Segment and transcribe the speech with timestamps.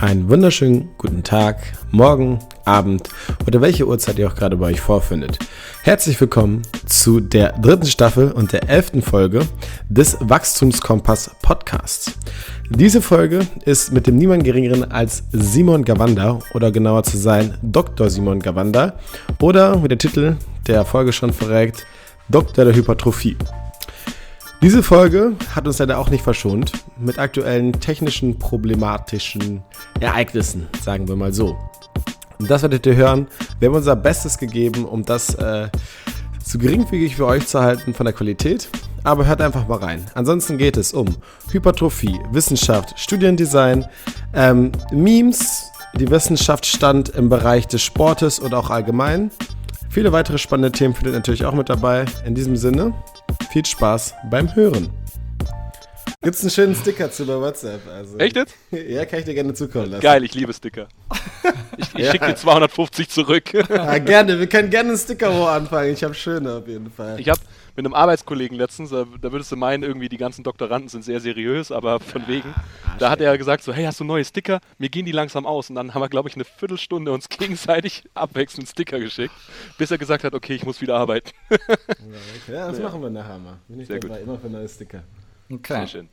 [0.00, 1.58] Einen wunderschönen guten Tag,
[1.90, 3.08] Morgen, Abend
[3.46, 5.38] oder welche Uhrzeit ihr auch gerade bei euch vorfindet.
[5.84, 9.46] Herzlich willkommen zu der dritten Staffel und der elften Folge
[9.88, 12.12] des Wachstumskompass Podcasts.
[12.68, 18.10] Diese Folge ist mit dem niemand geringeren als Simon Gawanda oder genauer zu sein Dr.
[18.10, 18.98] Simon Gawanda
[19.40, 20.36] oder wie der Titel
[20.66, 21.86] der Folge schon verrät,
[22.28, 22.66] Dr.
[22.66, 23.36] der Hypertrophie.
[24.66, 29.62] Diese Folge hat uns leider auch nicht verschont mit aktuellen technischen problematischen
[30.00, 31.56] Ereignissen, sagen wir mal so.
[32.40, 33.28] Und das werdet ihr hören.
[33.60, 35.68] Wir haben unser Bestes gegeben, um das äh,
[36.44, 38.68] so geringfügig für euch zu halten von der Qualität.
[39.04, 40.04] Aber hört einfach mal rein.
[40.14, 41.14] Ansonsten geht es um
[41.52, 43.86] Hypertrophie, Wissenschaft, Studiendesign,
[44.34, 49.30] ähm, Memes, die Wissenschaft stand im Bereich des Sportes und auch allgemein.
[49.96, 52.04] Viele weitere spannende Themen findet ihr natürlich auch mit dabei.
[52.26, 52.92] In diesem Sinne,
[53.50, 54.90] viel Spaß beim Hören.
[56.20, 57.80] Gibt's einen schönen Sticker zu bei WhatsApp?
[57.88, 58.54] Also, Echt jetzt?
[58.72, 60.02] Ja, kann ich dir gerne zukommen lassen.
[60.02, 60.88] Geil, ich liebe Sticker.
[61.78, 62.10] Ich, ich Ja.
[62.12, 63.54] schicke dir 250 zurück.
[63.70, 65.94] Ja, gerne, wir können gerne einen Sticker hoch anfangen.
[65.94, 67.18] Ich habe schöne auf jeden Fall.
[67.18, 67.40] Ich habe
[67.76, 71.20] mit einem Arbeitskollegen letztens, da, da würdest du meinen, irgendwie die ganzen Doktoranden sind sehr
[71.20, 72.54] seriös, aber von wegen.
[72.98, 74.60] Da hat er gesagt so, hey, hast du neue Sticker?
[74.78, 75.68] Mir gehen die langsam aus.
[75.68, 79.34] Und dann haben wir, glaube ich, eine Viertelstunde uns gegenseitig abwechselnd Sticker geschickt,
[79.78, 81.30] bis er gesagt hat, okay, ich muss wieder arbeiten.
[82.48, 82.84] ja, das Ja.
[82.84, 83.58] machen wir nachher mal.
[83.68, 85.02] Bin ich Sehr dabei, immer für neue Sticker.
[85.50, 85.74] Okay.
[85.74, 86.08] Sehr schön.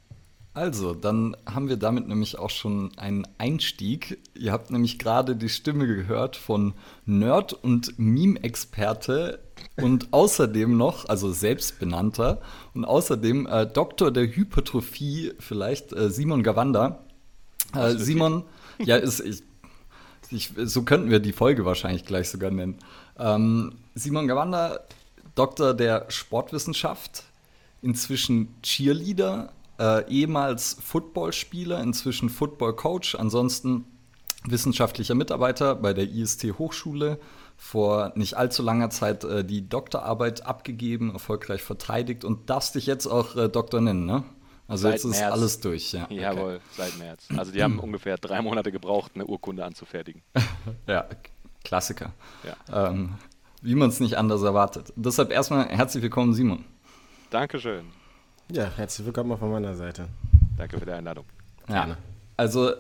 [0.56, 4.20] Also, dann haben wir damit nämlich auch schon einen Einstieg.
[4.36, 6.76] Ihr habt nämlich gerade die Stimme gehört von
[7.08, 9.40] Nerd und Meme-Experte
[9.78, 12.40] und außerdem noch, also selbstbenannter,
[12.76, 17.00] und außerdem äh, Doktor der Hypertrophie, vielleicht äh, Simon Gawanda.
[17.76, 18.44] Äh, Simon,
[18.78, 19.42] ja, ist, ich,
[20.30, 22.78] ich, so könnten wir die Folge wahrscheinlich gleich sogar nennen.
[23.18, 24.81] Ähm, Simon Gawanda,
[25.34, 27.24] Doktor der Sportwissenschaft,
[27.81, 33.85] inzwischen Cheerleader, äh, ehemals Footballspieler, inzwischen Footballcoach, ansonsten
[34.45, 37.19] wissenschaftlicher Mitarbeiter bei der IST Hochschule,
[37.57, 43.07] vor nicht allzu langer Zeit äh, die Doktorarbeit abgegeben, erfolgreich verteidigt und darfst dich jetzt
[43.07, 44.23] auch äh, Doktor nennen, ne?
[44.67, 45.33] Also Seit jetzt ist März.
[45.33, 46.06] alles durch, ja.
[46.06, 46.19] okay.
[46.22, 47.28] Jawohl, seit März.
[47.35, 50.22] Also die haben ungefähr drei Monate gebraucht, eine Urkunde anzufertigen.
[50.88, 51.06] Ja,
[51.63, 52.13] Klassiker.
[52.44, 52.89] Ja.
[52.89, 53.16] Ähm,
[53.62, 54.91] wie man es nicht anders erwartet.
[54.95, 56.66] Deshalb erstmal herzlich willkommen, Simon.
[57.29, 57.85] Dankeschön.
[58.52, 60.08] Ja, herzlich willkommen auch von meiner Seite.
[60.58, 61.26] Danke für die Einladung.
[61.66, 61.98] Gerne.
[62.38, 62.72] Also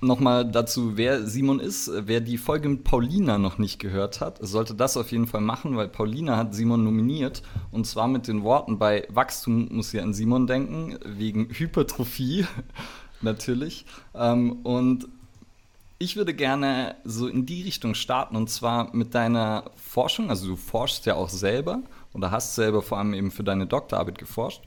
[0.00, 1.90] nochmal dazu, wer Simon ist.
[1.94, 5.76] Wer die Folge mit Paulina noch nicht gehört hat, sollte das auf jeden Fall machen,
[5.76, 7.42] weil Paulina hat Simon nominiert.
[7.70, 12.46] Und zwar mit den Worten, bei Wachstum muss sie an Simon denken, wegen Hypertrophie
[13.20, 13.84] natürlich.
[14.14, 15.08] Ähm, und
[15.98, 20.30] ich würde gerne so in die Richtung starten und zwar mit deiner Forschung.
[20.30, 21.82] Also du forschst ja auch selber
[22.14, 24.62] oder hast selber vor allem eben für deine Doktorarbeit geforscht.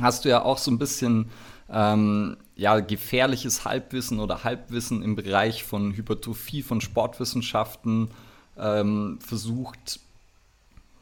[0.00, 1.30] Hast du ja auch so ein bisschen
[1.70, 8.10] ähm, ja, gefährliches Halbwissen oder Halbwissen im Bereich von Hypertrophie, von Sportwissenschaften
[8.58, 10.00] ähm, versucht,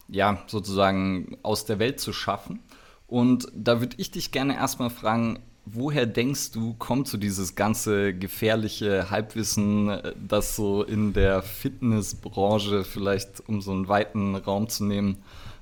[0.08, 2.60] ja, sozusagen aus der Welt zu schaffen.
[3.06, 8.14] Und da würde ich dich gerne erstmal fragen, woher denkst du, kommt so dieses ganze
[8.14, 15.18] gefährliche Halbwissen, das so in der Fitnessbranche vielleicht, um so einen weiten Raum zu nehmen,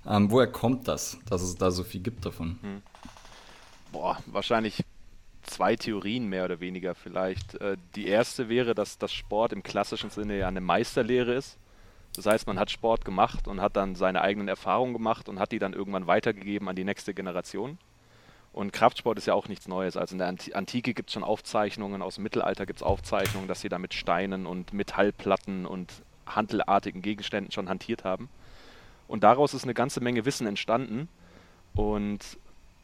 [0.06, 2.58] ähm, woher kommt das, dass es da so viel gibt davon?
[3.90, 4.84] Boah, wahrscheinlich
[5.42, 7.54] zwei Theorien mehr oder weniger vielleicht.
[7.56, 11.58] Äh, Die erste wäre, dass das Sport im klassischen Sinne ja eine Meisterlehre ist.
[12.14, 15.50] Das heißt, man hat Sport gemacht und hat dann seine eigenen Erfahrungen gemacht und hat
[15.50, 17.78] die dann irgendwann weitergegeben an die nächste Generation.
[18.52, 19.96] Und Kraftsport ist ja auch nichts Neues.
[19.96, 23.48] Also in der Anti- Antike gibt es schon Aufzeichnungen, aus dem Mittelalter gibt es Aufzeichnungen,
[23.48, 25.91] dass sie da mit Steinen und Metallplatten und
[26.26, 28.28] handelartigen Gegenständen schon hantiert haben.
[29.12, 31.06] Und daraus ist eine ganze Menge Wissen entstanden.
[31.74, 32.38] Und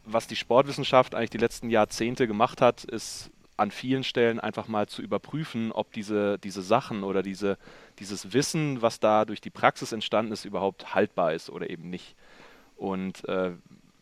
[0.05, 4.87] was die Sportwissenschaft eigentlich die letzten Jahrzehnte gemacht hat, ist an vielen Stellen einfach mal
[4.89, 7.57] zu überprüfen, ob diese, diese Sachen oder diese,
[7.99, 12.15] dieses Wissen, was da durch die Praxis entstanden ist, überhaupt haltbar ist oder eben nicht.
[12.77, 13.53] Und äh,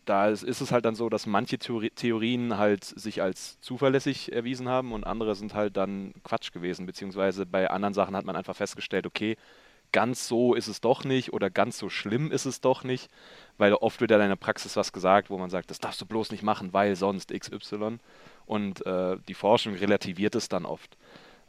[0.05, 4.33] da ist, ist es halt dann so, dass manche Theori Theorien halt sich als zuverlässig
[4.33, 8.35] erwiesen haben und andere sind halt dann Quatsch gewesen, beziehungsweise bei anderen Sachen hat man
[8.35, 9.37] einfach festgestellt, okay,
[9.93, 13.11] ganz so ist es doch nicht oder ganz so schlimm ist es doch nicht,
[13.59, 16.07] weil oft wird ja in der Praxis was gesagt, wo man sagt, das darfst du
[16.07, 17.99] bloß nicht machen, weil sonst XY
[18.47, 20.97] und äh, die Forschung relativiert es dann oft.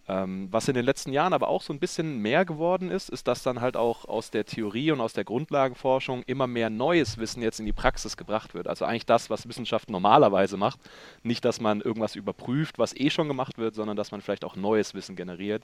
[0.10, 3.28] Ähm, was in den letzten Jahren aber auch so ein bisschen mehr geworden ist, ist,
[3.28, 7.44] dass dann halt auch aus der Theorie und aus der Grundlagenforschung immer mehr neues Wissen
[7.44, 8.68] jetzt in die Praxis gebracht wird.
[8.68, 10.80] Also eigentlich das, was Wissenschaft normalerweise macht.
[11.24, 14.56] Nicht, dass man irgendwas überprüft, was eh schon gemacht wird, sondern dass man vielleicht auch
[14.56, 15.64] neues Wissen generiert.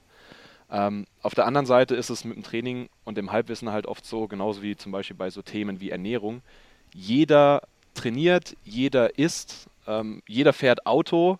[0.71, 4.05] Ähm, auf der anderen Seite ist es mit dem Training und dem Halbwissen halt oft
[4.05, 6.41] so, genauso wie zum Beispiel bei so Themen wie Ernährung.
[6.93, 7.63] Jeder
[7.93, 11.39] trainiert, jeder isst, ähm, jeder fährt Auto.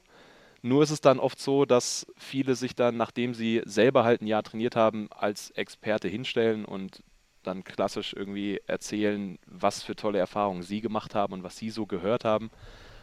[0.62, 4.28] Nur ist es dann oft so, dass viele sich dann, nachdem sie selber halt ein
[4.28, 7.04] Jahr trainiert haben, als Experte hinstellen und
[7.44, 11.86] dann klassisch irgendwie erzählen, was für tolle Erfahrungen sie gemacht haben und was sie so
[11.86, 12.50] gehört haben.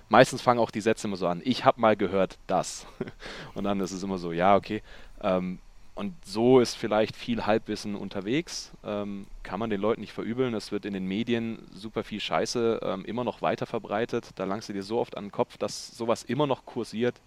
[0.09, 2.87] Meistens fangen auch die Sätze immer so an, ich habe mal gehört das.
[3.55, 4.83] und dann ist es immer so, ja, okay.
[5.21, 5.59] Ähm,
[5.95, 8.73] und so ist vielleicht viel Halbwissen unterwegs.
[8.85, 10.55] Ähm, kann man den Leuten nicht verübeln.
[10.55, 14.31] Es wird in den Medien super viel Scheiße ähm, immer noch weiter verbreitet.
[14.37, 17.21] Da langst du dir so oft an den Kopf, dass sowas immer noch kursiert.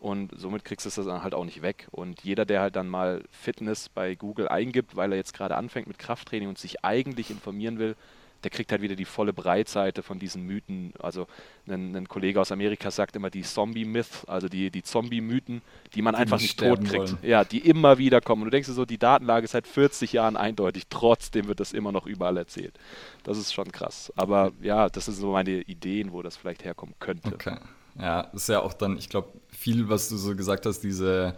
[0.00, 1.88] Und somit kriegst du es dann halt auch nicht weg.
[1.90, 5.88] Und jeder, der halt dann mal Fitness bei Google eingibt, weil er jetzt gerade anfängt
[5.88, 7.96] mit Krafttraining und sich eigentlich informieren will,
[8.44, 10.92] der kriegt halt wieder die volle Breitseite von diesen Mythen.
[11.00, 11.26] Also
[11.66, 15.62] ein, ein Kollege aus Amerika sagt immer die Zombie-Myth, also die, die Zombie-Mythen,
[15.94, 17.12] die man die einfach nicht tot kriegt.
[17.12, 17.18] Wollen.
[17.22, 18.42] Ja, die immer wieder kommen.
[18.42, 21.72] Und du denkst dir so, die Datenlage ist seit 40 Jahren eindeutig, trotzdem wird das
[21.72, 22.78] immer noch überall erzählt.
[23.24, 24.12] Das ist schon krass.
[24.16, 27.34] Aber ja, das sind so meine Ideen, wo das vielleicht herkommen könnte.
[27.34, 27.56] Okay.
[27.98, 31.34] Ja, ist ja auch dann, ich glaube, viel, was du so gesagt hast, diese,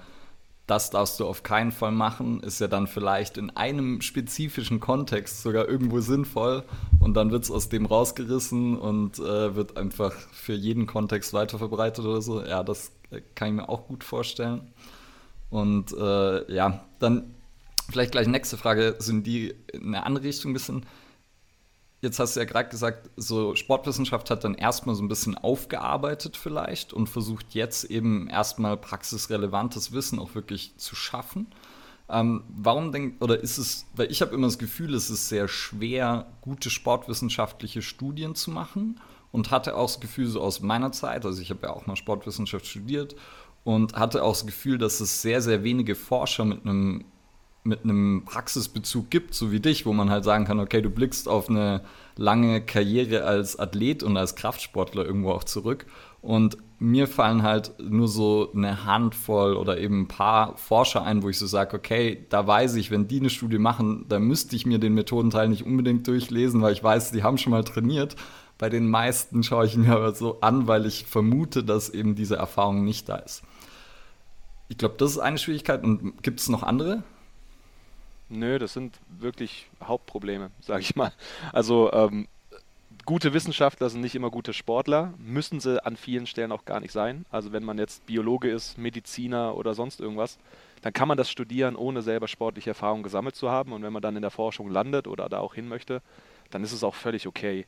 [0.70, 5.42] das darfst du auf keinen Fall machen, ist ja dann vielleicht in einem spezifischen Kontext
[5.42, 6.62] sogar irgendwo sinnvoll
[7.00, 12.04] und dann wird es aus dem rausgerissen und äh, wird einfach für jeden Kontext weiterverbreitet
[12.04, 12.44] oder so.
[12.44, 14.72] Ja, das äh, kann ich mir auch gut vorstellen.
[15.50, 17.34] Und äh, ja, dann
[17.90, 20.86] vielleicht gleich nächste Frage, sind die in eine andere Richtung ein bisschen
[22.02, 26.36] Jetzt hast du ja gerade gesagt, so Sportwissenschaft hat dann erstmal so ein bisschen aufgearbeitet
[26.36, 31.48] vielleicht und versucht jetzt eben erstmal praxisrelevantes Wissen auch wirklich zu schaffen.
[32.08, 35.46] Ähm, warum denkt, oder ist es, weil ich habe immer das Gefühl, es ist sehr
[35.46, 38.98] schwer, gute sportwissenschaftliche Studien zu machen
[39.30, 41.96] und hatte auch das Gefühl, so aus meiner Zeit, also ich habe ja auch mal
[41.96, 43.14] Sportwissenschaft studiert
[43.62, 47.04] und hatte auch das Gefühl, dass es sehr, sehr wenige Forscher mit einem
[47.62, 51.28] mit einem Praxisbezug gibt, so wie dich, wo man halt sagen kann, okay, du blickst
[51.28, 51.82] auf eine
[52.16, 55.86] lange Karriere als Athlet und als Kraftsportler irgendwo auch zurück.
[56.22, 61.28] Und mir fallen halt nur so eine Handvoll oder eben ein paar Forscher ein, wo
[61.28, 64.64] ich so sage, okay, da weiß ich, wenn die eine Studie machen, da müsste ich
[64.64, 68.16] mir den Methodenteil nicht unbedingt durchlesen, weil ich weiß, die haben schon mal trainiert.
[68.56, 72.36] Bei den meisten schaue ich mir aber so an, weil ich vermute, dass eben diese
[72.36, 73.42] Erfahrung nicht da ist.
[74.68, 75.82] Ich glaube, das ist eine Schwierigkeit.
[75.82, 77.02] Und gibt es noch andere?
[78.30, 81.12] Nö, das sind wirklich Hauptprobleme, sage ich mal.
[81.52, 82.28] Also ähm,
[83.04, 86.92] gute Wissenschaftler sind nicht immer gute Sportler, müssen sie an vielen Stellen auch gar nicht
[86.92, 87.26] sein.
[87.32, 90.38] Also wenn man jetzt Biologe ist, Mediziner oder sonst irgendwas,
[90.82, 93.72] dann kann man das studieren, ohne selber sportliche Erfahrung gesammelt zu haben.
[93.72, 96.00] Und wenn man dann in der Forschung landet oder da auch hin möchte,
[96.50, 97.66] dann ist es auch völlig okay.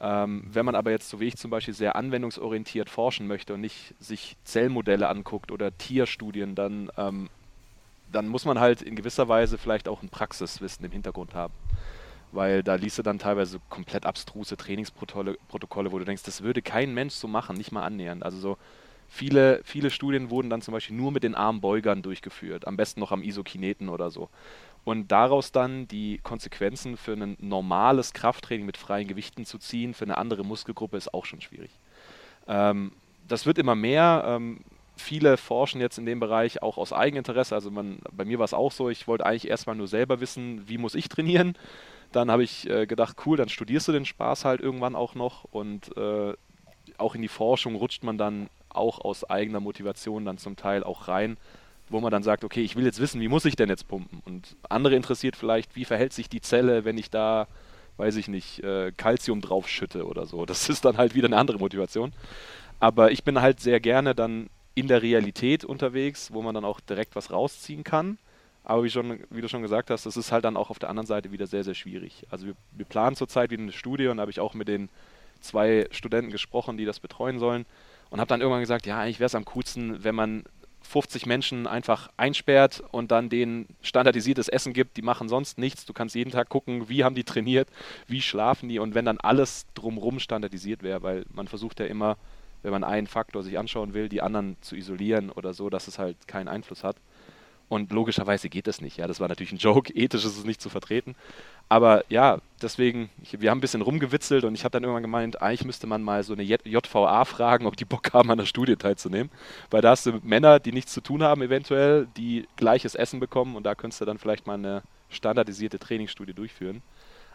[0.00, 3.60] Ähm, wenn man aber jetzt, so wie ich zum Beispiel, sehr anwendungsorientiert forschen möchte und
[3.60, 7.28] nicht sich Zellmodelle anguckt oder Tierstudien, dann ähm,
[8.12, 11.54] dann muss man halt in gewisser Weise vielleicht auch ein Praxiswissen im Hintergrund haben.
[12.30, 16.94] Weil da liest du dann teilweise komplett abstruse Trainingsprotokolle, wo du denkst, das würde kein
[16.94, 18.22] Mensch so machen, nicht mal annähernd.
[18.22, 18.58] Also so
[19.08, 23.12] viele, viele Studien wurden dann zum Beispiel nur mit den Armbeugern durchgeführt, am besten noch
[23.12, 24.30] am Isokineten oder so.
[24.84, 30.04] Und daraus dann die Konsequenzen für ein normales Krafttraining mit freien Gewichten zu ziehen, für
[30.04, 31.70] eine andere Muskelgruppe, ist auch schon schwierig.
[32.48, 32.92] Ähm,
[33.28, 34.24] das wird immer mehr.
[34.26, 34.60] Ähm,
[35.02, 37.54] viele forschen jetzt in dem Bereich auch aus Eigeninteresse.
[37.54, 40.68] Also man, bei mir war es auch so, ich wollte eigentlich erstmal nur selber wissen,
[40.68, 41.54] wie muss ich trainieren.
[42.12, 45.44] Dann habe ich äh, gedacht, cool, dann studierst du den Spaß halt irgendwann auch noch
[45.44, 46.34] und äh,
[46.98, 51.08] auch in die Forschung rutscht man dann auch aus eigener Motivation dann zum Teil auch
[51.08, 51.36] rein,
[51.88, 54.22] wo man dann sagt, okay, ich will jetzt wissen, wie muss ich denn jetzt pumpen?
[54.24, 57.48] Und andere interessiert vielleicht, wie verhält sich die Zelle, wenn ich da,
[57.96, 60.46] weiß ich nicht, äh, Calcium drauf schütte oder so.
[60.46, 62.12] Das ist dann halt wieder eine andere Motivation.
[62.80, 66.80] Aber ich bin halt sehr gerne dann in der Realität unterwegs, wo man dann auch
[66.80, 68.18] direkt was rausziehen kann.
[68.64, 70.88] Aber wie, schon, wie du schon gesagt hast, das ist halt dann auch auf der
[70.88, 72.26] anderen Seite wieder sehr, sehr schwierig.
[72.30, 74.88] Also wir, wir planen zurzeit wieder eine Studie und da habe ich auch mit den
[75.40, 77.66] zwei Studenten gesprochen, die das betreuen sollen
[78.10, 80.44] und habe dann irgendwann gesagt, ja, eigentlich wäre es am coolsten, wenn man
[80.82, 85.86] 50 Menschen einfach einsperrt und dann denen standardisiertes Essen gibt, die machen sonst nichts.
[85.86, 87.68] Du kannst jeden Tag gucken, wie haben die trainiert,
[88.06, 92.16] wie schlafen die und wenn dann alles drumrum standardisiert wäre, weil man versucht ja immer
[92.62, 95.98] wenn man einen Faktor sich anschauen will, die anderen zu isolieren oder so, dass es
[95.98, 96.96] halt keinen Einfluss hat.
[97.72, 98.98] Und logischerweise geht das nicht.
[98.98, 99.90] Ja, das war natürlich ein Joke.
[99.94, 101.16] Ethisch ist es nicht zu vertreten.
[101.70, 105.40] Aber ja, deswegen, ich, wir haben ein bisschen rumgewitzelt und ich habe dann irgendwann gemeint,
[105.40, 108.76] eigentlich müsste man mal so eine JVA fragen, ob die Bock haben, an der Studie
[108.76, 109.30] teilzunehmen.
[109.70, 113.56] Weil da hast du Männer, die nichts zu tun haben, eventuell, die gleiches Essen bekommen
[113.56, 116.82] und da könntest du dann vielleicht mal eine standardisierte Trainingsstudie durchführen.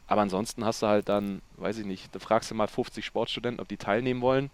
[0.06, 3.60] Aber ansonsten hast du halt dann, weiß ich nicht, da fragst du mal 50 Sportstudenten,
[3.60, 4.52] ob die teilnehmen wollen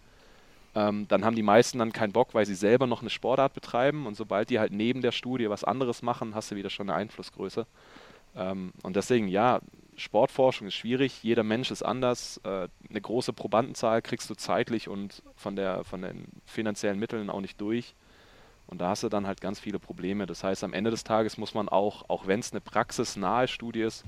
[0.76, 4.08] ähm, dann haben die meisten dann keinen Bock, weil sie selber noch eine Sportart betreiben
[4.08, 6.98] und sobald die halt neben der Studie was anderes machen, hast du wieder schon eine
[6.98, 7.68] Einflussgröße.
[8.36, 9.62] Ähm, und deswegen, ja,
[9.96, 12.42] Sportforschung ist schwierig, jeder Mensch ist anders.
[12.44, 17.42] Äh, eine große Probandenzahl kriegst du zeitlich und von, der, von den finanziellen Mitteln auch
[17.42, 17.94] nicht durch.
[18.66, 20.26] Und da hast du dann halt ganz viele Probleme.
[20.26, 23.82] Das heißt, am Ende des Tages muss man auch, auch wenn es eine praxisnahe Studie
[23.82, 24.04] ist,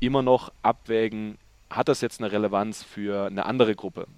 [0.00, 1.38] immer noch abwägen,
[1.70, 4.08] hat das jetzt eine Relevanz für eine andere Gruppe?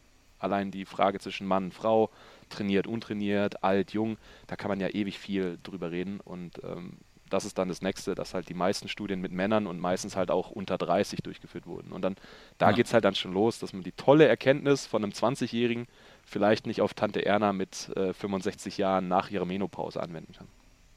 [0.45, 2.11] Allein die Frage zwischen Mann und Frau,
[2.49, 6.21] trainiert, untrainiert, alt, jung, da kann man ja ewig viel drüber reden.
[6.21, 6.99] Und ähm,
[7.31, 10.31] das ist dann das Nächste, dass halt die meisten Studien mit Männern und meistens halt
[10.31, 11.93] auch unter 30 durchgeführt wurden.
[11.93, 12.17] Und dann,
[12.59, 12.77] da ja.
[12.77, 15.87] geht es halt dann schon los, dass man die tolle Erkenntnis von einem 20-Jährigen
[16.25, 20.47] vielleicht nicht auf Tante Erna mit äh, 65 Jahren nach ihrer Menopause anwenden kann.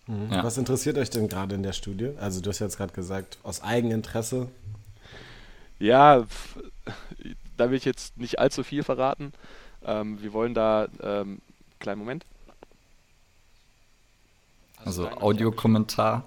[0.07, 0.31] Mhm.
[0.31, 0.43] Ja.
[0.43, 2.11] Was interessiert euch denn gerade in der Studie?
[2.19, 4.49] Also du hast jetzt gerade gesagt, aus Eigeninteresse.
[5.79, 6.25] Ja,
[7.57, 9.33] da will ich jetzt nicht allzu viel verraten.
[9.83, 11.39] Ähm, wir wollen da, ähm,
[11.79, 12.25] kleinen Moment.
[14.83, 16.23] Also Audiokommentar.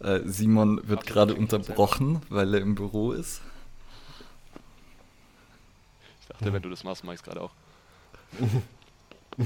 [0.00, 3.40] Äh, Simon wird gerade unterbrochen, weil er im Büro ist.
[6.20, 7.52] Ich dachte, wenn du das machst, mach ich es gerade auch.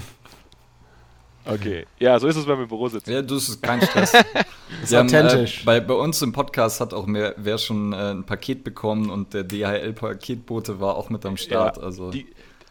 [1.48, 3.10] Okay, ja, so ist es, wenn wir im Büro sitzen.
[3.10, 4.12] Ja, das ist kein Stress.
[4.82, 5.62] ist haben, authentisch.
[5.62, 9.08] Äh, bei, bei uns im Podcast hat auch mehr, wer schon äh, ein Paket bekommen
[9.10, 11.78] und der DHL-Paketbote war auch mit am Start.
[11.78, 12.10] Ja, also.
[12.10, 12.26] Die,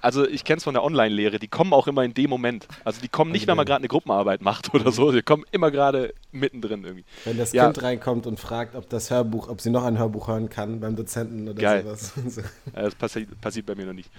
[0.07, 2.65] also ich kenne es von der Online-Lehre, die kommen auch immer in dem Moment.
[2.85, 3.49] Also die kommen nicht, okay.
[3.49, 7.03] wenn man gerade eine Gruppenarbeit macht oder so, die kommen immer gerade mittendrin irgendwie.
[7.25, 7.65] Wenn das ja.
[7.65, 10.95] Kind reinkommt und fragt, ob das Hörbuch, ob sie noch ein Hörbuch hören kann beim
[10.95, 11.83] Dozenten oder Geil.
[11.83, 12.13] sowas.
[12.73, 14.09] Ja, das passi passiert bei mir noch nicht.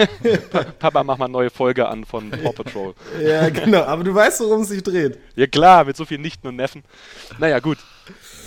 [0.78, 2.94] Papa, mach mal eine neue Folge an von Paw Patrol.
[3.22, 5.18] ja, genau, aber du weißt, worum es sich dreht.
[5.34, 6.82] Ja klar, mit so vielen Nichten und Neffen.
[7.38, 7.78] Naja, gut.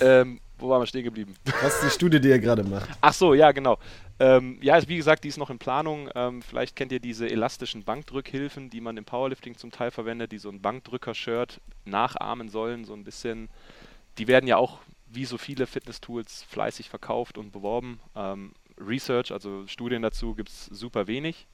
[0.00, 1.34] Ähm, wo waren wir stehen geblieben?
[1.62, 2.88] Was ist die Studie, die ihr gerade macht?
[3.00, 3.78] Ach so, ja, genau.
[4.18, 6.08] Ähm, ja, wie gesagt, die ist noch in Planung.
[6.14, 10.38] Ähm, vielleicht kennt ihr diese elastischen Bankdrückhilfen, die man im Powerlifting zum Teil verwendet, die
[10.38, 13.48] so ein Bankdrücker-Shirt nachahmen sollen, so ein bisschen.
[14.18, 18.00] Die werden ja auch wie so viele Fitness-Tools fleißig verkauft und beworben.
[18.14, 21.46] Ähm, Research, also Studien dazu, gibt es super wenig.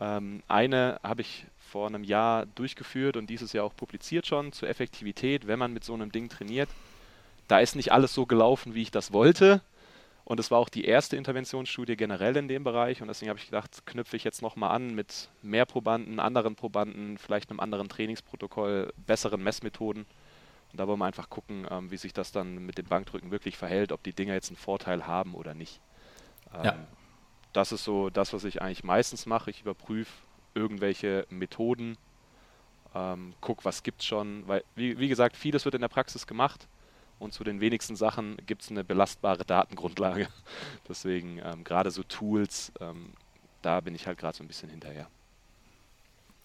[0.00, 4.68] Ähm, eine habe ich vor einem Jahr durchgeführt und dieses Jahr auch publiziert schon zur
[4.68, 6.68] Effektivität, wenn man mit so einem Ding trainiert.
[7.48, 9.60] Da ist nicht alles so gelaufen, wie ich das wollte.
[10.24, 13.02] Und es war auch die erste Interventionsstudie generell in dem Bereich.
[13.02, 17.18] Und deswegen habe ich gedacht, knüpfe ich jetzt nochmal an mit mehr Probanden, anderen Probanden,
[17.18, 20.06] vielleicht einem anderen Trainingsprotokoll, besseren Messmethoden.
[20.70, 23.56] Und da wollen wir einfach gucken, ähm, wie sich das dann mit dem Bankdrücken wirklich
[23.56, 25.80] verhält, ob die Dinger jetzt einen Vorteil haben oder nicht.
[26.54, 26.76] Ähm, ja.
[27.52, 29.50] Das ist so das, was ich eigentlich meistens mache.
[29.50, 30.12] Ich überprüfe
[30.54, 31.98] irgendwelche Methoden,
[32.94, 34.46] ähm, guck, was gibt es schon.
[34.46, 36.68] Weil, wie, wie gesagt, vieles wird in der Praxis gemacht
[37.22, 40.28] und zu den wenigsten Sachen gibt es eine belastbare Datengrundlage.
[40.88, 43.10] Deswegen ähm, gerade so Tools, ähm,
[43.62, 45.06] da bin ich halt gerade so ein bisschen hinterher.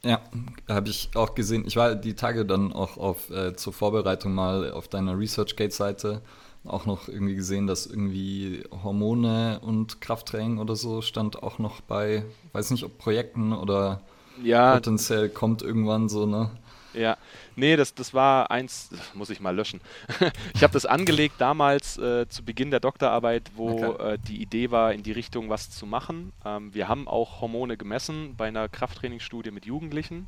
[0.04, 0.22] Ja,
[0.70, 1.66] habe ich auch gesehen.
[1.66, 6.22] Ich war die Tage dann auch auf, äh, zur Vorbereitung mal auf deiner ResearchGate-Seite
[6.66, 12.26] auch noch irgendwie gesehen, dass irgendwie Hormone und Krafttraining oder so stand auch noch bei,
[12.54, 14.02] weiß nicht, ob Projekten oder
[14.44, 16.52] ja, potenziell kommt irgendwann so, ne?
[16.98, 17.18] Ja,
[17.56, 19.82] nee, das, das war eins, das muss ich mal löschen.
[20.56, 24.14] ich habe das angelegt damals äh, zu Beginn der Doktorarbeit, wo okay.
[24.14, 26.34] äh, die Idee war, in die Richtung was zu machen.
[26.44, 30.28] Ähm, wir haben auch Hormone gemessen bei einer Krafttrainingsstudie mit Jugendlichen,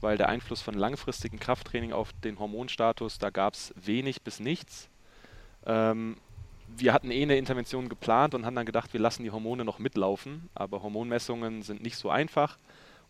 [0.00, 4.88] weil der Einfluss von langfristigem Krafttraining auf den Hormonstatus, da gab es wenig bis nichts.
[5.66, 6.16] Ähm,
[6.76, 9.78] wir hatten eh eine Intervention geplant und haben dann gedacht, wir lassen die Hormone noch
[9.78, 12.56] mitlaufen, aber Hormonmessungen sind nicht so einfach.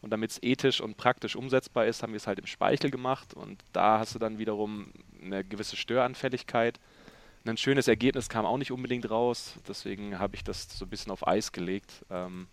[0.02, 3.34] Und damit es ethisch und praktisch umsetzbar ist, haben wir es halt im Speichel gemacht.
[3.34, 4.92] Und da hast du dann wiederum
[5.22, 6.80] eine gewisse Störanfälligkeit.
[7.46, 9.54] Ein schönes Ergebnis kam auch nicht unbedingt raus.
[9.68, 12.04] Deswegen habe ich das so ein bisschen auf Eis gelegt.
[12.10, 12.48] Ähm,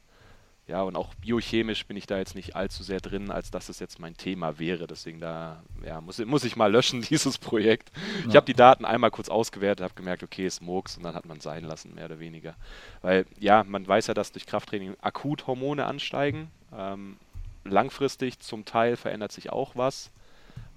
[0.68, 3.80] ja, und auch biochemisch bin ich da jetzt nicht allzu sehr drin, als dass es
[3.80, 4.86] jetzt mein Thema wäre.
[4.86, 7.92] Deswegen da ja, muss, muss ich mal löschen, dieses Projekt.
[7.96, 8.30] Ja.
[8.30, 11.26] Ich habe die Daten einmal kurz ausgewertet, habe gemerkt, okay, ist Murks und dann hat
[11.26, 12.56] man es sein lassen, mehr oder weniger.
[13.02, 16.52] Weil ja, man weiß ja, dass durch Krafttraining akut Hormone ansteigen.
[16.76, 17.16] Ähm,
[17.70, 20.12] langfristig zum Teil verändert sich auch was,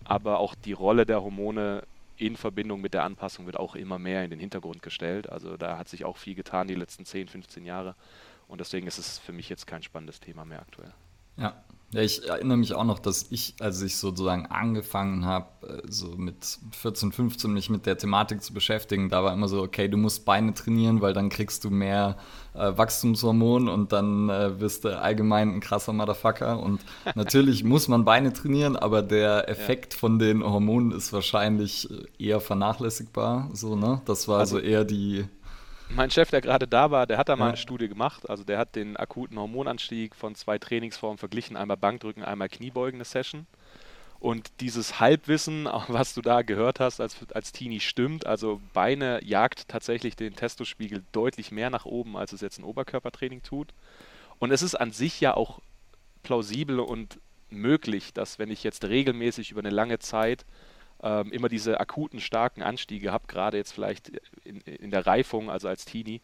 [0.04, 1.82] aber auch die Rolle der Hormone
[2.16, 5.30] in Verbindung mit der Anpassung wird auch immer mehr in den Hintergrund gestellt.
[5.30, 7.94] Also da hat sich auch viel getan die letzten 10, 15 Jahre
[8.47, 10.92] und deswegen ist es für mich jetzt kein spannendes Thema mehr aktuell.
[11.37, 15.82] Ja, ja, ich erinnere mich auch noch, dass ich, als ich sozusagen angefangen habe, äh,
[15.88, 19.88] so mit 14, 15 mich mit der Thematik zu beschäftigen, da war immer so, okay,
[19.88, 22.16] du musst Beine trainieren, weil dann kriegst du mehr
[22.54, 26.61] äh, Wachstumshormon und dann äh, wirst du allgemein ein krasser Motherfucker.
[26.61, 26.80] Und
[27.16, 29.99] natürlich muss man Beine trainieren, aber der Effekt ja.
[29.99, 31.88] von den Hormonen ist wahrscheinlich
[32.20, 33.50] eher vernachlässigbar.
[33.52, 34.00] So, ne?
[34.04, 35.25] Das war also, also eher die
[35.94, 38.28] mein Chef, der gerade da war, der hat da mal eine Studie gemacht.
[38.28, 43.04] Also der hat den akuten Hormonanstieg von zwei Trainingsformen verglichen, einmal Bankdrücken, einmal Kniebeugen eine
[43.04, 43.47] Session.
[44.18, 48.26] Und dieses Halbwissen, was du da gehört hast als, als Teenie, stimmt.
[48.26, 53.42] Also Beine jagt tatsächlich den Testospiegel deutlich mehr nach oben, als es jetzt ein Oberkörpertraining
[53.42, 53.68] tut.
[54.38, 55.61] Und es ist an sich ja auch
[56.23, 57.18] plausibel und
[57.50, 60.44] möglich, dass wenn ich jetzt regelmäßig über eine lange Zeit
[61.02, 64.12] ähm, immer diese akuten, starken Anstiege habe, gerade jetzt vielleicht
[64.45, 66.21] in, in der Reifung, also als Teenie,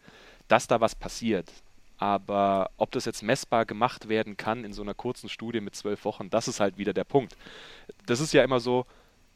[0.48, 1.50] dass da was passiert.
[1.98, 6.04] Aber ob das jetzt messbar gemacht werden kann in so einer kurzen Studie mit zwölf
[6.04, 7.36] Wochen, das ist halt wieder der Punkt.
[8.04, 8.84] Das ist ja immer so,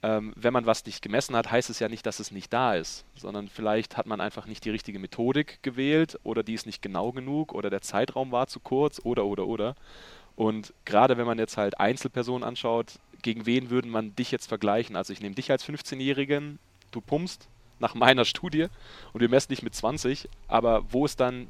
[0.03, 2.75] ähm, wenn man was nicht gemessen hat, heißt es ja nicht, dass es nicht da
[2.75, 6.83] ist, sondern vielleicht hat man einfach nicht die richtige Methodik gewählt oder die ist nicht
[6.83, 9.75] genau genug oder der Zeitraum war zu kurz oder oder oder.
[10.37, 14.97] Und gerade wenn man jetzt halt Einzelpersonen anschaut, gegen wen würde man dich jetzt vergleichen?
[14.97, 16.59] Also ich nehme dich als 15-Jährigen,
[16.91, 17.49] du pumpst
[17.79, 18.67] nach meiner Studie
[19.13, 21.49] und wir messen dich mit 20, aber wo ist dann,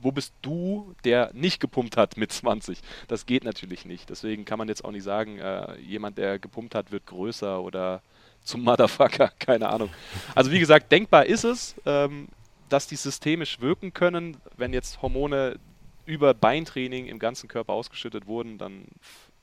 [0.00, 2.80] wo bist du, der nicht gepumpt hat mit 20?
[3.06, 4.10] Das geht natürlich nicht.
[4.10, 8.02] Deswegen kann man jetzt auch nicht sagen, äh, jemand, der gepumpt hat, wird größer oder
[8.42, 9.90] zum Motherfucker, keine Ahnung.
[10.34, 12.28] Also wie gesagt, denkbar ist es, ähm,
[12.68, 15.58] dass die systemisch wirken können, wenn jetzt Hormone
[16.04, 18.86] über Beintraining im ganzen Körper ausgeschüttet wurden, dann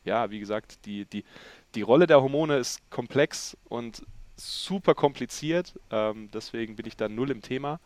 [0.10, 1.24] ja, wie gesagt, die, die,
[1.76, 4.02] die Rolle der Hormone ist komplex und
[4.36, 5.74] super kompliziert.
[5.92, 7.80] Ähm, deswegen bin ich da null im Thema.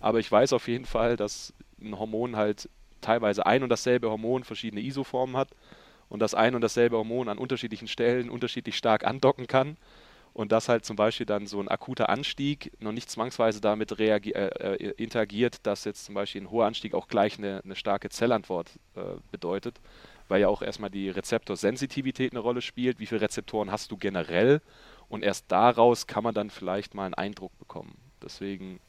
[0.00, 2.68] Aber ich weiß auf jeden Fall, dass ein Hormon halt
[3.00, 5.48] teilweise ein und dasselbe Hormon verschiedene Isoformen hat
[6.08, 9.76] und dass ein und dasselbe Hormon an unterschiedlichen Stellen unterschiedlich stark andocken kann
[10.36, 14.16] und dass halt zum Beispiel dann so ein akuter Anstieg noch nicht zwangsweise damit äh,
[14.18, 18.70] äh, interagiert, dass jetzt zum Beispiel ein hoher Anstieg auch gleich eine, eine starke Zellantwort
[18.96, 19.80] äh, bedeutet,
[20.28, 22.98] weil ja auch erstmal die Rezeptorsensitivität eine Rolle spielt.
[22.98, 24.60] Wie viele Rezeptoren hast du generell?
[25.08, 27.96] Und erst daraus kann man dann vielleicht mal einen Eindruck bekommen.
[28.22, 28.80] Deswegen,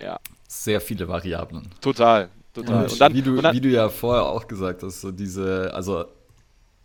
[0.00, 0.20] ja.
[0.46, 1.68] Sehr viele Variablen.
[1.80, 2.84] Total, total.
[2.84, 5.10] Und, und dann, wie, du, und dann, wie du ja vorher auch gesagt hast, so
[5.10, 6.04] diese, also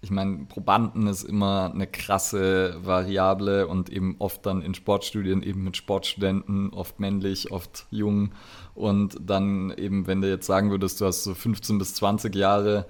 [0.03, 5.63] ich meine, Probanden ist immer eine krasse Variable und eben oft dann in Sportstudien eben
[5.63, 8.33] mit Sportstudenten, oft männlich, oft jung.
[8.75, 12.86] Und dann eben, wenn du jetzt sagen würdest, du hast so 15 bis 20 Jahre,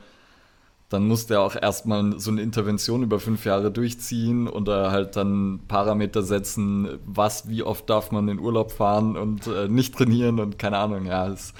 [0.93, 5.61] dann muss der auch erstmal so eine Intervention über fünf Jahre durchziehen oder halt dann
[5.67, 10.59] Parameter setzen, was, wie oft darf man in Urlaub fahren und äh, nicht trainieren und
[10.59, 11.27] keine Ahnung, ja.
[11.27, 11.55] Ist,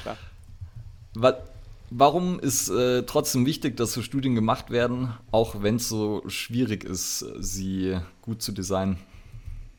[1.15, 1.34] wa
[1.89, 6.84] warum ist äh, trotzdem wichtig, dass so Studien gemacht werden, auch wenn es so schwierig
[6.84, 8.97] ist, sie gut zu designen?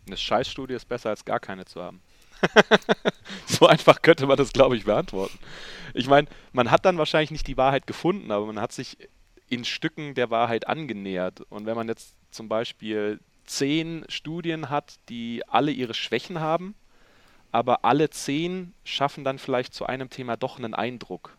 [0.07, 2.01] Eine Scheißstudie ist besser als gar keine zu haben.
[3.47, 5.39] so einfach könnte man das, glaube ich, beantworten.
[5.95, 8.99] Ich meine, man hat dann wahrscheinlich nicht die Wahrheit gefunden, aber man hat sich
[9.49, 11.41] in Stücken der Wahrheit angenähert.
[11.43, 16.75] Und wenn man jetzt zum Beispiel zehn Studien hat, die alle ihre Schwächen haben,
[17.53, 21.37] aber alle zehn schaffen dann vielleicht zu einem Thema doch einen Eindruck.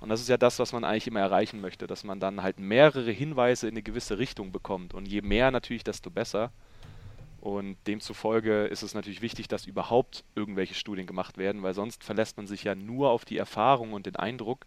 [0.00, 2.60] Und das ist ja das, was man eigentlich immer erreichen möchte, dass man dann halt
[2.60, 4.94] mehrere Hinweise in eine gewisse Richtung bekommt.
[4.94, 6.52] Und je mehr natürlich, desto besser.
[7.40, 12.36] Und demzufolge ist es natürlich wichtig, dass überhaupt irgendwelche Studien gemacht werden, weil sonst verlässt
[12.36, 14.66] man sich ja nur auf die Erfahrung und den Eindruck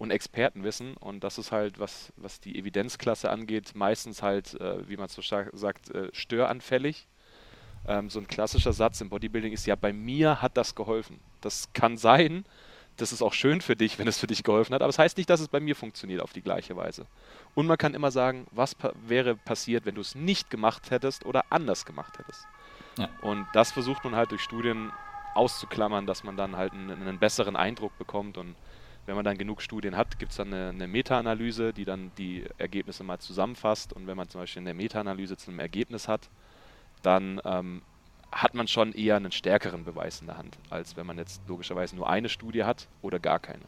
[0.00, 0.96] und Expertenwissen.
[0.96, 5.20] Und das ist halt, was, was die Evidenzklasse angeht, meistens halt, äh, wie man so
[5.20, 7.06] sagt, äh, störanfällig.
[7.86, 11.20] Ähm, so ein klassischer Satz im Bodybuilding ist ja, bei mir hat das geholfen.
[11.42, 12.46] Das kann sein,
[12.96, 15.04] das ist auch schön für dich, wenn es für dich geholfen hat, aber es das
[15.04, 17.06] heißt nicht, dass es bei mir funktioniert auf die gleiche Weise.
[17.54, 21.26] Und man kann immer sagen, was pa wäre passiert, wenn du es nicht gemacht hättest
[21.26, 22.46] oder anders gemacht hättest.
[22.96, 23.10] Ja.
[23.20, 24.92] Und das versucht man halt durch Studien
[25.34, 28.56] auszuklammern, dass man dann halt einen, einen besseren Eindruck bekommt und
[29.10, 32.44] wenn man dann genug Studien hat, gibt es dann eine, eine Meta-Analyse, die dann die
[32.58, 33.92] Ergebnisse mal zusammenfasst.
[33.92, 36.30] Und wenn man zum Beispiel eine Meta-Analyse zu einem Ergebnis hat,
[37.02, 37.82] dann ähm,
[38.30, 41.96] hat man schon eher einen stärkeren Beweis in der Hand, als wenn man jetzt logischerweise
[41.96, 43.64] nur eine Studie hat oder gar keine.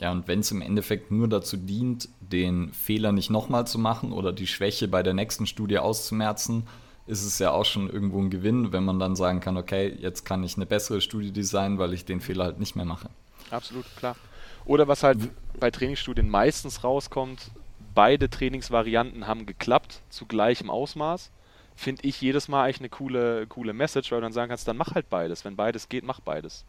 [0.00, 4.10] Ja, und wenn es im Endeffekt nur dazu dient, den Fehler nicht nochmal zu machen
[4.10, 6.66] oder die Schwäche bei der nächsten Studie auszumerzen,
[7.06, 10.24] ist es ja auch schon irgendwo ein Gewinn, wenn man dann sagen kann, okay, jetzt
[10.24, 13.08] kann ich eine bessere Studie designen, weil ich den Fehler halt nicht mehr mache.
[13.52, 14.16] Absolut, klar.
[14.64, 15.18] Oder was halt
[15.58, 17.50] bei Trainingsstudien meistens rauskommt,
[17.94, 21.30] beide Trainingsvarianten haben geklappt, zu gleichem Ausmaß.
[21.74, 24.76] Finde ich jedes Mal eigentlich eine coole, coole Message, weil du dann sagen kannst, dann
[24.76, 25.44] mach halt beides.
[25.44, 26.64] Wenn beides geht, mach beides.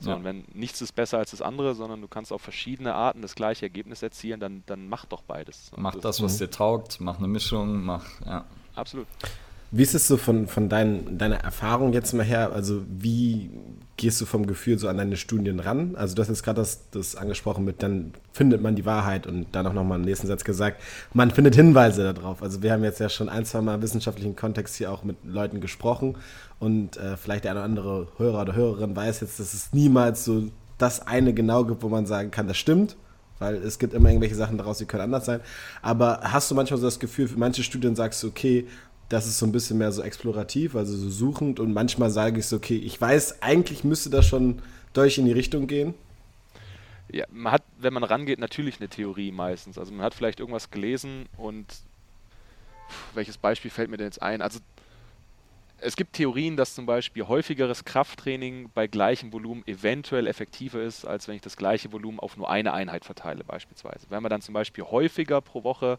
[0.00, 0.16] So, ja.
[0.16, 3.34] Und wenn nichts ist besser als das andere, sondern du kannst auf verschiedene Arten das
[3.34, 5.70] gleiche Ergebnis erzielen, dann, dann mach doch beides.
[5.76, 8.44] mach das, das was dir taugt, mach eine Mischung, mach, ja.
[8.74, 9.06] Absolut.
[9.74, 12.52] Wie ist es so von, von dein, deiner Erfahrung jetzt mal her?
[12.52, 13.50] Also, wie
[13.96, 15.96] gehst du vom Gefühl so an deine Studien ran?
[15.96, 19.46] Also, du hast jetzt gerade das, das angesprochen mit, dann findet man die Wahrheit und
[19.52, 20.82] dann auch nochmal im nächsten Satz gesagt,
[21.14, 22.42] man findet Hinweise darauf.
[22.42, 25.62] Also, wir haben jetzt ja schon ein, zwei Mal wissenschaftlichen Kontext hier auch mit Leuten
[25.62, 26.16] gesprochen
[26.58, 30.26] und äh, vielleicht der eine oder andere Hörer oder Hörerin weiß jetzt, dass es niemals
[30.26, 32.96] so das eine genau gibt, wo man sagen kann, das stimmt
[33.42, 35.40] weil es gibt immer irgendwelche Sachen daraus, die können anders sein.
[35.82, 38.68] Aber hast du manchmal so das Gefühl, für manche Studien sagst du, okay,
[39.12, 41.60] das ist so ein bisschen mehr so explorativ, also so suchend.
[41.60, 44.62] Und manchmal sage ich so, okay, ich weiß, eigentlich müsste das schon
[44.94, 45.94] durch in die Richtung gehen.
[47.10, 49.76] Ja, man hat, wenn man rangeht, natürlich eine Theorie meistens.
[49.76, 51.66] Also man hat vielleicht irgendwas gelesen und
[53.12, 54.40] welches Beispiel fällt mir denn jetzt ein?
[54.40, 54.60] Also
[55.76, 61.28] es gibt Theorien, dass zum Beispiel häufigeres Krafttraining bei gleichem Volumen eventuell effektiver ist, als
[61.28, 64.06] wenn ich das gleiche Volumen auf nur eine Einheit verteile beispielsweise.
[64.08, 65.98] Wenn man dann zum Beispiel häufiger pro Woche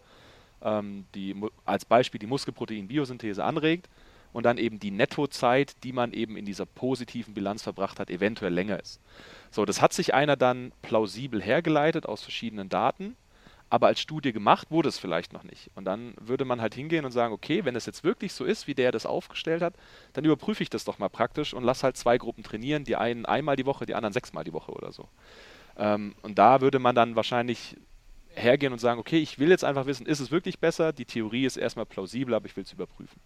[0.64, 3.90] ähm, die, als Beispiel die Muskelprotein-Biosynthese anregt
[4.32, 8.54] und dann eben die Nettozeit, die man eben in dieser positiven Bilanz verbracht hat, eventuell
[8.54, 9.00] länger ist.
[9.52, 13.16] So, das hat sich einer dann plausibel hergeleitet aus verschiedenen Daten
[13.74, 15.72] aber als Studie gemacht wurde es vielleicht noch nicht.
[15.74, 18.68] Und dann würde man halt hingehen und sagen, okay, wenn es jetzt wirklich so ist,
[18.68, 19.74] wie der das aufgestellt hat,
[20.14, 23.26] dann überprüfe ich das doch mal praktisch und lass halt zwei Gruppen trainieren, die einen
[23.26, 25.10] einmal die Woche, die anderen sechsmal die Woche oder so.
[25.76, 27.76] Ähm, und da würde man dann wahrscheinlich
[28.36, 30.94] hergehen und sagen, okay, ich will jetzt einfach wissen, ist es wirklich besser?
[30.94, 33.20] Die Theorie ist erstmal plausibel, aber ich will es überprüfen.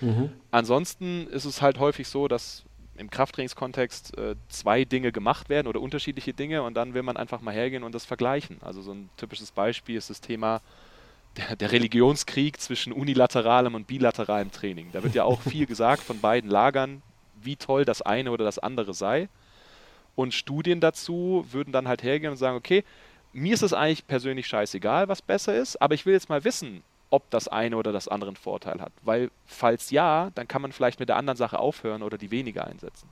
[0.00, 0.30] Mhm.
[0.50, 2.64] Ansonsten ist es halt häufig so, dass
[2.96, 7.40] im Krafttrainingskontext äh, zwei Dinge gemacht werden oder unterschiedliche Dinge und dann will man einfach
[7.40, 8.58] mal hergehen und das vergleichen.
[8.60, 10.60] Also so ein typisches Beispiel ist das Thema
[11.36, 14.90] der, der Religionskrieg zwischen unilateralem und bilateralem Training.
[14.92, 17.02] Da wird ja auch viel gesagt von beiden Lagern,
[17.42, 19.28] wie toll das eine oder das andere sei.
[20.14, 22.84] Und Studien dazu würden dann halt hergehen und sagen, okay,
[23.32, 26.82] mir ist es eigentlich persönlich scheißegal, was besser ist, aber ich will jetzt mal wissen,
[27.10, 28.92] ob das eine oder das andere einen Vorteil hat.
[29.02, 32.66] Weil falls ja, dann kann man vielleicht mit der anderen Sache aufhören oder die weniger
[32.66, 33.08] einsetzen.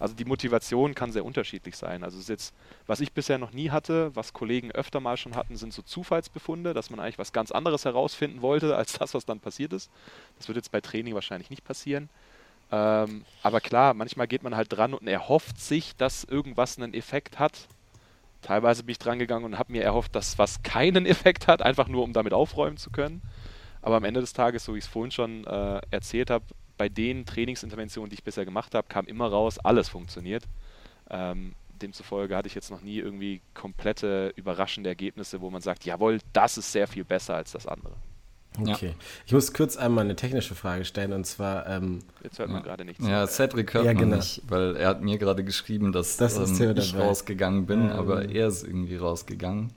[0.00, 2.02] Also die Motivation kann sehr unterschiedlich sein.
[2.02, 2.52] Also jetzt,
[2.86, 6.74] was ich bisher noch nie hatte, was Kollegen öfter mal schon hatten, sind so Zufallsbefunde,
[6.74, 9.90] dass man eigentlich was ganz anderes herausfinden wollte, als das, was dann passiert ist.
[10.36, 12.08] Das wird jetzt bei Training wahrscheinlich nicht passieren.
[12.72, 17.38] Ähm, aber klar, manchmal geht man halt dran und erhofft sich, dass irgendwas einen Effekt
[17.38, 17.68] hat.
[18.44, 21.88] Teilweise bin ich dran gegangen und habe mir erhofft, dass was keinen Effekt hat, einfach
[21.88, 23.22] nur um damit aufräumen zu können.
[23.80, 26.44] Aber am Ende des Tages, so wie ich es vorhin schon äh, erzählt habe,
[26.76, 30.44] bei den Trainingsinterventionen, die ich bisher gemacht habe, kam immer raus, alles funktioniert.
[31.10, 36.18] Ähm, demzufolge hatte ich jetzt noch nie irgendwie komplette überraschende Ergebnisse, wo man sagt, jawohl,
[36.32, 37.94] das ist sehr viel besser als das andere.
[38.60, 38.88] Okay.
[38.88, 38.94] Ja.
[39.26, 41.66] Ich muss kurz einmal eine technische Frage stellen und zwar.
[41.66, 42.64] Ähm, Jetzt hört man ja.
[42.64, 43.04] gerade nichts.
[43.04, 44.10] Ja, Cedric hört ja, genau.
[44.10, 47.90] man nicht, weil er hat mir gerade geschrieben, dass das ähm, ich rausgegangen bin, ähm.
[47.90, 49.72] aber er ist irgendwie rausgegangen.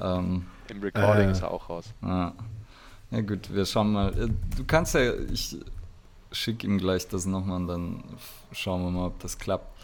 [0.00, 1.32] Ähm, Im Recording äh.
[1.32, 1.86] ist er auch raus.
[2.02, 2.32] Ja.
[3.10, 4.16] ja, gut, wir schauen mal.
[4.16, 5.56] Äh, du kannst ja, ich
[6.30, 8.04] schicke ihm gleich das nochmal und dann
[8.52, 9.76] schauen wir mal, ob das klappt.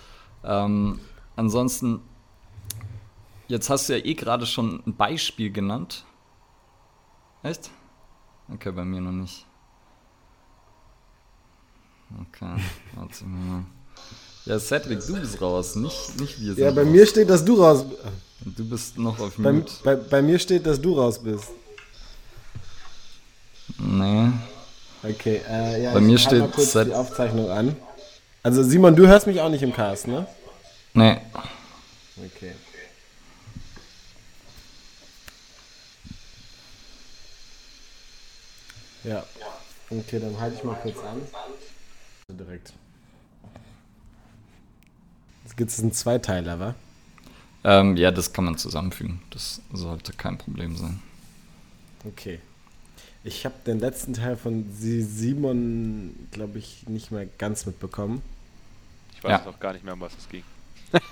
[0.45, 1.01] Ähm,
[1.35, 2.01] ansonsten,
[3.49, 6.05] jetzt hast du ja eh gerade schon ein Beispiel genannt.
[7.43, 7.73] Echt?
[8.55, 9.47] Okay, bei mir noch nicht.
[12.21, 12.61] Okay,
[12.95, 13.65] warte mal.
[14.45, 16.91] Ja, Cedric, du bist raus, nicht, nicht wir sind Ja, bei raus.
[16.91, 18.01] mir steht, dass du raus bist.
[18.59, 19.73] Du bist noch auf bei, Mute.
[19.85, 21.49] Bei, bei mir steht, dass du raus bist.
[23.79, 24.31] Nee.
[25.05, 27.77] Okay, äh, ja, bei mir steht mal kurz die Aufzeichnung an.
[28.43, 30.27] Also Simon, du hörst mich auch nicht im Cast, ne?
[30.95, 31.19] Nee.
[32.17, 32.53] Okay.
[39.05, 39.25] Ja.
[39.91, 41.21] Okay, dann halte ich mal kurz an.
[42.29, 42.73] Direkt.
[45.45, 46.75] Jetzt gibt es einen Zweiteiler, wa?
[47.65, 49.21] Ähm, ja, das kann man zusammenfügen.
[49.31, 51.01] Das sollte kein Problem sein.
[52.05, 52.41] Okay.
[53.25, 58.23] Ich habe den letzten Teil von Simon, glaube ich, nicht mehr ganz mitbekommen.
[59.15, 59.47] Ich weiß ja.
[59.47, 60.43] auch gar nicht mehr, um was es ging.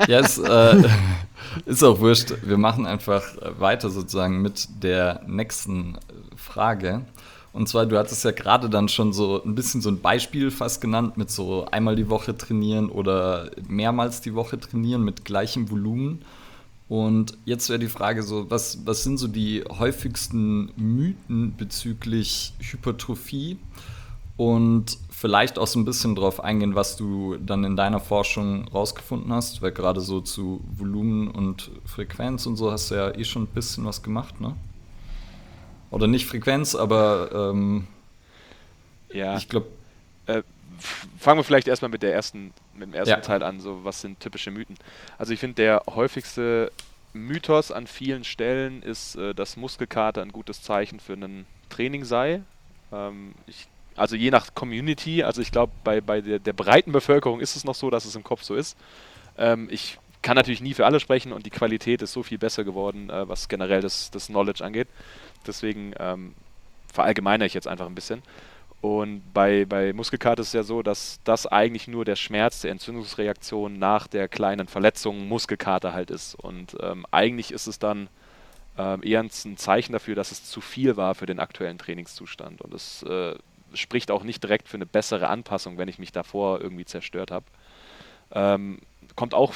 [0.09, 0.89] Ja, es äh,
[1.67, 2.35] ist auch wurscht.
[2.43, 3.23] Wir machen einfach
[3.59, 5.99] weiter sozusagen mit der nächsten
[6.37, 7.03] Frage.
[7.53, 10.81] Und zwar, du hattest ja gerade dann schon so ein bisschen so ein Beispiel fast
[10.81, 16.23] genannt mit so einmal die Woche trainieren oder mehrmals die Woche trainieren mit gleichem Volumen.
[16.89, 23.59] Und jetzt wäre die Frage so, was, was sind so die häufigsten Mythen bezüglich Hypertrophie?
[24.37, 29.33] Und vielleicht auch so ein bisschen darauf eingehen, was du dann in deiner Forschung rausgefunden
[29.33, 33.43] hast, weil gerade so zu Volumen und Frequenz und so hast du ja eh schon
[33.43, 34.57] ein bisschen was gemacht, ne?
[35.91, 37.87] Oder nicht Frequenz, aber ähm,
[39.13, 39.37] ja.
[39.37, 39.69] ich glaube.
[40.27, 40.43] Äh,
[41.19, 43.21] fangen wir vielleicht erstmal mit der ersten, mit dem ersten ja.
[43.21, 44.77] Teil an, so was sind typische Mythen.
[45.19, 46.73] Also ich finde der häufigste
[47.13, 52.43] Mythos an vielen Stellen ist, äh, dass Muskelkater ein gutes Zeichen für ein Training sei.
[52.93, 57.41] Ähm, ich, also je nach Community, also ich glaube bei, bei der, der, breiten Bevölkerung
[57.41, 58.77] ist es noch so, dass es im Kopf so ist.
[59.37, 62.65] Ähm, ich kann natürlich nie für alle sprechen und die Qualität ist so viel besser
[62.65, 64.89] geworden, äh, was generell das, das Knowledge angeht.
[65.47, 66.35] Deswegen ähm,
[66.93, 68.23] verallgemeine ich jetzt einfach ein bisschen.
[68.81, 72.71] Und bei, bei Muskelkater ist es ja so, dass das eigentlich nur der Schmerz der
[72.71, 76.35] Entzündungsreaktion nach der kleinen Verletzung Muskelkater halt ist.
[76.35, 78.09] Und ähm, eigentlich ist es dann
[78.79, 82.63] ähm, eher ein Zeichen dafür, dass es zu viel war für den aktuellen Trainingszustand.
[82.63, 83.35] Und es äh,
[83.75, 87.45] spricht auch nicht direkt für eine bessere Anpassung, wenn ich mich davor irgendwie zerstört habe.
[88.33, 88.79] Ähm,
[89.15, 89.53] kommt auch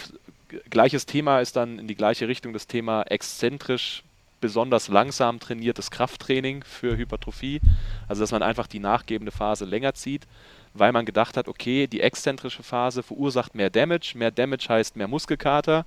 [0.69, 4.03] gleiches Thema ist dann in die gleiche Richtung das Thema exzentrisch
[4.45, 7.63] besonders langsam trainiertes Krafttraining für Hypertrophie.
[8.07, 10.27] Also dass man einfach die nachgebende Phase länger zieht,
[10.75, 14.13] weil man gedacht hat, okay, die exzentrische Phase verursacht mehr Damage.
[14.17, 15.87] Mehr Damage heißt mehr Muskelkater.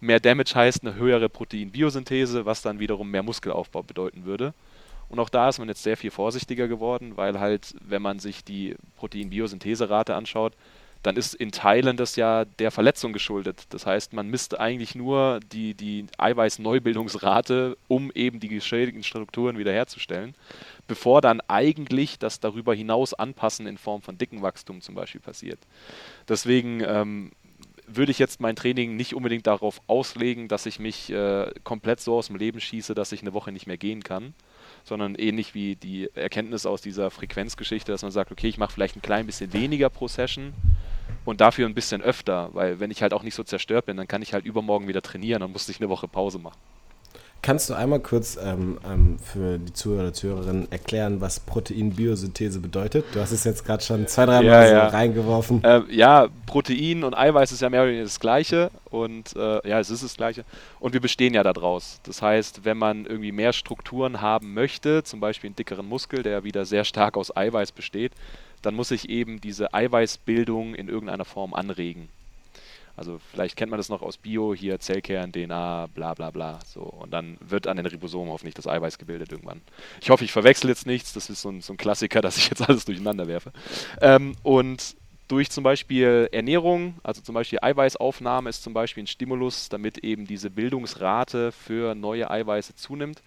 [0.00, 4.52] Mehr Damage heißt eine höhere Proteinbiosynthese, was dann wiederum mehr Muskelaufbau bedeuten würde.
[5.08, 8.44] Und auch da ist man jetzt sehr viel vorsichtiger geworden, weil halt, wenn man sich
[8.44, 10.52] die Proteinbiosyntheserate anschaut,
[11.04, 13.66] dann ist in Teilen das ja der Verletzung geschuldet.
[13.68, 20.34] Das heißt, man misst eigentlich nur die, die Eiweißneubildungsrate, um eben die geschädigten Strukturen wiederherzustellen,
[20.88, 25.58] bevor dann eigentlich das darüber hinaus Anpassen in Form von dicken Wachstum zum Beispiel passiert.
[26.26, 27.32] Deswegen ähm,
[27.86, 32.16] würde ich jetzt mein Training nicht unbedingt darauf auslegen, dass ich mich äh, komplett so
[32.16, 34.32] aus dem Leben schieße, dass ich eine Woche nicht mehr gehen kann,
[34.84, 38.96] sondern ähnlich wie die Erkenntnis aus dieser Frequenzgeschichte, dass man sagt, okay, ich mache vielleicht
[38.96, 40.52] ein klein bisschen weniger pro Session
[41.24, 44.06] und dafür ein bisschen öfter, weil wenn ich halt auch nicht so zerstört bin, dann
[44.06, 46.58] kann ich halt übermorgen wieder trainieren und muss nicht eine Woche Pause machen.
[47.44, 53.04] Kannst du einmal kurz ähm, ähm, für die Zuhörer und Zuhörerinnen erklären, was Proteinbiosynthese bedeutet?
[53.12, 54.86] Du hast es jetzt gerade schon zwei, drei Mal ja, ja.
[54.86, 55.62] reingeworfen.
[55.62, 59.78] Äh, ja, Protein und Eiweiß ist ja mehr oder weniger das Gleiche und äh, ja,
[59.78, 60.46] es ist das Gleiche.
[60.80, 62.00] Und wir bestehen ja daraus.
[62.04, 66.44] Das heißt, wenn man irgendwie mehr Strukturen haben möchte, zum Beispiel einen dickeren Muskel, der
[66.44, 68.12] wieder sehr stark aus Eiweiß besteht,
[68.62, 72.08] dann muss ich eben diese Eiweißbildung in irgendeiner Form anregen.
[72.96, 76.60] Also vielleicht kennt man das noch aus Bio, hier Zellkern, DNA, bla bla bla.
[76.64, 76.82] So.
[76.82, 79.62] Und dann wird an den Ribosomen hoffentlich das Eiweiß gebildet irgendwann.
[80.00, 82.48] Ich hoffe, ich verwechsel jetzt nichts, das ist so ein, so ein Klassiker, dass ich
[82.48, 83.52] jetzt alles durcheinander werfe.
[84.00, 84.96] Ähm, und
[85.28, 90.26] durch zum Beispiel Ernährung, also zum Beispiel Eiweißaufnahme ist zum Beispiel ein Stimulus, damit eben
[90.26, 93.22] diese Bildungsrate für neue Eiweiße zunimmt.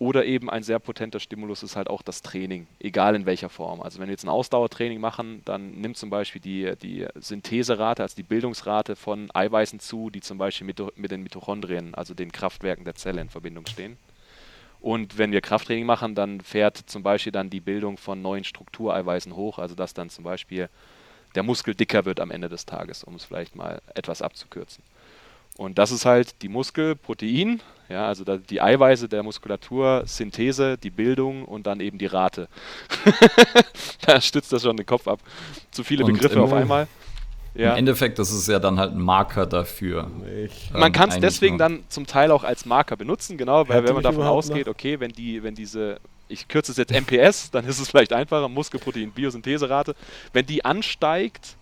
[0.00, 3.80] Oder eben ein sehr potenter Stimulus ist halt auch das Training, egal in welcher Form.
[3.80, 8.16] Also wenn wir jetzt ein Ausdauertraining machen, dann nimmt zum Beispiel die, die Syntheserate, also
[8.16, 12.84] die Bildungsrate von Eiweißen zu, die zum Beispiel mit, mit den Mitochondrien, also den Kraftwerken
[12.84, 13.96] der Zelle in Verbindung stehen.
[14.80, 19.34] Und wenn wir Krafttraining machen, dann fährt zum Beispiel dann die Bildung von neuen Struktureiweißen
[19.34, 20.68] hoch, also dass dann zum Beispiel
[21.36, 24.82] der Muskel dicker wird am Ende des Tages, um es vielleicht mal etwas abzukürzen.
[25.56, 31.44] Und das ist halt die Muskelprotein, ja, also die Eiweiße der Muskulatur, Synthese, die Bildung
[31.44, 32.48] und dann eben die Rate.
[34.06, 35.20] da stützt das schon den Kopf ab.
[35.70, 36.88] Zu viele und Begriffe auf einmal.
[37.54, 37.72] Ja.
[37.72, 40.10] Im Endeffekt das ist ja dann halt ein Marker dafür.
[40.44, 43.84] Ich, man ähm, kann es deswegen dann zum Teil auch als Marker benutzen, genau, weil
[43.84, 47.64] wenn man davon ausgeht, okay, wenn die, wenn diese, ich kürze es jetzt MPS, dann
[47.64, 49.94] ist es vielleicht einfacher, Muskelprotein, Biosyntheserate,
[50.32, 51.56] wenn die ansteigt,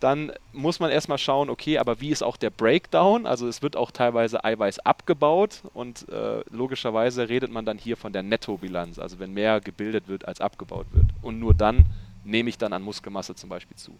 [0.00, 3.26] dann muss man erstmal schauen, okay, aber wie ist auch der Breakdown?
[3.26, 8.12] Also es wird auch teilweise Eiweiß abgebaut und äh, logischerweise redet man dann hier von
[8.12, 11.06] der Nettobilanz, also wenn mehr gebildet wird als abgebaut wird.
[11.20, 11.84] Und nur dann
[12.24, 13.92] nehme ich dann an Muskelmasse zum Beispiel zu.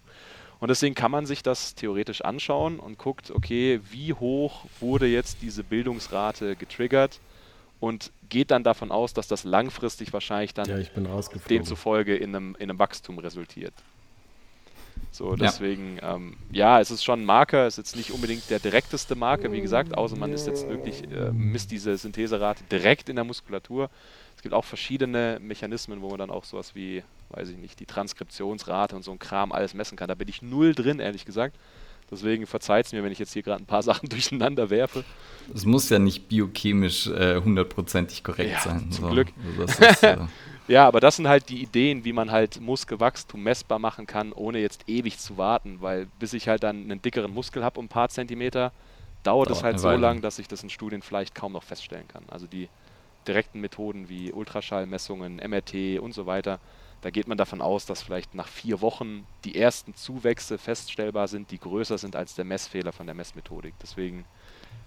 [0.59, 5.39] Und deswegen kann man sich das theoretisch anschauen und guckt, okay, wie hoch wurde jetzt
[5.43, 7.21] diese Bildungsrate getriggert
[7.79, 10.77] und geht dann davon aus, dass das langfristig wahrscheinlich dann ja,
[11.49, 13.73] demzufolge in einem, in einem Wachstum resultiert.
[15.13, 16.17] So, deswegen, ja.
[16.17, 19.51] Ähm, ja, es ist schon ein Marker, es ist jetzt nicht unbedingt der direkteste Marker,
[19.51, 23.91] wie gesagt, außer man ist jetzt wirklich, äh, misst diese Syntheserate direkt in der Muskulatur.
[24.37, 27.87] Es gibt auch verschiedene Mechanismen, wo man dann auch sowas wie, weiß ich nicht, die
[27.87, 30.09] Transkriptionsrate und so ein Kram alles messen kann.
[30.09, 31.57] Da bin ich null drin, ehrlich gesagt.
[32.11, 35.05] Deswegen verzeiht es mir, wenn ich jetzt hier gerade ein paar Sachen durcheinander werfe.
[35.53, 38.91] Es muss ja nicht biochemisch äh, hundertprozentig äh, korrekt ja, sein.
[38.91, 39.11] Zum so.
[39.11, 39.29] Glück.
[39.59, 40.19] Also ist, äh
[40.71, 44.61] ja, aber das sind halt die Ideen, wie man halt Muskelwachstum messbar machen kann, ohne
[44.61, 47.89] jetzt ewig zu warten, weil bis ich halt dann einen dickeren Muskel habe um ein
[47.89, 48.73] paar Zentimeter,
[49.25, 52.23] dauert es halt so lang, dass ich das in Studien vielleicht kaum noch feststellen kann.
[52.29, 52.69] Also die
[53.27, 56.61] direkten Methoden wie Ultraschallmessungen, MRT und so weiter,
[57.03, 61.51] da geht man davon aus, dass vielleicht nach vier Wochen die ersten Zuwächse feststellbar sind,
[61.51, 63.75] die größer sind als der Messfehler von der Messmethodik.
[63.83, 64.25] Deswegen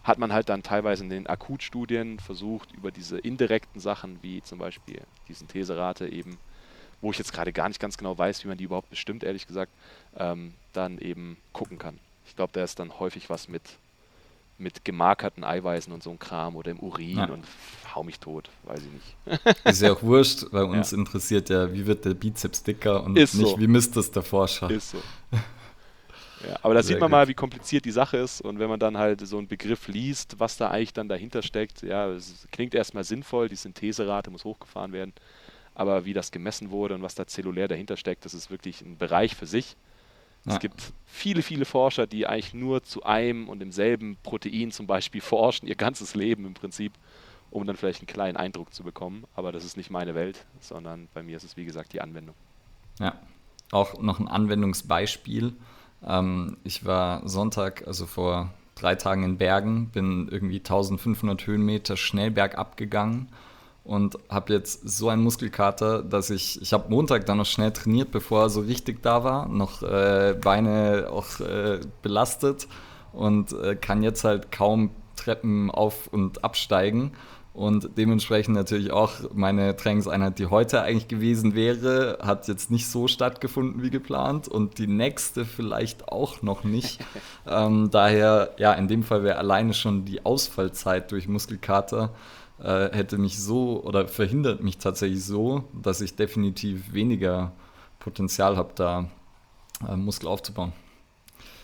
[0.03, 4.59] hat man halt dann teilweise in den Akutstudien versucht, über diese indirekten Sachen, wie zum
[4.59, 6.37] Beispiel die Syntheserate eben,
[7.01, 9.47] wo ich jetzt gerade gar nicht ganz genau weiß, wie man die überhaupt bestimmt, ehrlich
[9.47, 9.71] gesagt,
[10.17, 11.99] ähm, dann eben gucken kann.
[12.25, 13.61] Ich glaube, da ist dann häufig was mit,
[14.57, 17.25] mit gemarkerten Eiweißen und so ein Kram oder im Urin ja.
[17.25, 17.45] und
[17.95, 19.57] hau mich tot, weiß ich nicht.
[19.65, 20.97] ist ja auch wurscht, weil uns ja.
[20.97, 23.59] interessiert ja, wie wird der Bizeps dicker und ist nicht, so.
[23.59, 24.69] wie misst das der Forscher.
[24.69, 25.01] Ist so.
[26.47, 27.11] Ja, aber da sieht man gut.
[27.11, 30.39] mal, wie kompliziert die Sache ist und wenn man dann halt so einen Begriff liest,
[30.39, 34.91] was da eigentlich dann dahinter steckt, ja, es klingt erstmal sinnvoll, die Syntheserate muss hochgefahren
[34.91, 35.13] werden,
[35.75, 38.97] aber wie das gemessen wurde und was da zellulär dahinter steckt, das ist wirklich ein
[38.97, 39.75] Bereich für sich.
[40.45, 40.53] Ja.
[40.53, 45.21] Es gibt viele, viele Forscher, die eigentlich nur zu einem und demselben Protein zum Beispiel
[45.21, 46.93] forschen, ihr ganzes Leben im Prinzip,
[47.49, 49.25] um dann vielleicht einen kleinen Eindruck zu bekommen.
[49.35, 52.35] Aber das ist nicht meine Welt, sondern bei mir ist es wie gesagt die Anwendung.
[52.99, 53.15] Ja,
[53.71, 55.53] auch noch ein Anwendungsbeispiel.
[56.07, 62.31] Ähm, ich war Sonntag, also vor drei Tagen in Bergen, bin irgendwie 1500 Höhenmeter schnell
[62.31, 63.29] bergab gegangen
[63.83, 68.11] und habe jetzt so einen Muskelkater, dass ich, ich habe Montag dann noch schnell trainiert,
[68.11, 72.67] bevor er so richtig da war, noch äh, Beine auch äh, belastet
[73.11, 77.11] und äh, kann jetzt halt kaum Treppen auf und absteigen
[77.53, 83.07] und dementsprechend natürlich auch meine Trainingseinheit, die heute eigentlich gewesen wäre, hat jetzt nicht so
[83.07, 86.99] stattgefunden wie geplant und die nächste vielleicht auch noch nicht.
[87.47, 92.11] ähm, daher, ja, in dem Fall wäre alleine schon die Ausfallzeit durch Muskelkater
[92.59, 97.51] äh, hätte mich so oder verhindert mich tatsächlich so, dass ich definitiv weniger
[97.99, 99.09] Potenzial habe, da
[99.87, 100.73] äh, Muskel aufzubauen.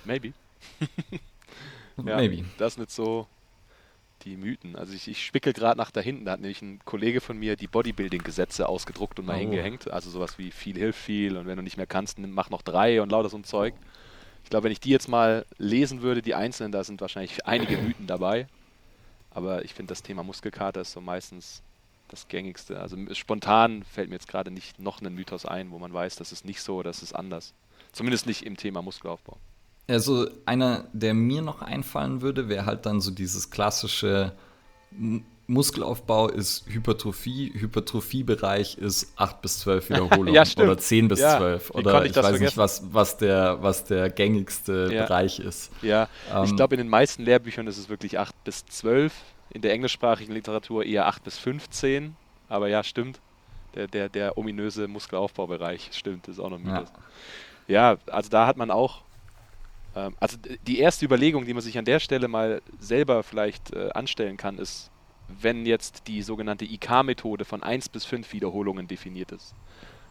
[0.05, 0.33] Maybe.
[1.97, 2.45] ja, Maybe.
[2.57, 3.27] Das ist nicht so
[4.23, 4.75] die Mythen.
[4.75, 7.55] Also ich, ich spickel gerade nach da hinten, da hat nämlich ein Kollege von mir
[7.55, 9.39] die Bodybuilding-Gesetze ausgedruckt und mal oh.
[9.39, 9.89] hingehängt.
[9.89, 13.01] Also sowas wie viel hilft viel und wenn du nicht mehr kannst, mach noch drei
[13.01, 13.73] und lauter so ein Zeug.
[14.43, 17.77] Ich glaube, wenn ich die jetzt mal lesen würde, die einzelnen, da sind wahrscheinlich einige
[17.77, 18.47] Mythen dabei.
[19.31, 21.61] Aber ich finde, das Thema Muskelkater ist so meistens
[22.07, 22.79] das gängigste.
[22.79, 26.31] Also spontan fällt mir jetzt gerade nicht noch ein Mythos ein, wo man weiß, das
[26.31, 27.53] ist nicht so, das ist anders.
[27.91, 29.37] Zumindest nicht im Thema Muskelaufbau.
[29.89, 34.33] Also einer, der mir noch einfallen würde, wäre halt dann so dieses klassische
[35.49, 41.71] Muskelaufbau ist Hypertrophie, Hypertrophiebereich ist 8 bis 12 Wiederholungen ja, oder 10 bis ja, 12
[41.71, 42.43] oder ich, ich weiß vergessen?
[42.43, 45.03] nicht, was, was, der, was der gängigste ja.
[45.03, 45.71] Bereich ist.
[45.81, 49.11] Ja, ähm, ich glaube in den meisten Lehrbüchern ist es wirklich 8 bis 12,
[49.49, 52.15] in der englischsprachigen Literatur eher 8 bis 15,
[52.47, 53.19] aber ja, stimmt,
[53.73, 56.91] der, der, der ominöse Muskelaufbaubereich, stimmt, ist auch noch Mythos.
[57.67, 57.93] Ja.
[57.93, 59.01] ja, also da hat man auch
[60.19, 64.37] also die erste Überlegung, die man sich an der Stelle mal selber vielleicht äh, anstellen
[64.37, 64.91] kann, ist,
[65.27, 69.53] wenn jetzt die sogenannte IK-Methode von 1 bis 5 Wiederholungen definiert ist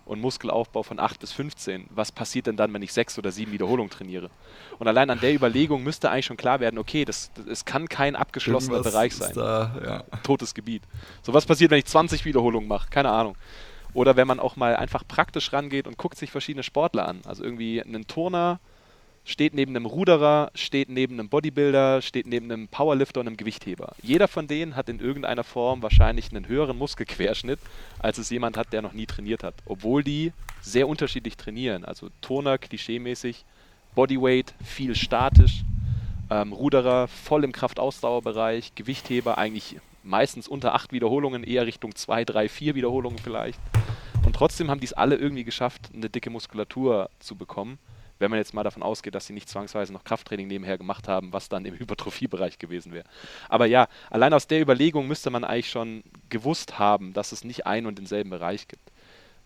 [0.05, 3.53] und Muskelaufbau von 8 bis 15, was passiert denn dann, wenn ich 6 oder 7
[3.53, 4.31] Wiederholungen trainiere?
[4.79, 7.88] Und allein an der Überlegung müsste eigentlich schon klar werden, okay, das, das es kann
[7.88, 9.33] kein abgeschlossener Irgendwas Bereich sein.
[9.35, 10.18] Da, ja.
[10.22, 10.83] Totes Gebiet.
[11.22, 12.88] So, was passiert, wenn ich 20 Wiederholungen mache?
[12.88, 13.37] Keine Ahnung.
[13.92, 17.20] Oder wenn man auch mal einfach praktisch rangeht und guckt sich verschiedene Sportler an.
[17.27, 18.61] Also irgendwie einen Turner
[19.29, 23.93] steht neben einem Ruderer, steht neben einem Bodybuilder, steht neben einem Powerlifter und einem Gewichtheber.
[24.03, 27.59] Jeder von denen hat in irgendeiner Form wahrscheinlich einen höheren Muskelquerschnitt,
[27.99, 29.55] als es jemand hat, der noch nie trainiert hat.
[29.67, 31.85] Obwohl die sehr unterschiedlich trainieren.
[31.85, 33.45] Also Turner klischeemäßig,
[33.95, 35.62] Bodyweight viel statisch,
[36.31, 42.49] ähm, Ruderer voll im Kraftausdauerbereich, Gewichtheber eigentlich meistens unter acht Wiederholungen, eher Richtung zwei, drei,
[42.49, 43.61] vier Wiederholungen vielleicht.
[44.25, 47.79] Und trotzdem haben die es alle irgendwie geschafft, eine dicke Muskulatur zu bekommen
[48.18, 51.33] wenn man jetzt mal davon ausgeht, dass sie nicht zwangsweise noch Krafttraining nebenher gemacht haben,
[51.33, 53.04] was dann im Hypertrophiebereich gewesen wäre.
[53.48, 57.66] Aber ja, allein aus der Überlegung müsste man eigentlich schon gewusst haben, dass es nicht
[57.66, 58.90] einen und denselben Bereich gibt.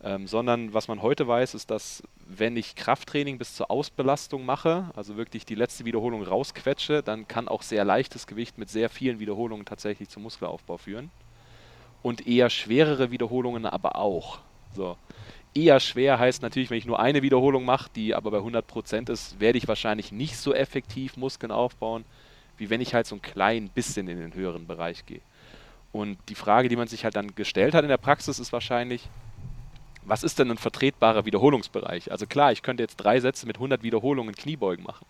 [0.04, 4.90] Ähm, sondern was man heute weiß, ist, dass wenn ich Krafttraining bis zur Ausbelastung mache,
[4.96, 9.20] also wirklich die letzte Wiederholung rausquetsche, dann kann auch sehr leichtes Gewicht mit sehr vielen
[9.20, 11.10] Wiederholungen tatsächlich zum Muskelaufbau führen.
[12.02, 14.40] Und eher schwerere Wiederholungen aber auch.
[14.74, 14.96] So
[15.54, 19.40] eher schwer heißt natürlich, wenn ich nur eine Wiederholung mache, die aber bei 100% ist,
[19.40, 22.04] werde ich wahrscheinlich nicht so effektiv Muskeln aufbauen,
[22.56, 25.20] wie wenn ich halt so ein klein bisschen in den höheren Bereich gehe.
[25.92, 29.08] Und die Frage, die man sich halt dann gestellt hat in der Praxis, ist wahrscheinlich,
[30.04, 32.10] was ist denn ein vertretbarer Wiederholungsbereich?
[32.10, 35.06] Also klar, ich könnte jetzt drei Sätze mit 100 Wiederholungen Kniebeugen machen.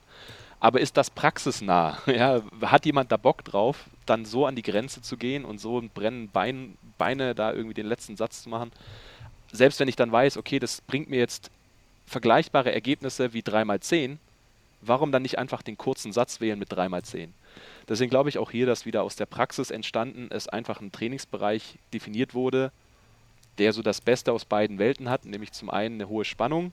[0.59, 1.99] Aber ist das praxisnah?
[2.07, 5.79] Ja, hat jemand da Bock drauf, dann so an die Grenze zu gehen und so
[5.79, 8.73] ein Brennen Bein, Beine da irgendwie den letzten Satz zu machen?
[9.53, 11.51] Selbst wenn ich dann weiß, okay, das bringt mir jetzt
[12.07, 14.17] vergleichbare Ergebnisse wie 3x10,
[14.81, 17.29] warum dann nicht einfach den kurzen Satz wählen mit 3x10?
[17.89, 21.79] Deswegen glaube ich auch hier, dass wieder aus der Praxis entstanden ist, einfach ein Trainingsbereich
[21.93, 22.73] definiert wurde,
[23.59, 26.73] der so das Beste aus beiden Welten hat, nämlich zum einen eine hohe Spannung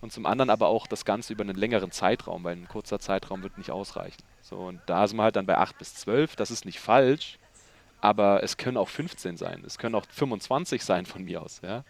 [0.00, 3.42] und zum anderen aber auch das Ganze über einen längeren Zeitraum, weil ein kurzer Zeitraum
[3.42, 4.22] wird nicht ausreichen.
[4.42, 7.38] So, und da sind wir halt dann bei 8 bis 12, das ist nicht falsch,
[8.00, 11.60] aber es können auch 15 sein, es können auch 25 sein von mir aus.
[11.62, 11.84] Ja?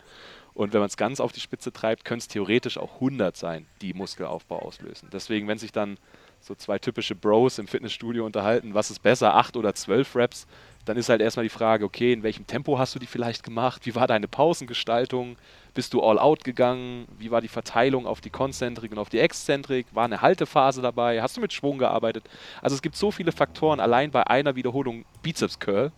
[0.55, 3.67] Und wenn man es ganz auf die Spitze treibt, können es theoretisch auch 100 sein,
[3.81, 5.09] die Muskelaufbau auslösen.
[5.13, 5.99] Deswegen, wenn sich dann
[6.41, 10.47] so zwei typische Bros im Fitnessstudio unterhalten, was ist besser, 8 oder 12 Reps,
[10.89, 13.85] dann ist halt erstmal die Frage, okay, in welchem Tempo hast du die vielleicht gemacht?
[13.85, 15.37] Wie war deine Pausengestaltung?
[15.75, 17.07] Bist du all out gegangen?
[17.19, 19.87] Wie war die Verteilung auf die Konzentrik und auf die Exzentrik?
[19.93, 21.21] War eine Haltephase dabei?
[21.21, 22.25] Hast du mit Schwung gearbeitet?
[22.63, 25.93] Also es gibt so viele Faktoren allein bei einer Wiederholung Bizeps Curl,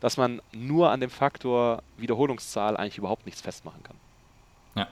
[0.00, 3.96] dass man nur an dem Faktor Wiederholungszahl eigentlich überhaupt nichts festmachen kann.
[4.74, 4.88] Ja.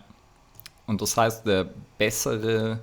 [0.86, 1.68] Und das heißt, der
[1.98, 2.80] bessere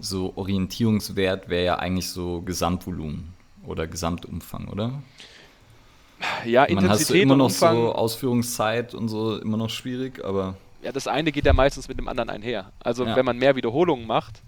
[0.00, 3.34] so Orientierungswert wäre ja eigentlich so Gesamtvolumen
[3.66, 5.02] oder Gesamtumfang, oder?
[6.44, 10.24] Ja, Intensität Man hast du immer noch Umfang, so Ausführungszeit und so immer noch schwierig,
[10.24, 12.72] aber ja, das eine geht ja meistens mit dem anderen einher.
[12.80, 13.16] Also ja.
[13.16, 14.42] wenn man mehr Wiederholungen macht,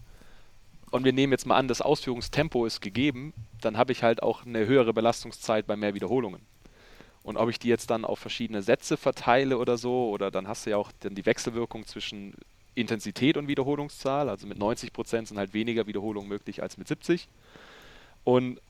[0.91, 4.45] und wir nehmen jetzt mal an, das Ausführungstempo ist gegeben, dann habe ich halt auch
[4.45, 6.41] eine höhere Belastungszeit bei mehr Wiederholungen.
[7.23, 10.67] Und ob ich die jetzt dann auf verschiedene Sätze verteile oder so, oder dann hast
[10.67, 12.35] du ja auch dann die Wechselwirkung zwischen
[12.75, 14.29] Intensität und Wiederholungszahl.
[14.29, 17.29] Also mit 90 Prozent sind halt weniger Wiederholungen möglich als mit 70.
[18.25, 18.61] Und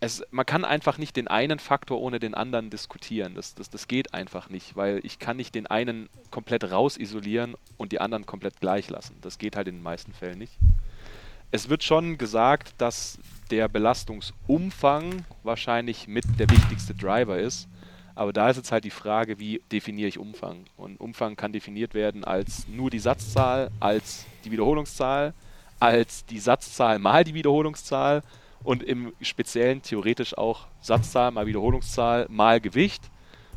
[0.00, 3.36] es, man kann einfach nicht den einen Faktor ohne den anderen diskutieren.
[3.36, 7.92] Das, das, das geht einfach nicht, weil ich kann nicht den einen komplett rausisolieren und
[7.92, 9.16] die anderen komplett gleich lassen.
[9.20, 10.54] Das geht halt in den meisten Fällen nicht.
[11.52, 13.18] Es wird schon gesagt, dass
[13.50, 17.68] der Belastungsumfang wahrscheinlich mit der wichtigste Driver ist.
[18.14, 20.64] Aber da ist jetzt halt die Frage, wie definiere ich Umfang?
[20.76, 25.34] Und Umfang kann definiert werden als nur die Satzzahl, als die Wiederholungszahl,
[25.80, 28.22] als die Satzzahl mal die Wiederholungszahl
[28.62, 33.10] und im Speziellen theoretisch auch Satzzahl mal Wiederholungszahl mal Gewicht.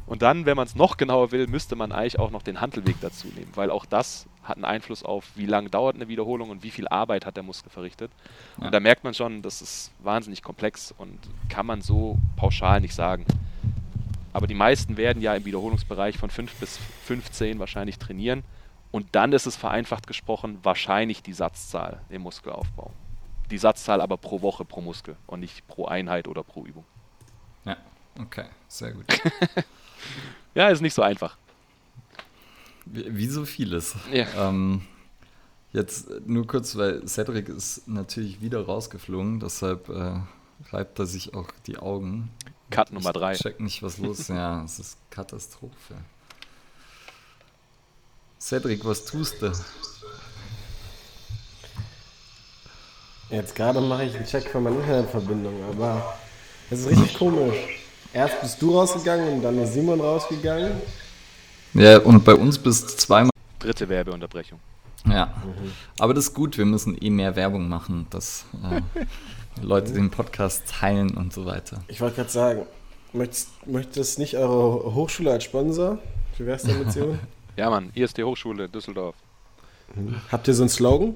[0.07, 2.95] Und dann, wenn man es noch genauer will, müsste man eigentlich auch noch den Handelweg
[3.01, 6.61] dazu nehmen, weil auch das hat einen Einfluss auf, wie lange dauert eine Wiederholung und
[6.61, 8.11] wie viel Arbeit hat der Muskel verrichtet.
[8.59, 8.67] Ja.
[8.67, 11.17] Und da merkt man schon, das ist wahnsinnig komplex und
[11.49, 13.25] kann man so pauschal nicht sagen.
[14.35, 18.43] Aber die meisten werden ja im Wiederholungsbereich von 5 bis 15 wahrscheinlich trainieren.
[18.91, 22.91] Und dann ist es vereinfacht gesprochen wahrscheinlich die Satzzahl im Muskelaufbau.
[23.49, 26.83] Die Satzzahl aber pro Woche, pro Muskel und nicht pro Einheit oder pro Übung.
[27.63, 27.77] Ja,
[28.19, 29.05] okay, sehr gut.
[30.53, 31.37] ja, ist nicht so einfach.
[32.83, 33.95] Wie, wie so vieles.
[34.11, 34.49] Ja.
[34.49, 34.81] Ähm,
[35.71, 40.19] jetzt nur kurz, weil Cedric ist natürlich wieder rausgeflogen, deshalb äh,
[40.73, 42.31] reibt er sich auch die Augen.
[42.69, 43.33] Cut Nummer 3.
[43.33, 44.29] Ich check nicht, was los ist.
[44.29, 45.95] ja, es ist Katastrophe.
[48.39, 49.51] Cedric, was tust du?
[53.29, 56.15] Jetzt gerade mache ich einen Check für meine Internetverbindung, aber
[56.69, 57.55] es ist richtig komisch.
[58.13, 60.73] Erst bist du rausgegangen und dann ist Simon rausgegangen.
[61.73, 63.31] Ja, und bei uns bist du zweimal.
[63.59, 64.59] Dritte Werbeunterbrechung.
[65.07, 65.71] Ja, mhm.
[65.99, 68.81] aber das ist gut, wir müssen eh mehr Werbung machen, dass äh,
[69.61, 71.83] Leute den Podcast teilen und so weiter.
[71.87, 72.65] Ich wollte gerade sagen,
[73.13, 75.99] möchtest, möchtest nicht eure Hochschule als Sponsor?
[76.37, 77.19] Wie wär's denn mit Simon?
[77.55, 79.15] ja, Mann, ISD Hochschule Düsseldorf.
[79.95, 80.21] Mhm.
[80.31, 81.15] Habt ihr so einen Slogan?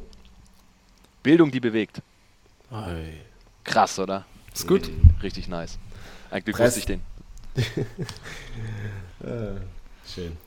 [1.23, 2.01] Bildung, die bewegt.
[2.71, 3.13] Oi.
[3.63, 4.25] Krass, oder?
[4.53, 4.89] Ist gut.
[5.21, 5.77] Richtig nice.
[6.31, 7.01] Eigentlich wusste ich den.
[9.23, 9.59] ah,
[10.05, 10.37] schön.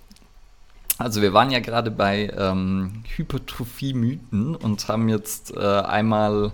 [0.98, 6.52] Also wir waren ja gerade bei ähm, Hypertrophie-Mythen und haben jetzt äh, einmal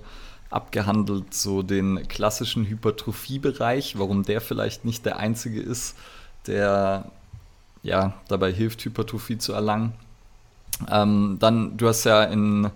[0.51, 5.97] abgehandelt so den klassischen Hypertrophie-Bereich, warum der vielleicht nicht der einzige ist,
[6.47, 7.11] der
[7.83, 9.93] ja dabei hilft, Hypertrophie zu erlangen.
[10.91, 12.71] Ähm, dann, du hast ja in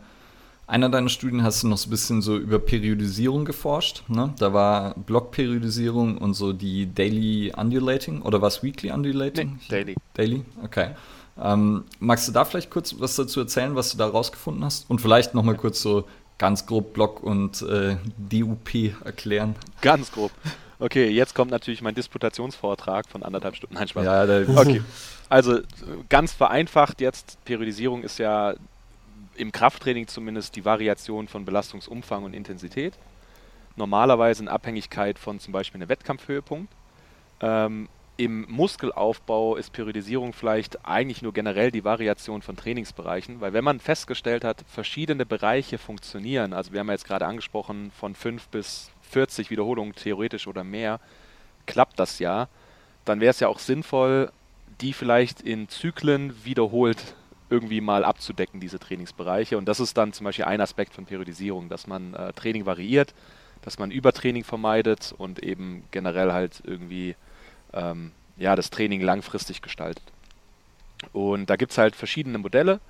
[0.67, 4.05] einer deiner Studien hast du noch so ein bisschen so über Periodisierung geforscht.
[4.09, 4.33] Ne?
[4.39, 9.59] Da war Blockperiodisierung und so die Daily Undulating oder was Weekly Undulating?
[9.61, 9.97] Nee, daily.
[10.15, 10.91] Daily, okay.
[11.41, 14.89] Ähm, magst du da vielleicht kurz was dazu erzählen, was du da rausgefunden hast?
[14.89, 16.05] Und vielleicht nochmal kurz so
[16.39, 18.75] ganz grob Block und äh, DUP
[19.05, 19.55] erklären.
[19.81, 20.33] Ganz grob.
[20.79, 23.77] Okay, jetzt kommt natürlich mein Disputationsvortrag von anderthalb Stunden.
[23.77, 24.05] Nein, Spaß.
[24.05, 24.83] Ja, okay.
[25.29, 25.61] Also
[26.09, 28.55] ganz vereinfacht jetzt, Periodisierung ist ja
[29.37, 32.95] im Krafttraining zumindest die Variation von Belastungsumfang und Intensität.
[33.77, 36.73] Normalerweise in Abhängigkeit von zum Beispiel einem Wettkampfhöhepunkt.
[37.41, 37.89] Ähm,
[38.19, 43.81] Im Muskelaufbau ist Periodisierung vielleicht eigentlich nur generell die Variation von Trainingsbereichen, weil wenn man
[43.81, 48.91] festgestellt hat, verschiedene Bereiche funktionieren, also wir haben ja jetzt gerade angesprochen, von 5 bis
[49.11, 51.01] 40 Wiederholungen theoretisch oder mehr,
[51.67, 52.49] klappt das ja,
[53.05, 54.31] dann wäre es ja auch sinnvoll,
[54.81, 57.15] die vielleicht in Zyklen wiederholt
[57.49, 59.59] irgendwie mal abzudecken, diese Trainingsbereiche.
[59.59, 63.15] Und das ist dann zum Beispiel ein Aspekt von Periodisierung, dass man äh, Training variiert,
[63.63, 67.15] dass man Übertraining vermeidet und eben generell halt irgendwie
[67.73, 70.03] ähm, ja, das Training langfristig gestaltet.
[71.13, 72.81] Und da gibt es halt verschiedene Modelle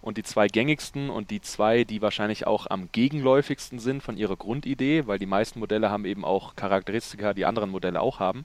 [0.00, 4.36] und die zwei gängigsten und die zwei, die wahrscheinlich auch am gegenläufigsten sind von ihrer
[4.36, 8.44] Grundidee, weil die meisten Modelle haben eben auch Charakteristika, die anderen Modelle auch haben,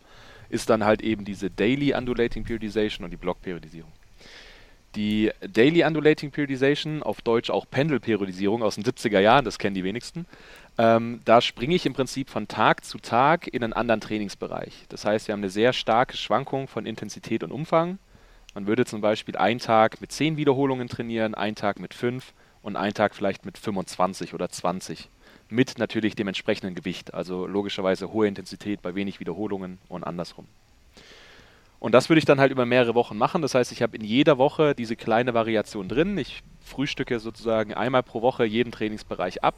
[0.49, 3.91] ist dann halt eben diese Daily Undulating Periodization und die Block-Periodisierung.
[4.95, 9.83] Die Daily Undulating Periodization, auf Deutsch auch Pendelperiodisierung aus den 70er Jahren, das kennen die
[9.83, 10.27] wenigsten.
[10.77, 14.85] Ähm, da springe ich im Prinzip von Tag zu Tag in einen anderen Trainingsbereich.
[14.89, 17.99] Das heißt, wir haben eine sehr starke Schwankung von Intensität und Umfang.
[18.55, 22.75] Man würde zum Beispiel einen Tag mit 10 Wiederholungen trainieren, einen Tag mit 5 und
[22.75, 25.09] einen Tag vielleicht mit 25 oder 20.
[25.49, 30.47] Mit natürlich dem entsprechenden Gewicht, also logischerweise hohe Intensität bei wenig Wiederholungen und andersrum.
[31.79, 33.41] Und das würde ich dann halt über mehrere Wochen machen.
[33.41, 36.17] Das heißt, ich habe in jeder Woche diese kleine Variation drin.
[36.17, 39.55] Ich frühstücke sozusagen einmal pro Woche jeden Trainingsbereich ab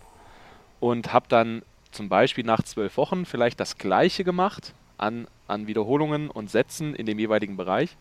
[0.79, 1.61] und habe dann
[1.91, 7.05] zum Beispiel nach zwölf Wochen vielleicht das gleiche gemacht an, an Wiederholungen und Sätzen in
[7.05, 7.95] dem jeweiligen Bereich,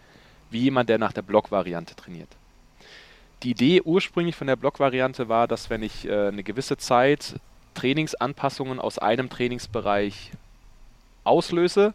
[0.51, 2.29] wie jemand, der nach der Blockvariante trainiert.
[3.43, 7.35] die Idee ursprünglich von der Block-Variante war, dass wenn ich äh, eine gewisse Zeit
[7.75, 10.33] Trainingsanpassungen aus einem Trainingsbereich
[11.25, 11.93] auslöse,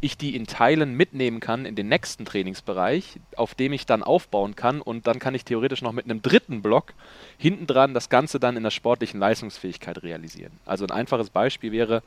[0.00, 4.54] ich die in Teilen mitnehmen kann in den nächsten Trainingsbereich, auf dem ich dann aufbauen
[4.54, 6.92] kann und dann kann ich theoretisch noch mit einem dritten Block
[7.38, 10.52] hinten dran das Ganze dann in der sportlichen Leistungsfähigkeit realisieren.
[10.66, 12.02] Also ein einfaches Beispiel wäre,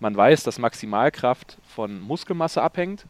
[0.00, 3.06] man weiß, dass Maximalkraft von Muskelmasse abhängt,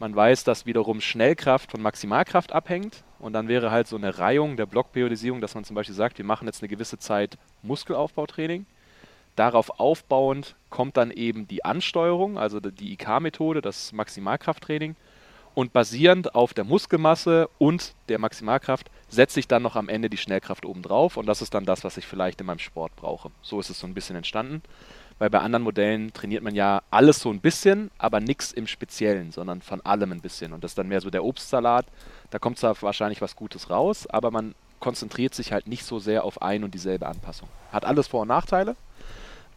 [0.00, 3.04] man weiß, dass wiederum Schnellkraft von Maximalkraft abhängt.
[3.18, 6.24] Und dann wäre halt so eine Reihung der Blockperiodisierung, dass man zum Beispiel sagt, wir
[6.24, 8.64] machen jetzt eine gewisse Zeit Muskelaufbautraining
[9.36, 14.96] Darauf aufbauend kommt dann eben die Ansteuerung, also die IK-Methode, das Maximalkrafttraining.
[15.54, 20.16] Und basierend auf der Muskelmasse und der Maximalkraft setze ich dann noch am Ende die
[20.16, 21.16] Schnellkraft obendrauf.
[21.16, 23.30] Und das ist dann das, was ich vielleicht in meinem Sport brauche.
[23.42, 24.62] So ist es so ein bisschen entstanden.
[25.18, 29.32] Weil bei anderen Modellen trainiert man ja alles so ein bisschen, aber nichts im Speziellen,
[29.32, 30.54] sondern von allem ein bisschen.
[30.54, 31.84] Und das ist dann mehr so der Obstsalat.
[32.30, 36.24] Da kommt zwar wahrscheinlich was Gutes raus, aber man konzentriert sich halt nicht so sehr
[36.24, 37.48] auf ein und dieselbe Anpassung.
[37.70, 38.76] Hat alles Vor- und Nachteile,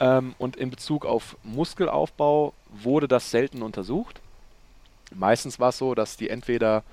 [0.04, 4.20] ähm, und in Bezug auf Muskelaufbau wurde das selten untersucht.
[5.16, 6.84] Meistens war es so, dass die entweder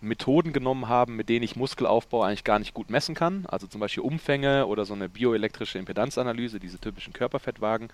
[0.00, 3.80] Methoden genommen haben, mit denen ich Muskelaufbau eigentlich gar nicht gut messen kann, also zum
[3.80, 7.88] Beispiel Umfänge oder so eine bioelektrische Impedanzanalyse, diese typischen Körperfettwagen.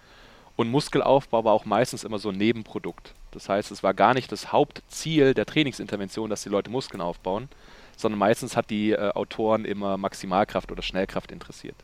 [0.56, 3.14] Und Muskelaufbau war auch meistens immer so ein Nebenprodukt.
[3.30, 7.48] Das heißt, es war gar nicht das Hauptziel der Trainingsintervention, dass die Leute Muskeln aufbauen,
[7.96, 11.76] sondern meistens hat die äh, Autoren immer Maximalkraft oder Schnellkraft interessiert.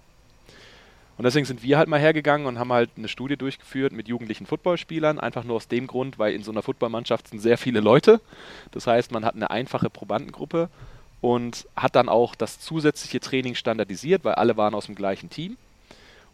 [1.19, 4.47] Und deswegen sind wir halt mal hergegangen und haben halt eine Studie durchgeführt mit jugendlichen
[4.47, 8.21] Footballspielern, einfach nur aus dem Grund, weil in so einer Footballmannschaft sind sehr viele Leute.
[8.73, 10.69] Das heißt, man hat eine einfache Probandengruppe
[11.23, 15.57] und hat dann auch das zusätzliche Training standardisiert, weil alle waren aus dem gleichen Team.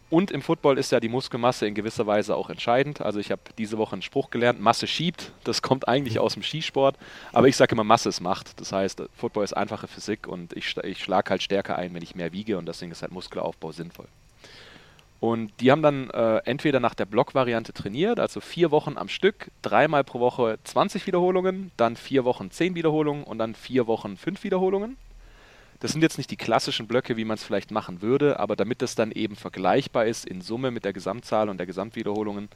[0.09, 3.01] Und im Football ist ja die Muskelmasse in gewisser Weise auch entscheidend.
[3.01, 5.31] Also ich habe diese Woche einen Spruch gelernt, Masse schiebt.
[5.43, 6.97] Das kommt eigentlich aus dem Skisport.
[7.31, 8.59] Aber ich sage immer, Masse ist Macht.
[8.59, 12.13] Das heißt, Football ist einfache Physik und ich, ich schlage halt stärker ein, wenn ich
[12.13, 14.07] mehr wiege und deswegen ist halt Muskelaufbau sinnvoll.
[15.23, 19.51] Und die haben dann äh, entweder nach der Block-Variante trainiert, also vier Wochen am Stück,
[19.61, 24.43] dreimal pro Woche 20 Wiederholungen, dann vier Wochen 10 Wiederholungen und dann vier Wochen 5
[24.43, 24.97] Wiederholungen.
[25.79, 28.81] Das sind jetzt nicht die klassischen Blöcke, wie man es vielleicht machen würde, aber damit
[28.81, 32.49] es dann eben vergleichbar ist in Summe mit der Gesamtzahl und der Gesamtwiederholungen,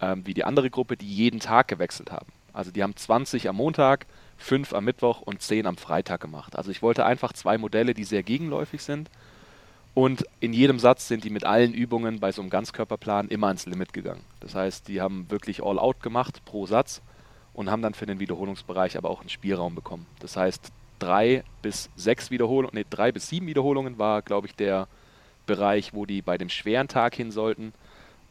[0.00, 2.32] ähm, wie die andere Gruppe, die jeden Tag gewechselt haben.
[2.52, 4.06] Also die haben 20 am Montag,
[4.38, 6.56] 5 am Mittwoch und 10 am Freitag gemacht.
[6.56, 9.08] Also ich wollte einfach zwei Modelle, die sehr gegenläufig sind
[9.94, 13.66] und in jedem Satz sind die mit allen Übungen bei so einem Ganzkörperplan immer ans
[13.66, 14.24] Limit gegangen.
[14.40, 17.02] Das heißt, die haben wirklich All-Out gemacht pro Satz
[17.52, 20.06] und haben dann für den Wiederholungsbereich aber auch einen Spielraum bekommen.
[20.20, 24.88] Das heißt, drei bis sechs Wiederholungen, nee, drei bis sieben Wiederholungen war, glaube ich, der
[25.44, 27.74] Bereich, wo die bei dem schweren Tag hin sollten.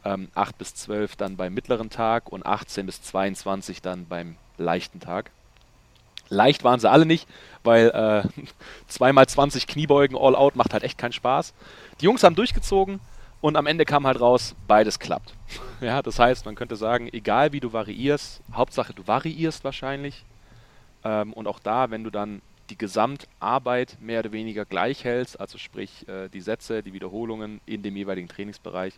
[0.04, 4.98] Ähm, 8 bis 12 dann beim mittleren Tag und 18 bis 22 dann beim leichten
[4.98, 5.30] Tag.
[6.32, 7.28] Leicht waren sie alle nicht,
[7.62, 8.42] weil äh,
[8.92, 11.54] 2x20 Kniebeugen all out macht halt echt keinen Spaß.
[12.00, 13.00] Die Jungs haben durchgezogen
[13.40, 15.34] und am Ende kam halt raus, beides klappt.
[15.80, 20.24] ja, das heißt, man könnte sagen, egal wie du variierst, Hauptsache du variierst wahrscheinlich.
[21.04, 25.58] Ähm, und auch da, wenn du dann die Gesamtarbeit mehr oder weniger gleich hältst, also
[25.58, 28.94] sprich äh, die Sätze, die Wiederholungen in dem jeweiligen Trainingsbereich,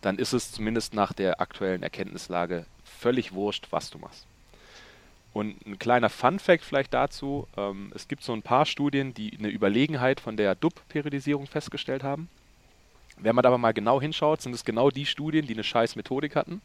[0.00, 4.26] dann ist es zumindest nach der aktuellen Erkenntnislage völlig wurscht, was du machst.
[5.38, 9.46] Und ein kleiner Fun-Fact vielleicht dazu: ähm, Es gibt so ein paar Studien, die eine
[9.46, 12.28] Überlegenheit von der DUB-Periodisierung festgestellt haben.
[13.18, 16.34] Wenn man aber mal genau hinschaut, sind es genau die Studien, die eine scheiß Methodik
[16.34, 16.60] hatten.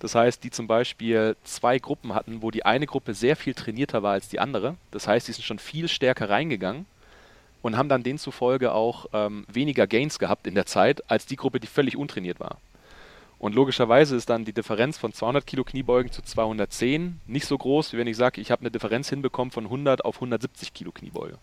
[0.00, 4.02] Das heißt, die zum Beispiel zwei Gruppen hatten, wo die eine Gruppe sehr viel trainierter
[4.02, 4.74] war als die andere.
[4.90, 6.86] Das heißt, die sind schon viel stärker reingegangen
[7.62, 11.60] und haben dann demzufolge auch ähm, weniger Gains gehabt in der Zeit als die Gruppe,
[11.60, 12.58] die völlig untrainiert war.
[13.38, 17.92] Und logischerweise ist dann die Differenz von 200 Kilo Kniebeugen zu 210 nicht so groß,
[17.92, 21.38] wie wenn ich sage, ich habe eine Differenz hinbekommen von 100 auf 170 Kilo Kniebeuge.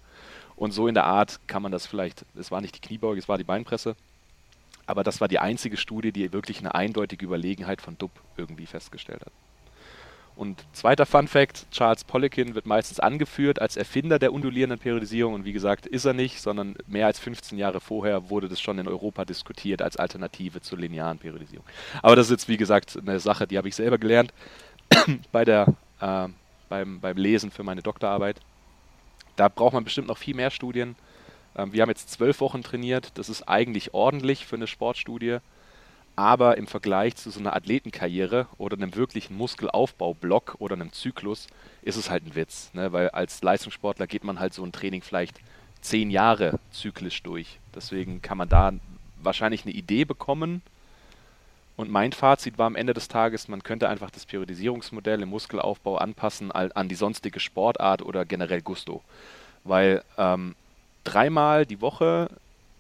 [0.58, 3.30] Und so in der Art kann man das vielleicht, es war nicht die Kniebeuge, es
[3.30, 3.96] war die Beinpresse,
[4.86, 9.22] aber das war die einzige Studie, die wirklich eine eindeutige Überlegenheit von DUB irgendwie festgestellt
[9.22, 9.32] hat.
[10.36, 15.46] Und zweiter Fun Fact, Charles Poliquin wird meistens angeführt als Erfinder der undulierenden Periodisierung und
[15.46, 18.88] wie gesagt, ist er nicht, sondern mehr als 15 Jahre vorher wurde das schon in
[18.88, 21.66] Europa diskutiert als Alternative zur linearen Periodisierung.
[22.02, 24.34] Aber das ist jetzt wie gesagt eine Sache, die habe ich selber gelernt
[25.32, 26.28] bei der, äh,
[26.68, 28.42] beim, beim Lesen für meine Doktorarbeit.
[29.38, 30.98] Da braucht man bestimmt noch viel mehr Studien.
[31.56, 35.38] Ähm, wir haben jetzt zwölf Wochen trainiert, das ist eigentlich ordentlich für eine Sportstudie
[36.16, 41.48] aber im Vergleich zu so einer Athletenkarriere oder einem wirklichen Muskelaufbaublock oder einem Zyklus
[41.82, 42.94] ist es halt ein Witz, ne?
[42.94, 45.40] weil als Leistungssportler geht man halt so ein Training vielleicht
[45.82, 47.60] zehn Jahre zyklisch durch.
[47.74, 48.74] Deswegen kann man da
[49.22, 50.62] wahrscheinlich eine Idee bekommen.
[51.78, 55.98] Und mein Fazit war am Ende des Tages, man könnte einfach das Periodisierungsmodell im Muskelaufbau
[55.98, 59.04] anpassen an die sonstige Sportart oder generell Gusto.
[59.66, 60.56] Weil ähm,
[61.04, 62.30] dreimal die Woche,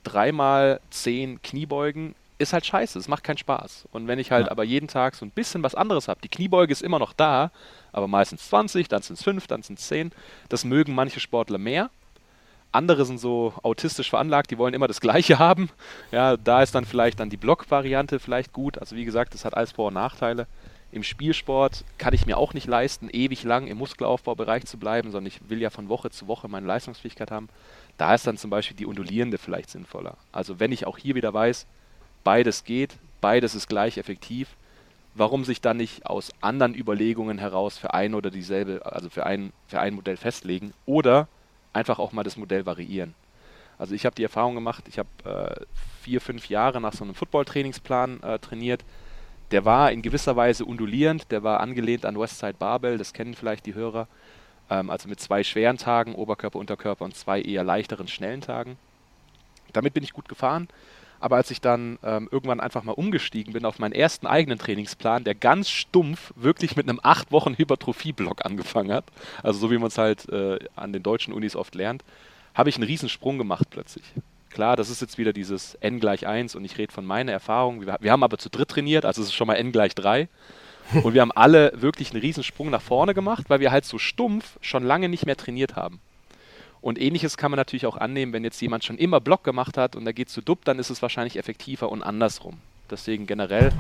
[0.06, 3.88] dreimal zehn Kniebeugen ist halt scheiße, es macht keinen Spaß.
[3.92, 4.52] Und wenn ich halt ja.
[4.52, 7.52] aber jeden Tag so ein bisschen was anderes habe, die Kniebeuge ist immer noch da,
[7.92, 10.12] aber meistens 20, dann sind es 5, dann sind es 10,
[10.50, 11.90] das mögen manche Sportler mehr.
[12.72, 15.70] Andere sind so autistisch veranlagt, die wollen immer das Gleiche haben.
[16.12, 18.78] Ja, da ist dann vielleicht dann die Block-Variante vielleicht gut.
[18.78, 20.46] Also wie gesagt, das hat alles Vor- und Nachteile.
[20.92, 25.28] Im Spielsport kann ich mir auch nicht leisten, ewig lang im Muskelaufbaubereich zu bleiben, sondern
[25.28, 27.50] ich will ja von Woche zu Woche meine Leistungsfähigkeit haben.
[27.98, 30.18] Da ist dann zum Beispiel die undulierende vielleicht sinnvoller.
[30.32, 31.66] Also wenn ich auch hier wieder weiß,
[32.26, 34.50] beides geht, beides ist gleich effektiv,
[35.14, 39.54] warum sich dann nicht aus anderen Überlegungen heraus für ein oder dieselbe, also für ein,
[39.68, 41.30] für ein Modell festlegen oder
[41.72, 43.16] einfach auch mal das Modell variieren.
[43.78, 45.66] Also ich habe die Erfahrung gemacht, ich habe äh,
[46.02, 48.84] vier, fünf Jahre nach so einem Football-Trainingsplan äh, trainiert
[49.52, 53.66] der war in gewisser Weise undulierend, der war angelehnt an Westside Barbell, das kennen vielleicht
[53.66, 54.08] die Hörer.
[54.70, 58.78] Ähm, also mit zwei schweren Tagen, Oberkörper, Unterkörper und zwei eher leichteren, schnellen Tagen.
[59.74, 60.68] Damit bin ich gut gefahren.
[61.20, 65.24] Aber als ich dann ähm, irgendwann einfach mal umgestiegen bin auf meinen ersten eigenen Trainingsplan,
[65.24, 69.06] der ganz stumpf wirklich mit einem acht Wochen Hypertrophie-Block angefangen hat,
[69.44, 72.04] also so wie man es halt äh, an den deutschen Unis oft lernt,
[72.54, 74.06] habe ich einen Riesensprung gemacht plötzlich.
[74.50, 77.82] Klar, das ist jetzt wieder dieses n gleich 1 und ich rede von meiner Erfahrung.
[77.86, 80.30] Wir, wir, haben aber zu dritt trainiert, also es ist schon mal n gleich 3.
[81.04, 84.60] Und wir haben alle wirklich einen Riesensprung nach vorne gemacht, weil wir halt so stumpf
[84.62, 86.00] schon lange nicht mehr trainiert haben.
[86.86, 89.96] Und ähnliches kann man natürlich auch annehmen, wenn jetzt jemand schon immer Block gemacht hat
[89.96, 92.58] und er geht zu Dub, dann ist es wahrscheinlich effektiver und andersrum.
[92.92, 93.72] Deswegen generell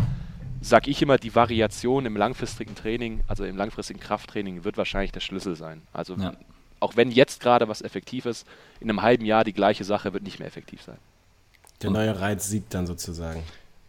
[0.59, 5.19] sage ich immer, die Variation im langfristigen Training, also im langfristigen Krafttraining, wird wahrscheinlich der
[5.19, 5.83] Schlüssel sein.
[5.93, 6.33] Also ja
[6.79, 8.45] auch wenn jetzt gerade was effektiv ist,
[8.79, 10.97] in einem halben Jahr die gleiche Sache wird nicht mehr effektiv sein.
[11.81, 13.41] Der neue Reiz siegt dann sozusagen.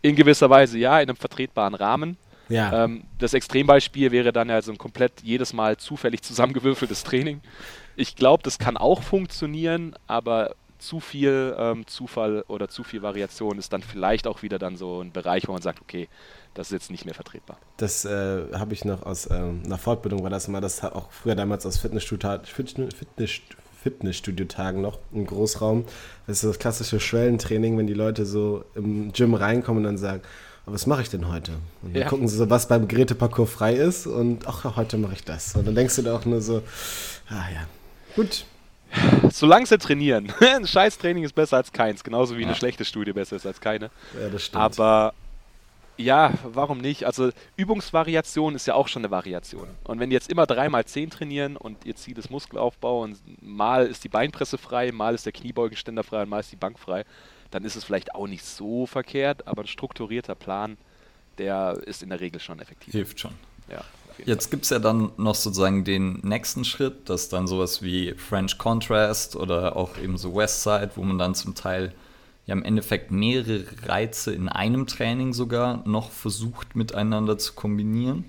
[0.03, 2.17] In gewisser Weise ja, in einem vertretbaren Rahmen.
[2.49, 2.85] Ja.
[2.85, 7.41] Ähm, das Extrembeispiel wäre dann ja so ein komplett jedes Mal zufällig zusammengewürfeltes Training.
[7.97, 13.59] Ich glaube, das kann auch funktionieren, aber zu viel ähm, Zufall oder zu viel Variation
[13.59, 16.09] ist dann vielleicht auch wieder dann so ein Bereich, wo man sagt, okay,
[16.55, 17.59] das ist jetzt nicht mehr vertretbar.
[17.77, 21.35] Das äh, habe ich noch aus ähm, einer Fortbildung, war das immer, das auch früher
[21.35, 23.41] damals aus Fitnessstudio, Fitness,
[23.83, 25.85] Fitnessstudio-Tagen noch im Großraum.
[26.27, 30.23] Das ist das klassische Schwellentraining, wenn die Leute so im Gym reinkommen und dann sagen,
[30.67, 31.53] oh, was mache ich denn heute?
[31.83, 32.09] Und dann ja.
[32.09, 35.55] gucken sie so, was beim Geräteparcours frei ist und ach, heute mache ich das.
[35.57, 36.63] Und dann denkst du da auch nur so,
[37.29, 37.67] ah ja,
[38.17, 38.45] gut.
[39.31, 40.33] Solange sie trainieren.
[40.41, 42.49] Ein Scheißtraining ist besser als keins, genauso wie ja.
[42.49, 43.91] eine schlechte Studie besser ist als keine.
[44.19, 44.63] Ja, das stimmt.
[44.63, 45.13] Aber
[45.99, 47.05] ja, warum nicht?
[47.05, 49.69] Also Übungsvariation ist ja auch schon eine Variation.
[49.85, 53.87] Und wenn die jetzt immer dreimal zehn trainieren und ihr Ziel ist Muskelaufbau und mal
[53.87, 57.05] ist die Beinpresse frei, mal ist der Kniebeugenständer frei und mal ist die Bank frei,
[57.51, 60.77] dann ist es vielleicht auch nicht so verkehrt, aber ein strukturierter Plan,
[61.39, 62.93] der ist in der Regel schon effektiv.
[62.93, 63.33] Hilft schon.
[63.71, 63.83] Ja.
[64.25, 68.59] Jetzt gibt es ja dann noch sozusagen den nächsten Schritt, das dann sowas wie French
[68.59, 71.93] Contrast oder auch eben so Westside, wo man dann zum Teil
[72.47, 78.25] ja im Endeffekt mehrere Reize in einem Training sogar noch versucht miteinander zu kombinieren.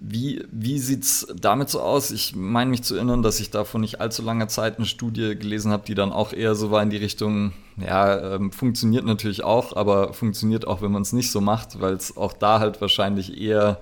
[0.00, 2.12] Wie, wie sieht es damit so aus?
[2.12, 5.36] Ich meine mich zu erinnern, dass ich da vor nicht allzu langer Zeit eine Studie
[5.36, 9.42] gelesen habe, die dann auch eher so war in die Richtung, ja, ähm, funktioniert natürlich
[9.42, 12.80] auch, aber funktioniert auch, wenn man es nicht so macht, weil es auch da halt
[12.80, 13.80] wahrscheinlich eher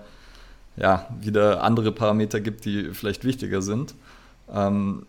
[0.77, 3.95] ja, wieder andere Parameter gibt, die vielleicht wichtiger sind.
[4.51, 5.07] Ähm,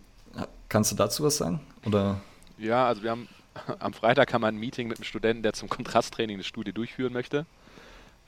[0.69, 1.61] kannst du dazu was sagen?
[1.85, 2.19] Oder?
[2.57, 3.27] Ja, also wir haben
[3.79, 7.13] am Freitag haben wir ein Meeting mit einem Studenten, der zum Kontrasttraining eine Studie durchführen
[7.13, 7.45] möchte.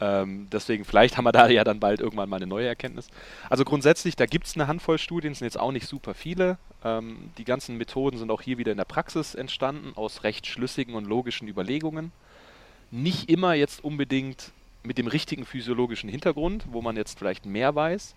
[0.02, 3.08] Ähm, deswegen, vielleicht haben wir da ja dann bald irgendwann mal eine neue Erkenntnis.
[3.50, 6.58] Also grundsätzlich, da gibt es eine Handvoll Studien, sind jetzt auch nicht super viele.
[6.84, 10.96] Ähm, die ganzen Methoden sind auch hier wieder in der Praxis entstanden, aus recht schlüssigen
[10.96, 12.12] und logischen Überlegungen.
[12.92, 14.52] Nicht immer jetzt unbedingt
[14.84, 18.16] mit dem richtigen physiologischen Hintergrund, wo man jetzt vielleicht mehr weiß.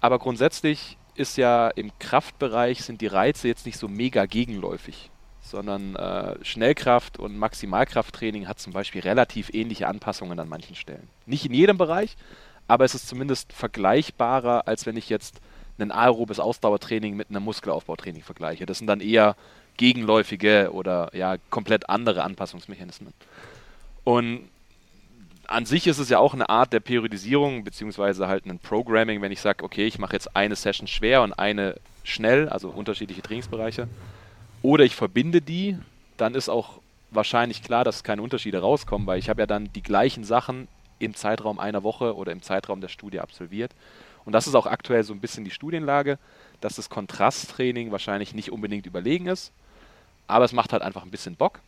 [0.00, 5.10] Aber grundsätzlich ist ja im Kraftbereich sind die Reize jetzt nicht so mega gegenläufig
[5.44, 11.08] sondern äh, Schnellkraft- und Maximalkrafttraining hat zum Beispiel relativ ähnliche Anpassungen an manchen Stellen.
[11.26, 12.16] Nicht in jedem Bereich,
[12.66, 15.40] aber es ist zumindest vergleichbarer, als wenn ich jetzt
[15.78, 18.64] ein aerobes Ausdauertraining mit einem Muskelaufbautraining vergleiche.
[18.64, 19.36] Das sind dann eher
[19.76, 23.12] gegenläufige oder ja komplett andere Anpassungsmechanismen.
[24.04, 24.48] Und
[25.46, 29.32] an sich ist es ja auch eine Art der Periodisierung, beziehungsweise halt ein Programming, wenn
[29.32, 33.88] ich sage, okay, ich mache jetzt eine Session schwer und eine schnell, also unterschiedliche Trainingsbereiche
[34.64, 35.76] oder ich verbinde die,
[36.16, 39.82] dann ist auch wahrscheinlich klar, dass keine Unterschiede rauskommen, weil ich habe ja dann die
[39.82, 43.72] gleichen Sachen im Zeitraum einer Woche oder im Zeitraum der Studie absolviert.
[44.24, 46.18] Und das ist auch aktuell so ein bisschen die Studienlage,
[46.62, 49.52] dass das Kontrasttraining wahrscheinlich nicht unbedingt überlegen ist,
[50.28, 51.60] aber es macht halt einfach ein bisschen Bock.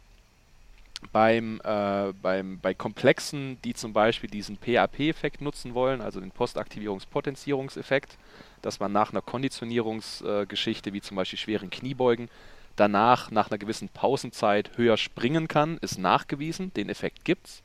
[1.12, 8.16] beim, äh, beim, bei Komplexen, die zum Beispiel diesen PAP-Effekt nutzen wollen, also den Postaktivierungspotenzierungseffekt,
[8.62, 12.30] dass man nach einer Konditionierungsgeschichte, äh, wie zum Beispiel schweren Kniebeugen,
[12.76, 17.62] danach nach einer gewissen Pausenzeit höher springen kann, ist nachgewiesen, den Effekt gibt's.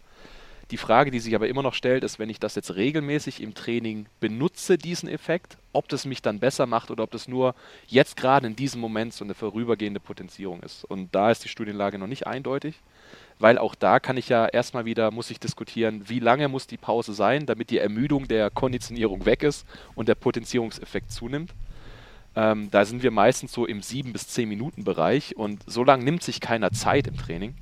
[0.72, 3.54] Die Frage, die sich aber immer noch stellt, ist, wenn ich das jetzt regelmäßig im
[3.54, 7.56] Training benutze, diesen Effekt, ob das mich dann besser macht oder ob das nur
[7.88, 10.86] jetzt gerade in diesem Moment so eine vorübergehende Potenzierung ist.
[10.86, 12.76] Und da ist die Studienlage noch nicht eindeutig,
[13.38, 16.78] weil auch da kann ich ja erstmal wieder, muss ich diskutieren, wie lange muss die
[16.78, 21.54] Pause sein, damit die Ermüdung der Konditionierung weg ist und der Potenzierungseffekt zunimmt.
[22.36, 26.04] Ähm, da sind wir meistens so im 7 bis 10 Minuten Bereich und so lange
[26.04, 27.56] nimmt sich keiner Zeit im Training.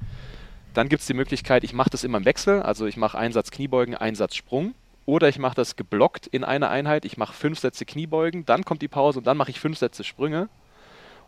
[0.74, 3.51] Dann gibt es die Möglichkeit, ich mache das immer im Wechsel, also ich mache Einsatz
[3.51, 4.76] Kniebeugen, Einsatz Sprung.
[5.09, 7.03] Oder ich mache das geblockt in einer Einheit.
[7.03, 10.03] Ich mache fünf Sätze Kniebeugen, dann kommt die Pause und dann mache ich fünf Sätze
[10.03, 10.49] Sprünge.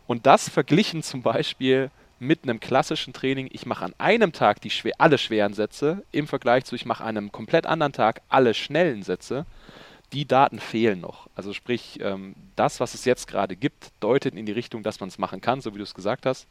[0.06, 1.90] Und das verglichen zum Beispiel
[2.20, 6.28] mit einem klassischen Training, ich mache an einem Tag die schwer, alle schweren Sätze im
[6.28, 9.46] Vergleich zu, ich mache an einem komplett anderen Tag alle schnellen Sätze.
[10.12, 11.28] Die Daten fehlen noch.
[11.34, 15.08] Also sprich, ähm, das, was es jetzt gerade gibt, deutet in die Richtung, dass man
[15.08, 16.46] es machen kann, so wie du es gesagt hast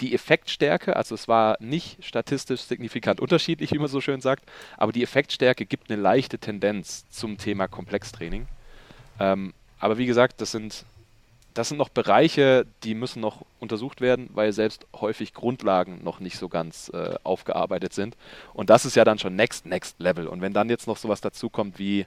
[0.00, 4.44] die Effektstärke, also es war nicht statistisch signifikant unterschiedlich, wie man so schön sagt,
[4.76, 8.46] aber die Effektstärke gibt eine leichte Tendenz zum Thema Komplextraining.
[9.18, 10.84] Ähm, aber wie gesagt, das sind,
[11.54, 16.36] das sind noch Bereiche, die müssen noch untersucht werden, weil selbst häufig Grundlagen noch nicht
[16.36, 18.16] so ganz äh, aufgearbeitet sind.
[18.52, 20.28] Und das ist ja dann schon next, next level.
[20.28, 22.06] Und wenn dann jetzt noch sowas dazukommt wie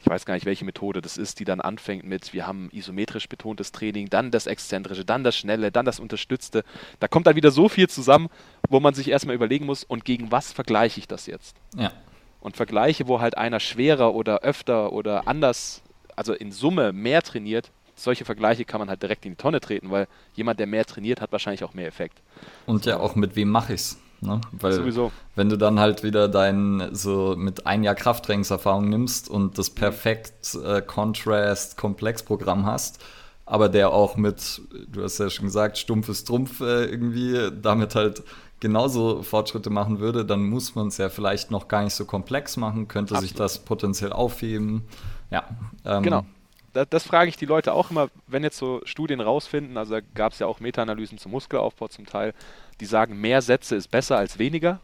[0.00, 3.28] ich weiß gar nicht, welche Methode das ist, die dann anfängt mit, wir haben isometrisch
[3.28, 6.64] betontes Training, dann das Exzentrische, dann das Schnelle, dann das Unterstützte.
[7.00, 8.28] Da kommt dann wieder so viel zusammen,
[8.68, 11.54] wo man sich erstmal überlegen muss, und gegen was vergleiche ich das jetzt?
[11.76, 11.92] Ja.
[12.40, 15.82] Und Vergleiche, wo halt einer schwerer oder öfter oder anders,
[16.16, 19.90] also in Summe mehr trainiert, solche Vergleiche kann man halt direkt in die Tonne treten,
[19.90, 22.22] weil jemand, der mehr trainiert, hat wahrscheinlich auch mehr Effekt.
[22.64, 23.98] Und ja auch mit wem mache ich es?
[24.22, 24.40] Ne?
[24.52, 25.12] Weil Sowieso.
[25.34, 30.56] wenn du dann halt wieder dein so mit ein Jahr Krafttrainingserfahrung nimmst und das perfekt
[30.62, 33.02] äh, Contrast Komplexprogramm hast,
[33.46, 38.22] aber der auch mit, du hast ja schon gesagt, stumpfes Trumpf äh, irgendwie damit halt
[38.60, 42.56] genauso Fortschritte machen würde, dann muss man es ja vielleicht noch gar nicht so komplex
[42.56, 43.28] machen, könnte Absolut.
[43.28, 44.82] sich das potenziell aufheben.
[45.30, 45.48] Ja.
[45.84, 46.24] Ähm, genau.
[46.72, 50.00] Das, das, frage ich die Leute auch immer, wenn jetzt so Studien rausfinden, also da
[50.14, 52.34] gab es ja auch Meta-Analysen zum Muskelaufbau zum Teil,
[52.80, 54.80] die sagen, mehr Sätze ist besser als weniger,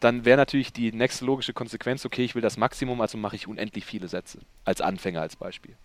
[0.00, 3.46] dann wäre natürlich die nächste logische Konsequenz, okay, ich will das Maximum, also mache ich
[3.46, 4.38] unendlich viele Sätze.
[4.64, 5.76] Als Anfänger als Beispiel.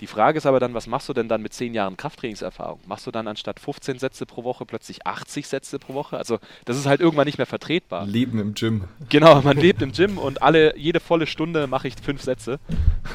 [0.00, 2.80] Die Frage ist aber dann, was machst du denn dann mit 10 Jahren Krafttrainingserfahrung?
[2.86, 6.16] Machst du dann anstatt 15 Sätze pro Woche plötzlich 80 Sätze pro Woche?
[6.18, 8.04] Also das ist halt irgendwann nicht mehr vertretbar.
[8.06, 8.84] Leben im Gym.
[9.08, 12.58] Genau, man lebt im Gym und alle, jede volle Stunde mache ich fünf Sätze.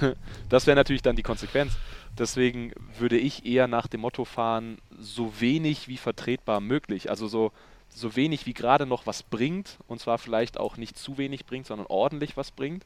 [0.49, 1.73] Das wäre natürlich dann die Konsequenz.
[2.17, 7.09] Deswegen würde ich eher nach dem Motto fahren, so wenig wie vertretbar möglich.
[7.09, 7.51] Also so,
[7.89, 11.67] so wenig wie gerade noch was bringt und zwar vielleicht auch nicht zu wenig bringt,
[11.67, 12.85] sondern ordentlich was bringt.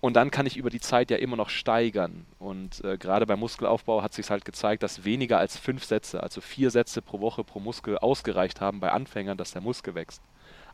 [0.00, 2.24] Und dann kann ich über die Zeit ja immer noch steigern.
[2.38, 6.40] Und äh, gerade beim Muskelaufbau hat sich halt gezeigt, dass weniger als fünf Sätze, also
[6.40, 10.22] vier Sätze pro Woche pro Muskel ausgereicht haben bei Anfängern, dass der Muskel wächst.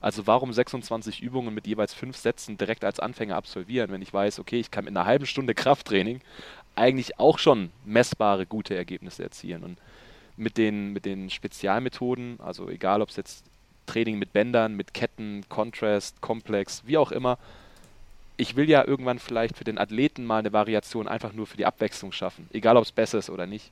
[0.04, 4.38] Also warum 26 Übungen mit jeweils fünf Sätzen direkt als Anfänger absolvieren, wenn ich weiß,
[4.38, 6.20] okay, ich kann mit einer halben Stunde Krafttraining
[6.76, 9.62] eigentlich auch schon messbare, gute Ergebnisse erzielen.
[9.62, 9.78] Und
[10.36, 13.44] mit den, mit den Spezialmethoden, also egal ob es jetzt
[13.86, 17.38] Training mit Bändern, mit Ketten, Contrast, Komplex, wie auch immer,
[18.36, 21.66] ich will ja irgendwann vielleicht für den Athleten mal eine Variation einfach nur für die
[21.66, 23.70] Abwechslung schaffen, egal ob es besser ist oder nicht.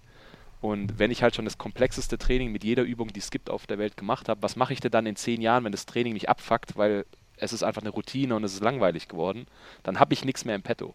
[0.61, 3.67] Und wenn ich halt schon das komplexeste Training mit jeder Übung, die es gibt auf
[3.67, 6.13] der Welt gemacht habe, was mache ich denn dann in zehn Jahren, wenn das Training
[6.13, 7.05] nicht abfuckt, weil
[7.37, 9.47] es ist einfach eine Routine und es ist langweilig geworden,
[9.83, 10.95] dann habe ich nichts mehr im Petto.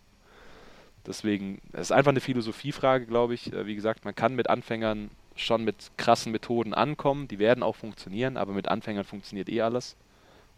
[1.08, 3.54] Deswegen, es ist einfach eine Philosophiefrage, glaube ich.
[3.54, 7.76] Äh, wie gesagt, man kann mit Anfängern schon mit krassen Methoden ankommen, die werden auch
[7.76, 9.96] funktionieren, aber mit Anfängern funktioniert eh alles.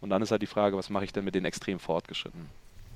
[0.01, 2.47] Und dann ist halt die Frage, was mache ich denn mit den extrem fortgeschrittenen?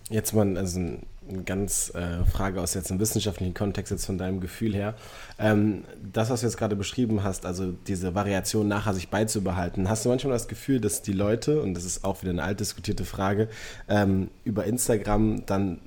[0.10, 4.42] Jetzt mal also eine ganz äh, Frage aus jetzt einem wissenschaftlichen Kontext, jetzt von deinem
[4.42, 4.96] Gefühl her.
[5.40, 10.04] Ähm, das, was du jetzt gerade beschrieben hast, also diese Variation nachher sich beizubehalten, hast
[10.04, 13.06] du manchmal das Gefühl, dass die Leute, und das ist auch wieder eine alt diskutierte
[13.06, 13.48] Frage,
[13.88, 15.80] ähm, über Instagram dann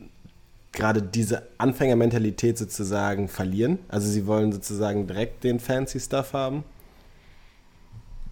[0.77, 3.81] gerade diese Anfängermentalität sozusagen verlieren?
[3.89, 6.63] Also sie wollen sozusagen direkt den fancy Stuff haben?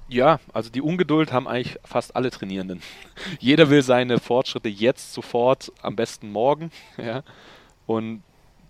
[0.09, 2.83] Ja, also die Ungeduld haben eigentlich fast alle Trainierenden.
[3.41, 6.71] Jeder will seine Fortschritte jetzt, sofort, am besten morgen.
[6.97, 7.25] Ja?
[7.87, 8.23] Und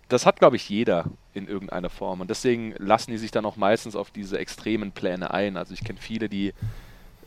[0.08, 2.20] das hat, glaube ich, jeder in irgendeiner Form.
[2.20, 5.56] Und deswegen lassen die sich dann auch meistens auf diese extremen Pläne ein.
[5.56, 6.52] Also ich kenne viele, die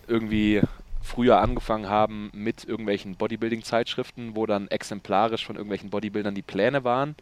[0.07, 0.61] irgendwie
[1.07, 7.15] früher angefangen haben mit irgendwelchen Bodybuilding-Zeitschriften, wo dann exemplarisch von irgendwelchen Bodybuildern die Pläne waren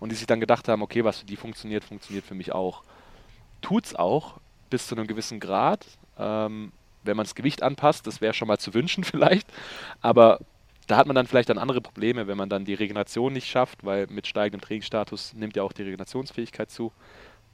[0.00, 2.82] und die sich dann gedacht haben, okay, was für die funktioniert, funktioniert für mich auch.
[3.60, 4.34] Tut's auch
[4.70, 5.86] bis zu einem gewissen Grad,
[6.18, 6.72] ähm,
[7.04, 9.46] wenn man das Gewicht anpasst, das wäre schon mal zu wünschen vielleicht,
[10.00, 10.40] aber
[10.86, 13.84] da hat man dann vielleicht dann andere Probleme, wenn man dann die Regeneration nicht schafft,
[13.84, 16.92] weil mit steigendem Trainingsstatus nimmt ja auch die Regenerationsfähigkeit zu.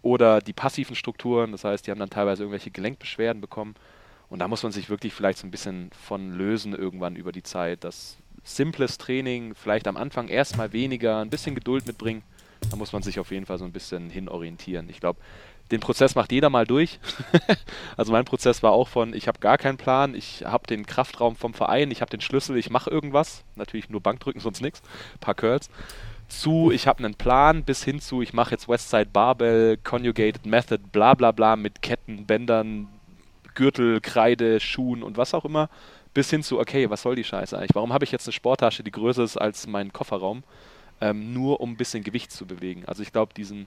[0.03, 3.75] Oder die passiven Strukturen, das heißt, die haben dann teilweise irgendwelche Gelenkbeschwerden bekommen.
[4.33, 7.43] Und da muss man sich wirklich vielleicht so ein bisschen von lösen irgendwann über die
[7.43, 7.85] Zeit.
[7.85, 12.23] Das simples Training, vielleicht am Anfang erstmal weniger, ein bisschen Geduld mitbringen.
[12.71, 14.89] Da muss man sich auf jeden Fall so ein bisschen hinorientieren.
[14.89, 15.21] Ich glaube,
[15.71, 16.99] den Prozess macht jeder mal durch.
[17.99, 21.37] also mein Prozess war auch von, ich habe gar keinen Plan, ich habe den Kraftraum
[21.37, 23.45] vom Verein, ich habe den Schlüssel, ich mache irgendwas.
[23.57, 24.81] Natürlich nur Bankdrücken, sonst nichts.
[25.21, 25.69] Paar Curls.
[26.29, 30.85] Zu, ich habe einen Plan, bis hin zu, ich mache jetzt Westside Barbell, Conjugated Method,
[30.91, 32.89] bla bla bla mit Ketten, Bändern,
[33.55, 35.69] Gürtel, Kreide, Schuhen und was auch immer.
[36.15, 37.75] Bis hin zu, okay, was soll die Scheiße eigentlich?
[37.75, 40.43] Warum habe ich jetzt eine Sporttasche, die größer ist als mein Kofferraum?
[41.01, 42.85] Ähm, nur um ein bisschen Gewicht zu bewegen.
[42.87, 43.67] Also ich glaube, diesen,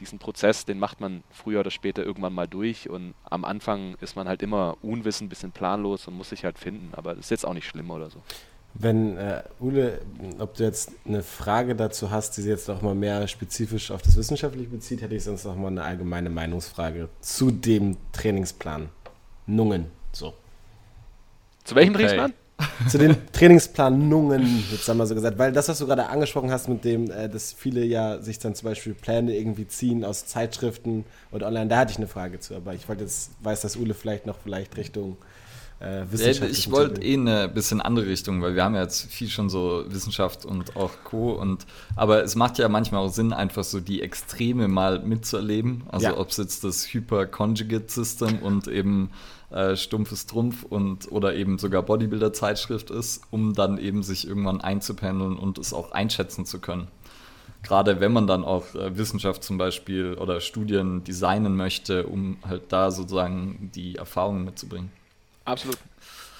[0.00, 4.16] diesen Prozess, den macht man früher oder später irgendwann mal durch und am Anfang ist
[4.16, 7.30] man halt immer unwissend, ein bisschen planlos und muss sich halt finden, aber das ist
[7.30, 8.20] jetzt auch nicht schlimm oder so.
[8.76, 10.00] Wenn, äh, Ule,
[10.40, 14.02] ob du jetzt eine Frage dazu hast, die sich jetzt noch mal mehr spezifisch auf
[14.02, 18.88] das Wissenschaftliche bezieht, hätte ich sonst noch mal eine allgemeine Meinungsfrage zu dem Trainingsplan.
[19.46, 20.34] Nungen, so.
[21.64, 22.06] Zu welchem okay.
[22.06, 22.34] Trainingsplan?
[22.88, 26.68] zu den Trainingsplanungen, jetzt haben wir so gesagt, weil das, was du gerade angesprochen hast,
[26.68, 31.04] mit dem, äh, dass viele ja sich dann zum Beispiel Pläne irgendwie ziehen aus Zeitschriften
[31.32, 33.94] und online, da hatte ich eine Frage zu, aber ich wollte jetzt, weiß, dass Ule
[33.94, 35.16] vielleicht noch vielleicht Richtung
[35.80, 36.50] äh, Wissenschaft.
[36.50, 39.84] Ich wollte eh eine bisschen andere Richtung, weil wir haben ja jetzt viel schon so
[39.88, 41.32] Wissenschaft und auch Co.
[41.32, 41.66] Und
[41.96, 45.84] aber es macht ja manchmal auch Sinn, einfach so die Extreme mal mitzuerleben.
[45.88, 46.16] Also ja.
[46.16, 49.10] ob es jetzt das Hyper-Conjugate System und eben
[49.50, 55.36] äh, stumpfes Trumpf und oder eben sogar Bodybuilder-Zeitschrift ist, um dann eben sich irgendwann einzupendeln
[55.36, 56.88] und es auch einschätzen zu können.
[57.62, 62.64] Gerade wenn man dann auch äh, Wissenschaft zum Beispiel oder Studien designen möchte, um halt
[62.72, 64.90] da sozusagen die Erfahrungen mitzubringen.
[65.44, 65.78] Absolut.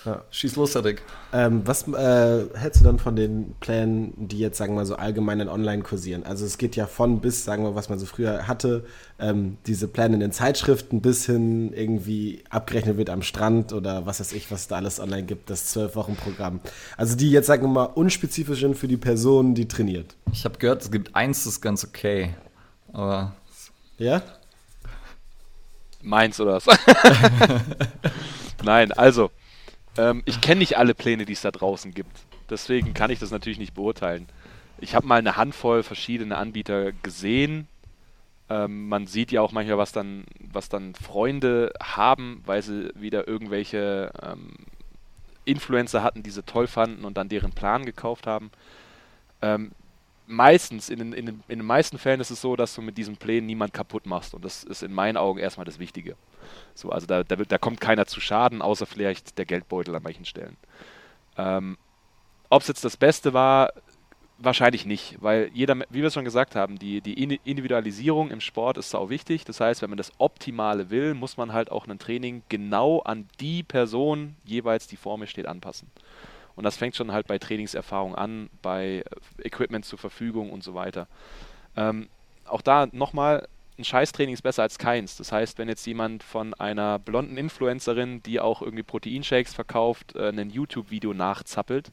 [0.04, 0.22] Ja.
[0.30, 1.00] Schieß los, Cedric.
[1.32, 4.96] Ähm, was äh, hältst du dann von den Plänen, die jetzt, sagen wir mal, so
[4.96, 6.24] allgemein in online kursieren?
[6.24, 8.84] Also es geht ja von bis, sagen wir, was man so früher hatte,
[9.18, 14.20] ähm, diese Pläne in den Zeitschriften bis hin irgendwie abgerechnet wird am Strand oder was
[14.20, 16.60] weiß ich, was da alles online gibt, das Zwölf-Wochen-Programm.
[16.98, 20.16] Also die jetzt, sagen wir mal, unspezifisch sind für die Person, die trainiert.
[20.32, 22.34] Ich habe gehört, es gibt eins, das ist ganz okay.
[22.92, 23.34] Aber.
[23.96, 24.20] Ja?
[26.02, 26.66] Meins oder was?
[28.64, 29.30] Nein, also
[29.96, 32.24] ähm, ich kenne nicht alle Pläne, die es da draußen gibt.
[32.50, 34.26] Deswegen kann ich das natürlich nicht beurteilen.
[34.78, 37.68] Ich habe mal eine Handvoll verschiedene Anbieter gesehen.
[38.50, 43.26] Ähm, man sieht ja auch manchmal, was dann, was dann Freunde haben, weil sie wieder
[43.26, 44.52] irgendwelche ähm,
[45.44, 48.50] Influencer hatten, die sie toll fanden und dann deren Plan gekauft haben.
[50.26, 52.96] Meistens, in den, in, den, in den meisten Fällen ist es so, dass du mit
[52.96, 54.34] diesen Plänen niemand kaputt machst.
[54.34, 56.16] Und das ist in meinen Augen erstmal das Wichtige.
[56.74, 60.24] So, also da, da, da kommt keiner zu Schaden, außer vielleicht der Geldbeutel an manchen
[60.24, 60.56] Stellen.
[61.36, 61.76] Ähm,
[62.48, 63.72] Ob es jetzt das Beste war,
[64.38, 68.78] wahrscheinlich nicht, weil jeder, wie wir es schon gesagt haben, die, die Individualisierung im Sport
[68.78, 69.44] ist sau wichtig.
[69.44, 73.28] Das heißt, wenn man das Optimale will, muss man halt auch ein Training genau an
[73.40, 75.88] die Person jeweils, die vor mir steht, anpassen.
[76.56, 79.04] Und das fängt schon halt bei Trainingserfahrung an, bei
[79.42, 81.08] Equipment zur Verfügung und so weiter.
[81.76, 82.08] Ähm,
[82.46, 85.16] auch da nochmal, ein Scheißtraining ist besser als keins.
[85.16, 90.28] Das heißt, wenn jetzt jemand von einer blonden Influencerin, die auch irgendwie Proteinshakes verkauft, äh,
[90.28, 91.90] ein YouTube-Video nachzappelt,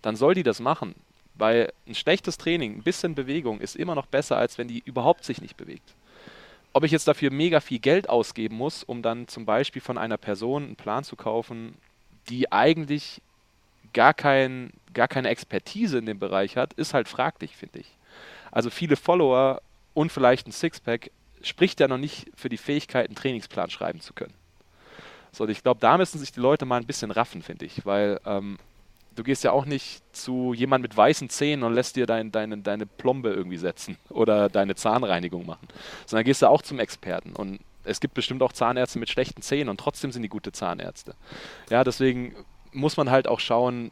[0.00, 0.94] dann soll die das machen.
[1.34, 5.24] Weil ein schlechtes Training, ein bisschen Bewegung ist immer noch besser, als wenn die überhaupt
[5.24, 5.94] sich nicht bewegt.
[6.72, 10.16] Ob ich jetzt dafür mega viel Geld ausgeben muss, um dann zum Beispiel von einer
[10.16, 11.74] Person einen Plan zu kaufen,
[12.28, 13.20] die eigentlich
[13.92, 17.96] gar, kein, gar keine Expertise in dem Bereich hat, ist halt fraglich, finde ich.
[18.50, 19.60] Also viele Follower
[19.94, 21.10] und vielleicht ein Sixpack
[21.42, 24.34] spricht ja noch nicht für die Fähigkeit, einen Trainingsplan schreiben zu können.
[25.32, 27.84] So, und ich glaube, da müssen sich die Leute mal ein bisschen raffen, finde ich,
[27.84, 28.58] weil ähm,
[29.14, 32.58] du gehst ja auch nicht zu jemandem mit weißen Zähnen und lässt dir dein, deine,
[32.58, 35.68] deine Plombe irgendwie setzen oder deine Zahnreinigung machen,
[36.06, 39.70] sondern gehst du auch zum Experten und es gibt bestimmt auch Zahnärzte mit schlechten Zähnen
[39.70, 41.14] und trotzdem sind die gute Zahnärzte.
[41.70, 42.34] Ja, deswegen
[42.72, 43.90] muss man halt auch schauen,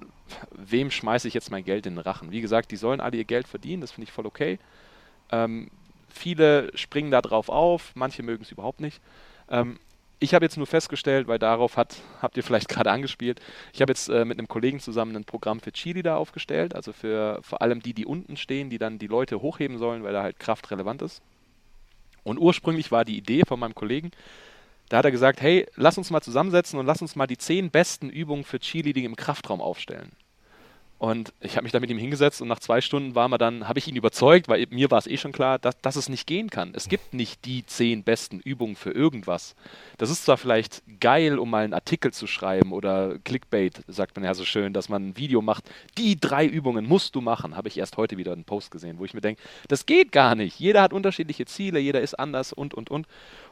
[0.53, 2.31] wem schmeiße ich jetzt mein Geld in den Rachen.
[2.31, 4.59] Wie gesagt, die sollen alle ihr Geld verdienen, das finde ich voll okay.
[5.31, 5.71] Ähm,
[6.09, 9.01] viele springen da drauf auf, manche mögen es überhaupt nicht.
[9.51, 9.79] Ähm,
[10.19, 13.41] ich habe jetzt nur festgestellt, weil darauf hat, habt ihr vielleicht gerade angespielt,
[13.73, 17.41] ich habe jetzt äh, mit einem Kollegen zusammen ein Programm für Cheerleader aufgestellt, also für
[17.43, 20.39] vor allem die, die unten stehen, die dann die Leute hochheben sollen, weil da halt
[20.39, 21.23] Kraft relevant ist.
[22.25, 24.11] Und ursprünglich war die Idee von meinem Kollegen,
[24.89, 27.71] da hat er gesagt, hey, lass uns mal zusammensetzen und lass uns mal die zehn
[27.71, 30.13] besten Übungen für Cheerleading im Kraftraum aufstellen.
[30.99, 33.69] Und ich habe mich da mit ihm hingesetzt und nach zwei Stunden war man dann,
[33.69, 36.27] habe ich ihn überzeugt, weil mir war es eh schon klar, dass, dass es nicht
[36.27, 36.73] gehen kann.
[36.75, 39.57] Es gibt nicht die zehn besten Übungen für irgendwas.
[39.99, 44.25] Das ist zwar vielleicht geil, um mal einen Artikel zu schreiben oder Clickbait, sagt man
[44.25, 45.71] ja so schön, dass man ein Video macht.
[45.99, 47.57] Die drei Übungen musst du machen.
[47.57, 50.35] Habe ich erst heute wieder einen Post gesehen, wo ich mir denke, das geht gar
[50.35, 50.59] nicht.
[50.59, 53.07] Jeder hat unterschiedliche Ziele, jeder ist anders und, und, und.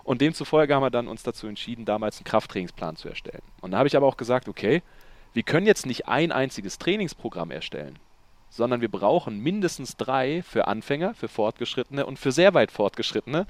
[0.05, 3.42] Und demzufolge haben wir dann uns dazu entschieden, damals einen Krafttrainingsplan zu erstellen.
[3.62, 4.82] Und da habe ich aber auch gesagt, okay,
[5.32, 7.98] wir können jetzt nicht ein einziges Trainingsprogramm erstellen,
[8.50, 13.46] sondern wir brauchen mindestens drei für Anfänger, für Fortgeschrittene und für sehr weit Fortgeschrittene,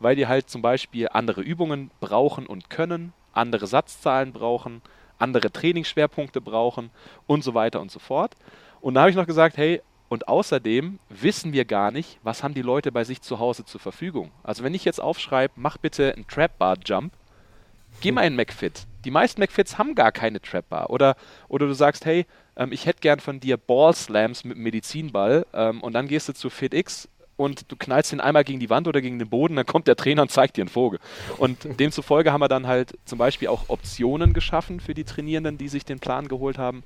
[0.00, 4.82] weil die halt zum Beispiel andere Übungen brauchen und können, andere Satzzahlen brauchen,
[5.18, 6.90] andere Trainingsschwerpunkte brauchen
[7.26, 8.36] und so weiter und so fort.
[8.80, 9.80] Und da habe ich noch gesagt, hey,
[10.12, 13.80] und außerdem wissen wir gar nicht, was haben die Leute bei sich zu Hause zur
[13.80, 14.30] Verfügung.
[14.42, 17.14] Also wenn ich jetzt aufschreibe, mach bitte einen Trap Bar Jump,
[18.02, 18.86] geh mal in McFit.
[19.06, 20.90] Die meisten McFits haben gar keine Trap Bar.
[20.90, 21.16] Oder,
[21.48, 25.80] oder du sagst, hey, ähm, ich hätte gern von dir Ball Slams mit Medizinball ähm,
[25.80, 27.08] und dann gehst du zu FitX
[27.38, 29.96] und du knallst ihn einmal gegen die Wand oder gegen den Boden, dann kommt der
[29.96, 31.00] Trainer und zeigt dir einen Vogel.
[31.38, 35.68] Und demzufolge haben wir dann halt zum Beispiel auch Optionen geschaffen für die Trainierenden, die
[35.68, 36.82] sich den Plan geholt haben,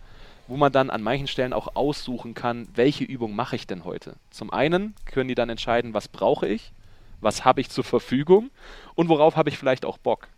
[0.49, 4.15] wo man dann an manchen Stellen auch aussuchen kann, welche Übung mache ich denn heute.
[4.31, 6.73] Zum einen können die dann entscheiden, was brauche ich,
[7.21, 8.51] was habe ich zur Verfügung
[8.95, 10.29] und worauf habe ich vielleicht auch Bock.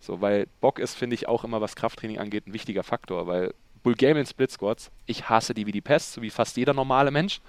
[0.00, 3.54] So, weil Bock ist, finde ich, auch immer, was Krafttraining angeht, ein wichtiger Faktor, weil
[3.82, 7.40] Bulgarian Split Squats, ich hasse die wie die Pest, so wie fast jeder normale Mensch.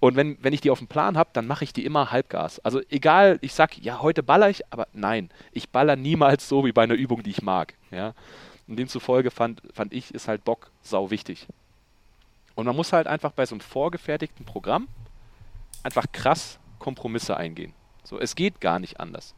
[0.00, 2.58] Und wenn, wenn ich die auf dem Plan habe, dann mache ich die immer Halbgas.
[2.60, 6.72] Also egal, ich sag, ja, heute baller ich, aber nein, ich baller niemals so wie
[6.72, 7.74] bei einer Übung, die ich mag.
[7.90, 8.14] Ja?
[8.72, 11.46] Und demzufolge fand, fand ich, ist halt Bock sau wichtig.
[12.54, 14.88] Und man muss halt einfach bei so einem vorgefertigten Programm
[15.82, 17.74] einfach krass Kompromisse eingehen.
[18.02, 19.34] So, es geht gar nicht anders.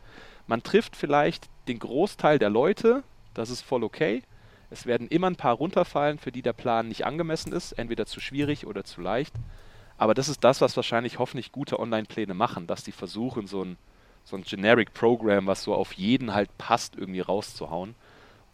[0.47, 3.03] Man trifft vielleicht den Großteil der Leute,
[3.35, 4.23] das ist voll okay.
[4.71, 8.21] Es werden immer ein paar runterfallen, für die der Plan nicht angemessen ist, entweder zu
[8.21, 9.35] schwierig oder zu leicht.
[9.99, 13.79] Aber das ist das, was wahrscheinlich hoffentlich gute Online-Pläne machen, dass die versuchen, so ein,
[14.23, 17.97] so ein Generic Program, was so auf jeden halt passt, irgendwie rauszuhauen.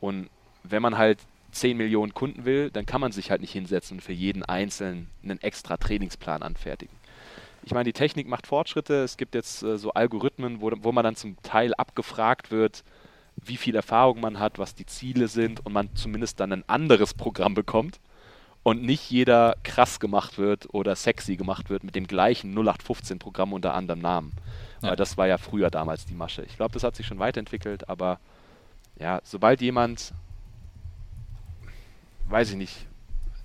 [0.00, 0.30] Und
[0.62, 1.18] wenn man halt
[1.52, 5.08] 10 Millionen Kunden will, dann kann man sich halt nicht hinsetzen und für jeden Einzelnen
[5.22, 7.00] einen extra Trainingsplan anfertigen
[7.62, 9.02] ich meine, die Technik macht Fortschritte.
[9.02, 12.84] Es gibt jetzt äh, so Algorithmen, wo, wo man dann zum Teil abgefragt wird,
[13.36, 17.14] wie viel Erfahrung man hat, was die Ziele sind und man zumindest dann ein anderes
[17.14, 18.00] Programm bekommt
[18.62, 23.74] und nicht jeder krass gemacht wird oder sexy gemacht wird mit dem gleichen 0815-Programm unter
[23.74, 24.32] anderem Namen.
[24.82, 24.90] Ja.
[24.90, 26.42] Weil das war ja früher damals die Masche.
[26.42, 28.18] Ich glaube, das hat sich schon weiterentwickelt, aber
[28.98, 30.12] ja, sobald jemand,
[32.30, 32.86] weiß ich nicht,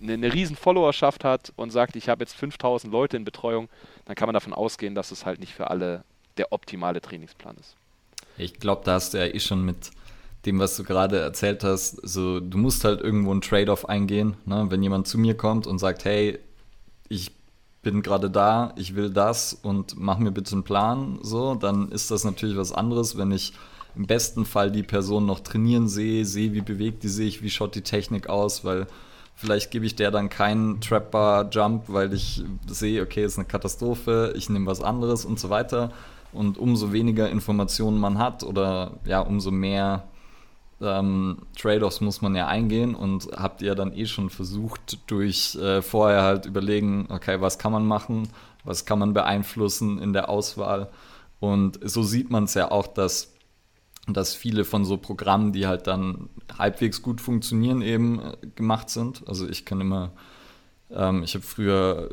[0.02, 3.70] eine, eine riesen Followerschaft hat und sagt, ich habe jetzt 5000 Leute in Betreuung,
[4.06, 6.04] dann kann man davon ausgehen, dass es halt nicht für alle
[6.38, 7.76] der optimale Trainingsplan ist.
[8.38, 9.92] Ich glaube, da hast du ja eh schon mit
[10.46, 14.36] dem, was du gerade erzählt hast, so du musst halt irgendwo ein Trade-off eingehen.
[14.46, 14.68] Ne?
[14.70, 16.38] Wenn jemand zu mir kommt und sagt, hey,
[17.08, 17.32] ich
[17.82, 22.12] bin gerade da, ich will das und mach mir bitte einen Plan, so, dann ist
[22.12, 23.54] das natürlich was anderes, wenn ich
[23.96, 27.76] im besten Fall die Person noch trainieren sehe, sehe, wie bewegt die sich, wie schaut
[27.76, 28.88] die Technik aus, weil
[29.38, 34.34] Vielleicht gebe ich der dann keinen Trapper Jump, weil ich sehe, okay, ist eine Katastrophe,
[34.36, 35.92] ich nehme was anderes und so weiter.
[36.32, 40.06] Und umso weniger Informationen man hat oder ja, umso mehr
[40.82, 45.82] ähm, Trade-offs muss man ja eingehen und habt ihr dann eh schon versucht, durch äh,
[45.82, 48.30] vorher halt überlegen, okay, was kann man machen,
[48.64, 50.90] was kann man beeinflussen in der Auswahl.
[51.42, 53.35] Und so sieht man es ja auch, dass
[54.08, 59.24] dass viele von so Programmen, die halt dann halbwegs gut funktionieren, eben äh, gemacht sind.
[59.28, 60.12] Also ich kann immer,
[60.92, 62.10] ähm, ich habe früher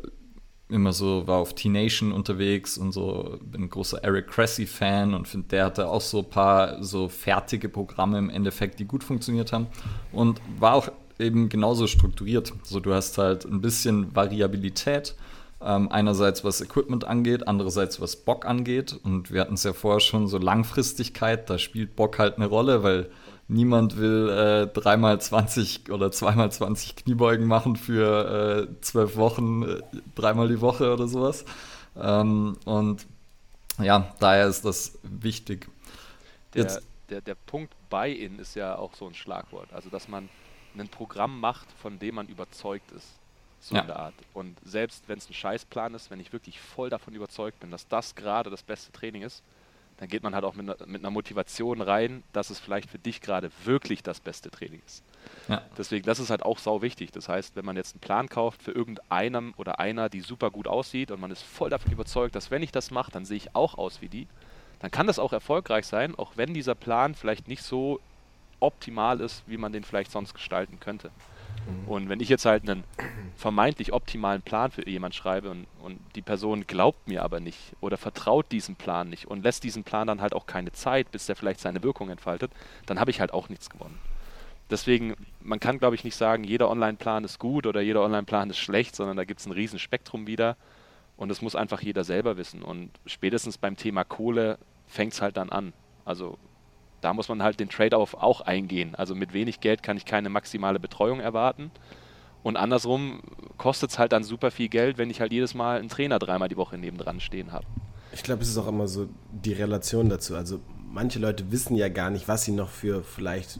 [0.69, 5.49] immer so, war auf T-Nation unterwegs und so, bin ein großer Eric Cressy-Fan und finde,
[5.49, 9.67] der hatte auch so ein paar so fertige Programme im Endeffekt, die gut funktioniert haben
[10.11, 10.89] und war auch
[11.19, 12.53] eben genauso strukturiert.
[12.63, 15.15] So, du hast halt ein bisschen Variabilität
[15.63, 18.99] ähm, einerseits was Equipment angeht, andererseits was Bock angeht.
[19.03, 22.83] Und wir hatten es ja vorher schon so Langfristigkeit, da spielt Bock halt eine Rolle,
[22.83, 23.09] weil
[23.47, 29.81] niemand will äh, dreimal 20 oder zweimal 20 Kniebeugen machen für äh, zwölf Wochen, äh,
[30.15, 31.45] dreimal die Woche oder sowas.
[31.99, 33.05] Ähm, und
[33.79, 35.67] ja, daher ist das wichtig.
[36.53, 39.71] Der, der, der Punkt Buy-in ist ja auch so ein Schlagwort.
[39.73, 40.29] Also, dass man
[40.77, 43.07] ein Programm macht, von dem man überzeugt ist.
[43.63, 43.81] So ja.
[43.81, 44.13] in der Art.
[44.33, 47.87] Und selbst wenn es ein Scheißplan ist, wenn ich wirklich voll davon überzeugt bin, dass
[47.87, 49.41] das gerade das beste Training ist,
[49.97, 53.21] dann geht man halt auch mit, mit einer Motivation rein, dass es vielleicht für dich
[53.21, 55.01] gerade wirklich das beste Training ist.
[55.47, 55.61] Ja.
[55.77, 57.11] Deswegen, das ist halt auch sau wichtig.
[57.11, 60.67] Das heißt, wenn man jetzt einen Plan kauft für irgendeinem oder einer, die super gut
[60.67, 63.55] aussieht und man ist voll davon überzeugt, dass wenn ich das mache, dann sehe ich
[63.55, 64.27] auch aus wie die,
[64.79, 68.01] dann kann das auch erfolgreich sein, auch wenn dieser Plan vielleicht nicht so
[68.59, 71.11] optimal ist, wie man den vielleicht sonst gestalten könnte.
[71.65, 71.87] Mhm.
[71.87, 72.83] Und wenn ich jetzt halt einen
[73.35, 77.97] vermeintlich optimalen Plan für jemand schreibe und, und die Person glaubt mir aber nicht oder
[77.97, 81.35] vertraut diesem Plan nicht und lässt diesen Plan dann halt auch keine Zeit, bis der
[81.35, 82.51] vielleicht seine Wirkung entfaltet,
[82.85, 83.99] dann habe ich halt auch nichts gewonnen.
[84.69, 88.59] Deswegen, man kann glaube ich nicht sagen, jeder Online-Plan ist gut oder jeder Online-Plan ist
[88.59, 90.55] schlecht, sondern da gibt es ein riesen Spektrum wieder
[91.17, 92.61] und das muss einfach jeder selber wissen.
[92.61, 95.73] Und spätestens beim Thema Kohle fängt es halt dann an.
[96.05, 96.37] Also
[97.03, 98.95] da muss man halt den Trade-off auch eingehen.
[98.95, 101.71] Also mit wenig Geld kann ich keine maximale Betreuung erwarten.
[102.43, 103.21] Und andersrum
[103.57, 106.49] kostet es halt dann super viel Geld, wenn ich halt jedes Mal einen Trainer dreimal
[106.49, 107.65] die Woche nebendran stehen habe.
[108.11, 110.35] Ich glaube, es ist auch immer so die Relation dazu.
[110.35, 110.59] Also
[110.91, 113.59] manche Leute wissen ja gar nicht, was sie noch für vielleicht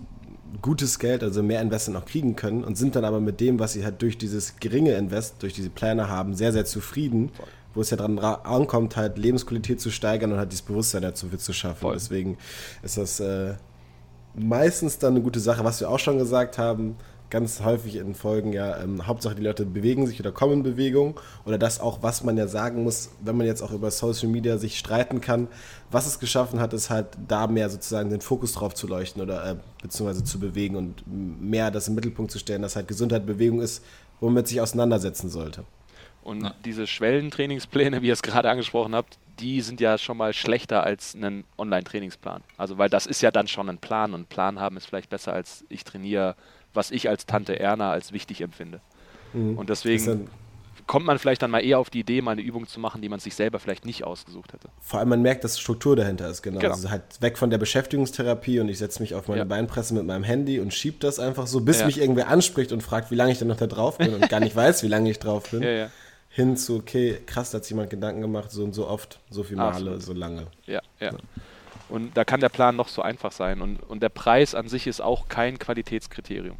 [0.61, 3.73] gutes Geld, also mehr Investor noch kriegen können und sind dann aber mit dem, was
[3.73, 7.31] sie halt durch dieses geringe Invest, durch diese Pläne haben, sehr, sehr zufrieden.
[7.33, 11.27] Voll wo es ja dran ankommt, halt Lebensqualität zu steigern und halt dieses Bewusstsein dazu
[11.29, 11.81] zu schaffen.
[11.81, 11.93] Voll.
[11.93, 12.37] Deswegen
[12.81, 13.55] ist das äh,
[14.35, 16.97] meistens dann eine gute Sache, was wir auch schon gesagt haben,
[17.33, 21.19] ganz häufig in Folgen ja, ähm, Hauptsache die Leute bewegen sich oder kommen in Bewegung
[21.45, 24.59] oder das auch, was man ja sagen muss, wenn man jetzt auch über Social Media
[24.59, 25.47] sich streiten kann,
[25.89, 29.49] was es geschaffen hat, ist halt da mehr sozusagen den Fokus drauf zu leuchten oder
[29.49, 33.61] äh, beziehungsweise zu bewegen und mehr das im Mittelpunkt zu stellen, dass halt Gesundheit Bewegung
[33.61, 33.83] ist,
[34.19, 35.63] womit man sich auseinandersetzen sollte.
[36.23, 36.55] Und ja.
[36.65, 41.15] diese Schwellentrainingspläne, wie ihr es gerade angesprochen habt, die sind ja schon mal schlechter als
[41.15, 42.43] ein Online-Trainingsplan.
[42.57, 45.33] Also, weil das ist ja dann schon ein Plan und Plan haben ist vielleicht besser
[45.33, 46.35] als ich trainiere,
[46.73, 48.79] was ich als Tante Erna als wichtig empfinde.
[49.33, 49.57] Mhm.
[49.57, 50.29] Und deswegen
[50.87, 53.09] kommt man vielleicht dann mal eher auf die Idee, mal eine Übung zu machen, die
[53.09, 54.69] man sich selber vielleicht nicht ausgesucht hätte.
[54.81, 56.59] Vor allem man merkt, dass Struktur dahinter ist, genau.
[56.59, 56.73] genau.
[56.73, 59.45] Also halt weg von der Beschäftigungstherapie und ich setze mich auf meine ja.
[59.45, 61.85] Beinpresse mit meinem Handy und schiebe das einfach so, bis ja.
[61.85, 64.39] mich irgendwer anspricht und fragt, wie lange ich denn noch da drauf bin und gar
[64.39, 65.63] nicht weiß, wie lange ich drauf bin.
[65.63, 65.89] Ja,
[66.33, 69.43] hin zu, okay, krass, da hat sich jemand Gedanken gemacht, so und so oft, so
[69.43, 70.01] viele Male, Absolut.
[70.01, 70.47] so lange.
[70.65, 71.11] Ja, ja.
[71.89, 73.61] Und da kann der Plan noch so einfach sein.
[73.61, 76.57] Und, und der Preis an sich ist auch kein Qualitätskriterium.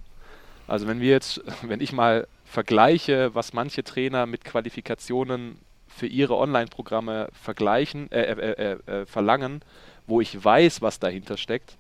[0.67, 5.57] Also wenn wir jetzt, wenn ich mal vergleiche, was manche Trainer mit Qualifikationen
[5.87, 9.63] für ihre Online-Programme vergleichen, äh, äh, äh, äh verlangen,
[10.05, 11.77] wo ich weiß, was dahinter steckt,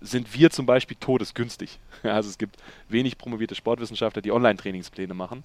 [0.00, 1.80] sind wir zum Beispiel todesgünstig.
[2.04, 2.56] Also es gibt
[2.88, 5.42] wenig promovierte Sportwissenschaftler, die Online-Trainingspläne machen.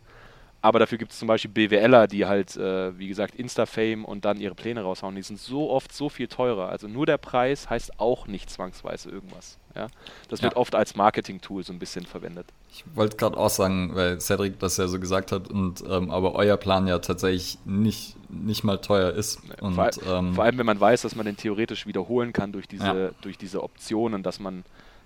[0.62, 4.40] Aber dafür gibt es zum Beispiel BWLer, die halt, äh, wie gesagt, Insta-Fame und dann
[4.40, 5.16] ihre Pläne raushauen.
[5.16, 6.70] Die sind so oft so viel teurer.
[6.70, 9.58] Also nur der Preis heißt auch nicht zwangsweise irgendwas.
[9.76, 9.88] Ja?
[10.30, 10.58] Das wird ja.
[10.58, 12.46] oft als Marketing-Tool so ein bisschen verwendet.
[12.72, 16.36] Ich wollte gerade auch sagen, weil Cedric das ja so gesagt hat, und ähm, aber
[16.36, 19.42] euer Plan ja tatsächlich nicht, nicht mal teuer ist.
[19.62, 22.68] Und, vor, ähm, vor, allem, wenn man weiß, dass man den theoretisch wiederholen kann durch
[22.68, 23.10] diese, ja.
[23.22, 24.64] durch diese Optionen, dass man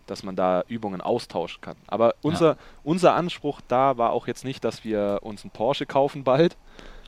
[0.07, 1.77] dass man da Übungen austauschen kann.
[1.87, 2.57] Aber unser, ja.
[2.83, 6.57] unser Anspruch da war auch jetzt nicht, dass wir uns einen Porsche kaufen bald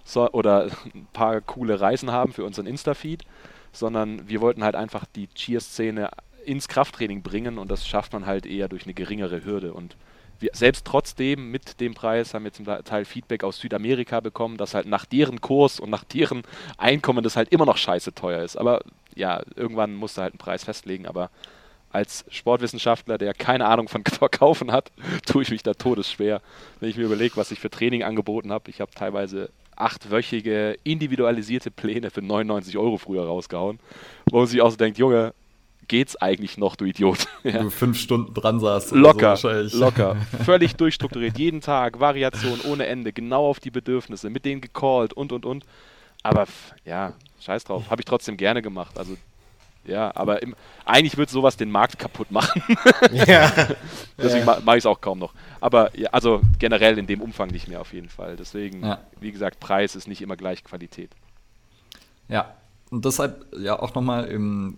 [0.03, 3.23] so, oder ein paar coole Reisen haben für unseren Insta-Feed,
[3.71, 6.09] sondern wir wollten halt einfach die Cheer-Szene
[6.45, 9.73] ins Krafttraining bringen und das schafft man halt eher durch eine geringere Hürde.
[9.73, 9.97] Und
[10.39, 14.73] wir, selbst trotzdem mit dem Preis haben wir zum Teil Feedback aus Südamerika bekommen, dass
[14.73, 16.43] halt nach deren Kurs und nach deren
[16.77, 18.55] Einkommen das halt immer noch scheiße teuer ist.
[18.55, 18.81] Aber
[19.15, 21.29] ja, irgendwann musst du halt einen Preis festlegen, aber
[21.97, 24.91] als Sportwissenschaftler, der keine Ahnung von Verkaufen hat,
[25.25, 26.41] tue ich mich da todesschwer.
[26.79, 28.69] Wenn ich mir überlege, was ich für Training angeboten habe.
[28.69, 33.79] Ich habe teilweise achtwöchige individualisierte Pläne für 99 Euro früher rausgehauen,
[34.29, 35.33] wo man sich auch so denkt, Junge,
[35.87, 37.27] geht's eigentlich noch, du Idiot?
[37.43, 37.63] ja.
[37.63, 38.91] Du fünf Stunden dran saßt.
[38.91, 40.17] Locker, so locker.
[40.45, 45.31] Völlig durchstrukturiert, jeden Tag, Variation ohne Ende, genau auf die Bedürfnisse, mit denen gecallt und,
[45.31, 45.63] und, und.
[46.23, 46.45] Aber
[46.85, 48.97] ja, scheiß drauf, habe ich trotzdem gerne gemacht.
[48.97, 49.15] Also
[49.87, 52.61] ja, aber im, eigentlich wird sowas den Markt kaputt machen.
[53.11, 53.51] ja.
[54.17, 54.59] Deswegen ja.
[54.63, 55.33] mache ich es auch kaum noch.
[55.59, 58.35] Aber ja, also generell in dem Umfang nicht mehr auf jeden Fall.
[58.35, 58.99] Deswegen, ja.
[59.19, 61.11] wie gesagt, Preis ist nicht immer gleich Qualität.
[62.27, 62.53] Ja,
[62.89, 64.77] und deshalb ja auch nochmal im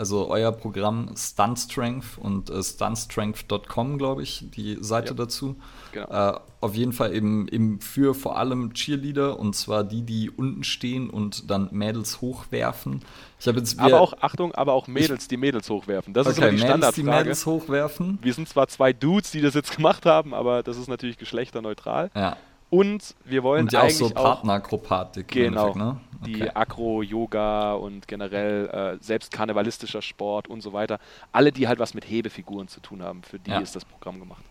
[0.00, 5.56] also euer Programm Stunt Strength und äh, stuntstrength.com, glaube ich, die Seite ja, dazu.
[5.92, 6.06] Genau.
[6.08, 10.64] Äh, auf jeden Fall eben, eben für vor allem Cheerleader und zwar die, die unten
[10.64, 13.02] stehen und dann Mädels hochwerfen.
[13.38, 16.14] Ich jetzt aber auch, Achtung, aber auch Mädels, die Mädels hochwerfen.
[16.14, 17.10] Das okay, ist immer die Mädels, Standardfrage.
[17.10, 18.18] die Mädels hochwerfen.
[18.22, 22.10] Wir sind zwar zwei Dudes, die das jetzt gemacht haben, aber das ist natürlich geschlechterneutral.
[22.14, 22.38] Ja.
[22.70, 25.28] Und wir wollen und ja eigentlich auch so Partnerakrobatik.
[25.28, 25.74] Genau.
[25.74, 26.00] Ne?
[26.22, 26.32] Okay.
[26.32, 30.98] Die Akro, Yoga und generell äh, selbst karnevalistischer Sport und so weiter.
[31.32, 33.58] Alle, die halt was mit Hebefiguren zu tun haben, für die ja.
[33.58, 34.44] ist das Programm gemacht.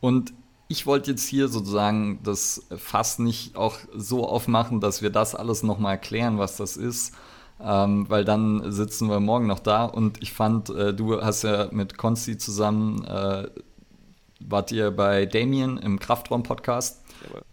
[0.00, 0.34] Und
[0.68, 5.62] ich wollte jetzt hier sozusagen das Fass nicht auch so aufmachen, dass wir das alles
[5.62, 7.14] nochmal erklären, was das ist.
[7.58, 11.68] Ähm, weil dann sitzen wir morgen noch da und ich fand, äh, du hast ja
[11.70, 13.48] mit Konsti zusammen, äh,
[14.40, 17.02] wart ihr bei Damien im Kraftraum-Podcast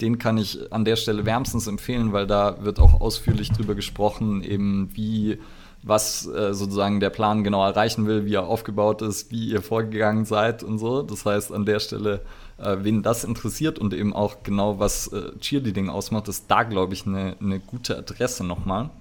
[0.01, 4.43] den kann ich an der Stelle wärmstens empfehlen, weil da wird auch ausführlich drüber gesprochen,
[4.43, 5.39] eben wie
[5.85, 10.23] was äh, sozusagen der Plan genau erreichen will, wie er aufgebaut ist, wie ihr vorgegangen
[10.23, 11.01] seid und so.
[11.01, 12.21] Das heißt, an der Stelle,
[12.57, 16.93] äh, wen das interessiert und eben auch genau, was äh, Cheerleading ausmacht, ist da, glaube
[16.93, 18.91] ich, eine, eine gute Adresse nochmal.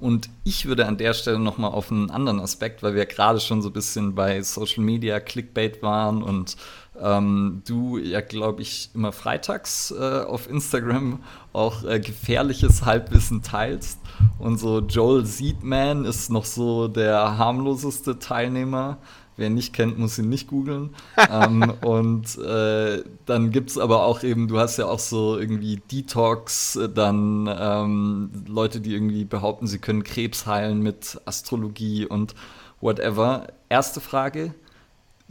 [0.00, 3.60] Und ich würde an der Stelle nochmal auf einen anderen Aspekt, weil wir gerade schon
[3.60, 6.56] so ein bisschen bei Social Media Clickbait waren und
[7.00, 11.22] ähm, du ja, glaube ich, immer freitags äh, auf Instagram
[11.52, 13.98] auch äh, gefährliches Halbwissen teilst.
[14.38, 18.98] Und so Joel Seedman ist noch so der harmloseste Teilnehmer.
[19.40, 20.90] Wer ihn nicht kennt, muss ihn nicht googeln.
[21.30, 25.80] ähm, und äh, dann gibt es aber auch eben, du hast ja auch so irgendwie
[25.90, 32.34] Detox, dann ähm, Leute, die irgendwie behaupten, sie können Krebs heilen mit Astrologie und
[32.82, 33.46] whatever.
[33.70, 34.54] Erste Frage,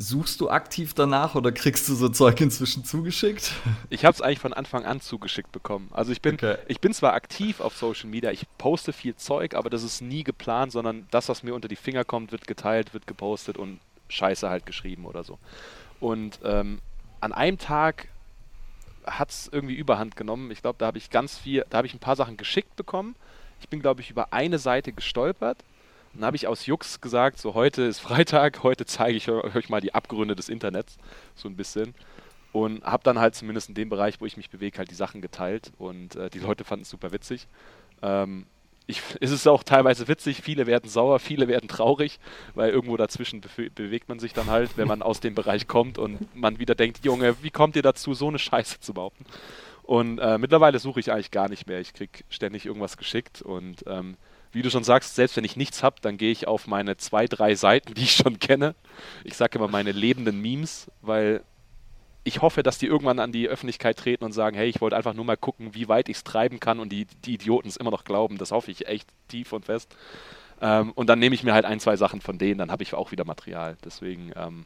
[0.02, 3.52] Suchst du aktiv danach oder kriegst du so Zeug inzwischen zugeschickt?
[3.90, 5.90] Ich habe es eigentlich von Anfang an zugeschickt bekommen.
[5.91, 6.56] Also ich bin, okay.
[6.69, 10.23] ich bin zwar aktiv auf Social Media, ich poste viel Zeug, aber das ist nie
[10.23, 14.49] geplant, sondern das, was mir unter die Finger kommt, wird geteilt, wird gepostet und Scheiße
[14.49, 15.40] halt geschrieben oder so.
[15.99, 16.80] Und ähm,
[17.22, 18.07] an einem Tag
[19.06, 20.52] hat es irgendwie Überhand genommen.
[20.52, 23.15] Ich glaube, da habe ich ganz viel, da habe ich ein paar Sachen geschickt bekommen.
[23.61, 25.64] Ich bin, glaube ich, über eine Seite gestolpert
[26.14, 29.81] dann habe ich aus Jux gesagt, so heute ist Freitag, heute zeige ich euch mal
[29.81, 30.98] die Abgründe des Internets,
[31.36, 31.94] so ein bisschen.
[32.52, 35.22] Und habe dann halt zumindest in dem Bereich, wo ich mich bewege, halt die Sachen
[35.22, 37.48] geteilt und äh, die Leute fanden es super witzig.
[38.02, 38.48] Ähm,
[38.90, 42.20] ich, es ist auch teilweise witzig, viele werden sauer, viele werden traurig,
[42.56, 45.99] weil irgendwo dazwischen be bewegt man sich dann halt, wenn man aus dem Bereich kommt
[45.99, 49.26] und man wieder denkt, Junge, wie kommt ihr dazu, so eine Scheiße zu behaupten?
[49.84, 51.80] Und äh, mittlerweile suche ich eigentlich gar nicht mehr.
[51.80, 54.18] Ich kriege ständig irgendwas geschickt und ähm,
[54.52, 57.28] wie du schon sagst, selbst wenn ich nichts habe, dann gehe ich auf meine zwei,
[57.28, 58.74] drei Seiten, die ich schon kenne.
[59.24, 61.44] Ich sage immer meine lebenden Memes, weil
[62.24, 65.14] ich hoffe, dass die irgendwann an die Öffentlichkeit treten und sagen, hey, ich wollte einfach
[65.14, 67.91] nur mal gucken, wie weit ich es treiben kann und die, die Idioten es immer
[67.91, 68.38] noch glauben.
[68.38, 69.96] Das hoffe ich echt tief und fest.
[70.62, 72.94] Ähm, und dann nehme ich mir halt ein, zwei Sachen von denen, dann habe ich
[72.94, 73.78] auch wieder Material.
[73.86, 74.66] Deswegen, ähm,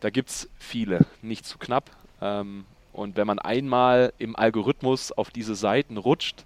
[0.00, 1.90] da gibt es viele, nicht zu knapp.
[2.20, 6.44] Ähm, und wenn man einmal im Algorithmus auf diese Seiten rutscht,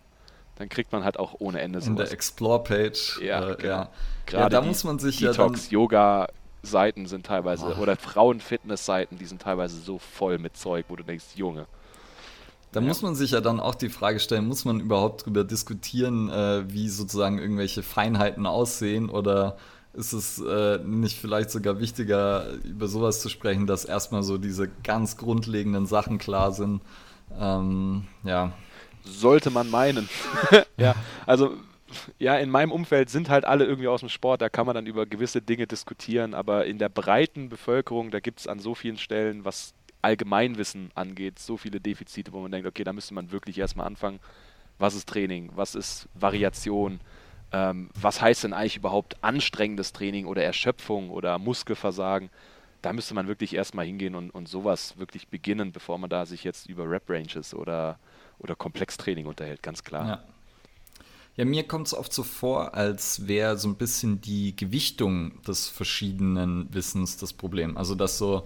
[0.56, 1.88] dann kriegt man halt auch ohne Ende sowas.
[1.88, 3.20] In der Explore-Page.
[3.22, 3.68] Ja, äh, genau.
[3.68, 3.90] ja.
[4.26, 6.28] Gerade ja, da muss man sich Detox, ja Yoga
[6.62, 7.82] Seiten sind teilweise oh.
[7.82, 11.66] oder Frauenfitness Seiten, die sind teilweise so voll mit Zeug, wo du denkst, Junge.
[12.72, 12.86] Da ja.
[12.86, 16.72] muss man sich ja dann auch die Frage stellen, muss man überhaupt darüber diskutieren, äh,
[16.72, 19.56] wie sozusagen irgendwelche Feinheiten aussehen oder
[19.92, 24.68] ist es äh, nicht vielleicht sogar wichtiger, über sowas zu sprechen, dass erstmal so diese
[24.84, 26.80] ganz grundlegenden Sachen klar sind?
[27.38, 28.52] Ähm, ja.
[29.04, 30.08] Sollte man meinen.
[30.76, 30.94] ja,
[31.26, 31.54] also
[32.18, 34.86] ja, in meinem Umfeld sind halt alle irgendwie aus dem Sport, da kann man dann
[34.86, 38.98] über gewisse Dinge diskutieren, aber in der breiten Bevölkerung, da gibt es an so vielen
[38.98, 43.58] Stellen, was Allgemeinwissen angeht, so viele Defizite, wo man denkt, okay, da müsste man wirklich
[43.58, 44.20] erstmal anfangen.
[44.78, 45.50] Was ist Training?
[45.54, 47.00] Was ist Variation?
[47.52, 52.30] Ähm, was heißt denn eigentlich überhaupt anstrengendes Training oder Erschöpfung oder Muskelversagen?
[52.80, 56.44] Da müsste man wirklich erstmal hingehen und, und sowas wirklich beginnen, bevor man da sich
[56.44, 57.98] jetzt über Rep-Ranges oder
[58.40, 60.06] oder Komplextraining unterhält, ganz klar.
[60.06, 60.24] Ja.
[61.40, 65.68] Ja, mir kommt es oft so vor, als wäre so ein bisschen die Gewichtung des
[65.68, 67.78] verschiedenen Wissens das Problem.
[67.78, 68.42] Also, dass so,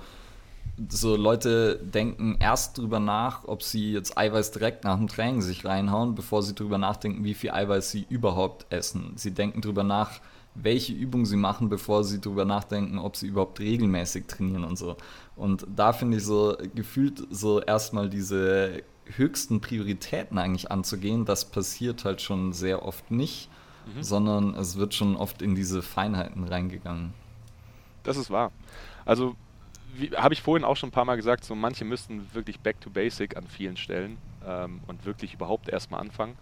[0.89, 5.65] so Leute denken erst drüber nach, ob sie jetzt Eiweiß direkt nach dem Training sich
[5.65, 9.15] reinhauen, bevor sie drüber nachdenken, wie viel Eiweiß sie überhaupt essen.
[9.17, 10.21] Sie denken drüber nach,
[10.55, 14.97] welche Übungen sie machen, bevor sie drüber nachdenken, ob sie überhaupt regelmäßig trainieren und so.
[15.35, 22.05] Und da finde ich so gefühlt so erstmal diese höchsten Prioritäten eigentlich anzugehen, das passiert
[22.05, 23.49] halt schon sehr oft nicht,
[23.87, 24.03] mhm.
[24.03, 27.13] sondern es wird schon oft in diese Feinheiten reingegangen.
[28.03, 28.53] Das ist wahr.
[29.05, 29.37] Also
[30.17, 32.91] habe ich vorhin auch schon ein paar Mal gesagt, so manche müssten wirklich back to
[32.91, 36.37] basic an vielen Stellen ähm, und wirklich überhaupt erstmal anfangen.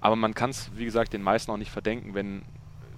[0.00, 2.42] Aber man kann es, wie gesagt, den meisten auch nicht verdenken, wenn,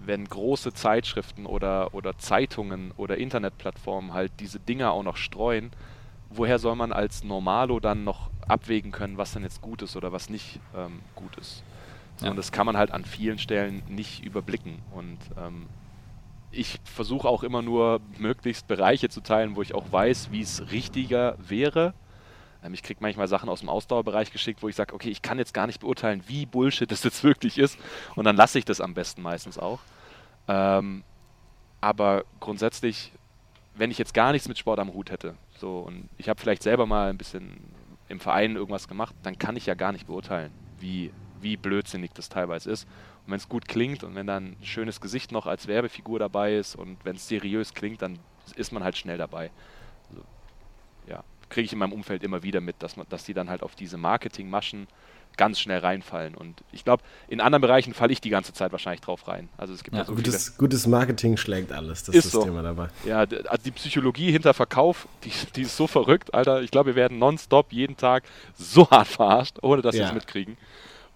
[0.05, 5.70] wenn große Zeitschriften oder, oder Zeitungen oder Internetplattformen halt diese Dinger auch noch streuen,
[6.31, 10.12] woher soll man als Normalo dann noch abwägen können, was denn jetzt gut ist oder
[10.12, 11.62] was nicht ähm, gut ist?
[12.16, 12.31] So, ja.
[12.31, 14.78] Und das kann man halt an vielen Stellen nicht überblicken.
[14.93, 15.66] Und ähm,
[16.51, 20.70] ich versuche auch immer nur möglichst Bereiche zu teilen, wo ich auch weiß, wie es
[20.70, 21.94] richtiger wäre.
[22.62, 25.39] Ähm, ich kriege manchmal Sachen aus dem Ausdauerbereich geschickt, wo ich sage, okay, ich kann
[25.39, 27.78] jetzt gar nicht beurteilen, wie Bullshit das jetzt wirklich ist.
[28.16, 29.81] Und dann lasse ich das am besten meistens auch.
[30.48, 31.05] Ähm,
[31.81, 33.12] aber grundsätzlich,
[33.74, 36.62] wenn ich jetzt gar nichts mit Sport am Hut hätte, so, und ich habe vielleicht
[36.62, 37.61] selber mal ein bisschen
[38.09, 42.28] im Verein irgendwas gemacht, dann kann ich ja gar nicht beurteilen, wie, wie blödsinnig das
[42.28, 42.85] teilweise ist.
[43.27, 46.57] Und wenn es gut klingt und wenn dann ein schönes Gesicht noch als Werbefigur dabei
[46.57, 48.19] ist und wenn es seriös klingt, dann
[48.57, 49.51] ist man halt schnell dabei.
[50.09, 50.23] Also,
[51.07, 53.62] ja, kriege ich in meinem Umfeld immer wieder mit, dass, man, dass die dann halt
[53.62, 54.89] auf diese Marketingmaschen
[55.41, 56.35] ganz schnell reinfallen.
[56.35, 59.49] Und ich glaube, in anderen Bereichen falle ich die ganze Zeit wahrscheinlich drauf rein.
[59.57, 60.59] Also es gibt ja, ja so gutes, viele.
[60.59, 62.45] gutes Marketing schlägt alles, das ist, ist das so.
[62.45, 62.89] Thema dabei.
[63.07, 66.61] Ja, also die Psychologie hinter Verkauf, die, die ist so verrückt, Alter.
[66.61, 70.03] Ich glaube, wir werden nonstop jeden Tag so hart verarscht, ohne dass ja.
[70.03, 70.59] wir es mitkriegen.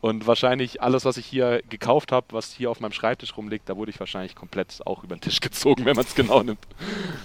[0.00, 3.76] Und wahrscheinlich alles, was ich hier gekauft habe, was hier auf meinem Schreibtisch rumliegt, da
[3.76, 6.66] wurde ich wahrscheinlich komplett auch über den Tisch gezogen, wenn man es genau nimmt.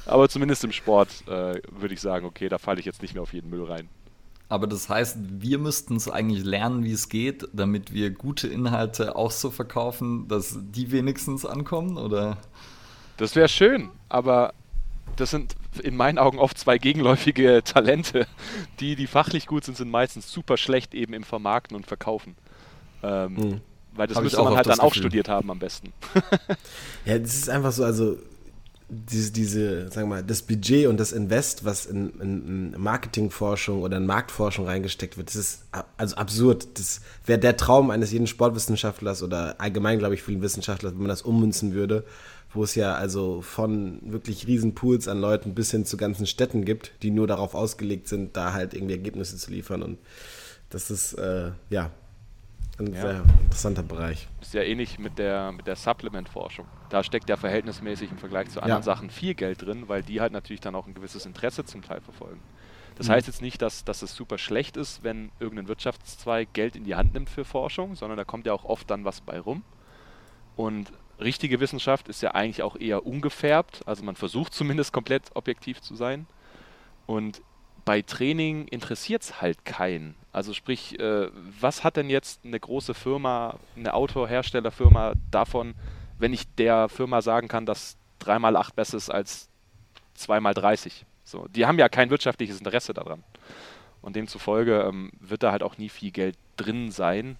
[0.05, 3.23] Aber zumindest im Sport äh, würde ich sagen, okay, da falle ich jetzt nicht mehr
[3.23, 3.87] auf jeden Müll rein.
[4.49, 9.15] Aber das heißt, wir müssten es eigentlich lernen, wie es geht, damit wir gute Inhalte
[9.15, 12.37] auch so verkaufen, dass die wenigstens ankommen, oder?
[13.17, 14.53] Das wäre schön, aber
[15.17, 18.25] das sind in meinen Augen oft zwei gegenläufige Talente.
[18.79, 22.35] Die, die fachlich gut sind, sind meistens super schlecht eben im Vermarkten und Verkaufen.
[23.03, 23.61] Ähm, hm.
[23.93, 24.87] Weil das Hab müsste man halt dann Gefühl.
[24.87, 25.93] auch studiert haben am besten.
[27.05, 28.17] ja, das ist einfach so, also
[28.89, 33.83] diese, diese, sagen wir mal, das Budget und das Invest, was in, in, in, Marketingforschung
[33.83, 35.63] oder in Marktforschung reingesteckt wird, das ist
[35.97, 36.67] also absurd.
[36.79, 41.09] Das wäre der Traum eines jeden Sportwissenschaftlers oder allgemein, glaube ich, vielen Wissenschaftlers, wenn man
[41.09, 42.03] das ummünzen würde,
[42.51, 46.65] wo es ja also von wirklich riesen Pools an Leuten bis hin zu ganzen Städten
[46.65, 49.83] gibt, die nur darauf ausgelegt sind, da halt irgendwie Ergebnisse zu liefern.
[49.83, 49.99] Und
[50.71, 51.91] das ist, äh, ja,
[52.79, 53.01] ein ja.
[53.01, 54.27] sehr interessanter Bereich.
[54.41, 56.65] Ist ja ähnlich mit der, mit der Supplement-Forschung.
[56.89, 58.85] Da steckt ja verhältnismäßig im Vergleich zu anderen ja.
[58.85, 62.01] Sachen viel Geld drin, weil die halt natürlich dann auch ein gewisses Interesse zum Teil
[62.01, 62.41] verfolgen.
[62.95, 63.13] Das mhm.
[63.13, 66.95] heißt jetzt nicht, dass, dass es super schlecht ist, wenn irgendein Wirtschaftszweig Geld in die
[66.95, 69.63] Hand nimmt für Forschung, sondern da kommt ja auch oft dann was bei rum.
[70.55, 75.81] Und richtige Wissenschaft ist ja eigentlich auch eher ungefärbt, also man versucht zumindest komplett objektiv
[75.81, 76.27] zu sein.
[77.05, 77.41] Und
[77.85, 80.15] bei Training interessiert es halt keinen.
[80.31, 81.29] Also sprich, äh,
[81.59, 85.73] was hat denn jetzt eine große Firma, eine Autoherstellerfirma davon,
[86.19, 89.49] wenn ich der Firma sagen kann, dass 3x8 besser ist als
[90.17, 91.03] 2x30?
[91.23, 93.23] So, die haben ja kein wirtschaftliches Interesse daran.
[94.01, 97.37] Und demzufolge ähm, wird da halt auch nie viel Geld drin sein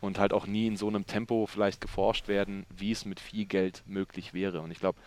[0.00, 3.46] und halt auch nie in so einem Tempo vielleicht geforscht werden, wie es mit viel
[3.46, 4.60] Geld möglich wäre.
[4.60, 4.98] Und ich glaube,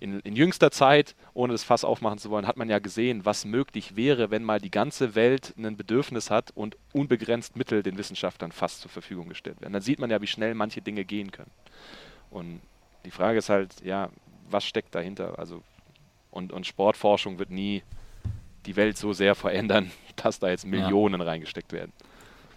[0.00, 3.44] in, in, jüngster Zeit, ohne das Fass aufmachen zu wollen, hat man ja gesehen, was
[3.44, 8.52] möglich wäre, wenn mal die ganze Welt ein Bedürfnis hat und unbegrenzt Mittel den Wissenschaftlern
[8.52, 9.72] fast zur Verfügung gestellt werden.
[9.72, 11.50] Dann sieht man ja, wie schnell manche Dinge gehen können.
[12.30, 12.60] Und
[13.04, 14.10] die Frage ist halt, ja,
[14.50, 15.38] was steckt dahinter?
[15.38, 15.62] Also,
[16.30, 17.82] und, und Sportforschung wird nie
[18.66, 21.26] die Welt so sehr verändern, dass da jetzt Millionen ja.
[21.26, 21.92] reingesteckt werden.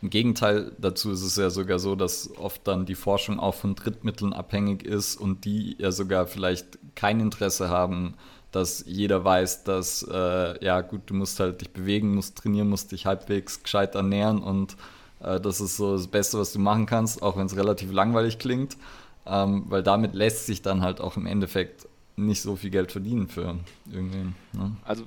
[0.01, 3.75] Im Gegenteil dazu ist es ja sogar so, dass oft dann die Forschung auch von
[3.75, 8.15] Drittmitteln abhängig ist und die ja sogar vielleicht kein Interesse haben,
[8.51, 12.91] dass jeder weiß, dass, äh, ja gut, du musst halt dich bewegen, musst trainieren, musst
[12.91, 14.75] dich halbwegs gescheit ernähren und
[15.21, 18.39] äh, das ist so das Beste, was du machen kannst, auch wenn es relativ langweilig
[18.39, 18.77] klingt,
[19.25, 23.27] ähm, weil damit lässt sich dann halt auch im Endeffekt nicht so viel Geld verdienen
[23.27, 23.59] für
[23.91, 24.35] irgendwen.
[24.53, 24.75] Ne?
[24.83, 25.05] Also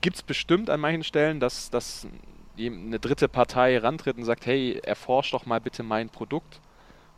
[0.00, 2.06] gibt es bestimmt an manchen Stellen, dass, dass
[2.58, 6.60] eine dritte Partei rantritt und sagt, hey, erforsch doch mal bitte mein Produkt.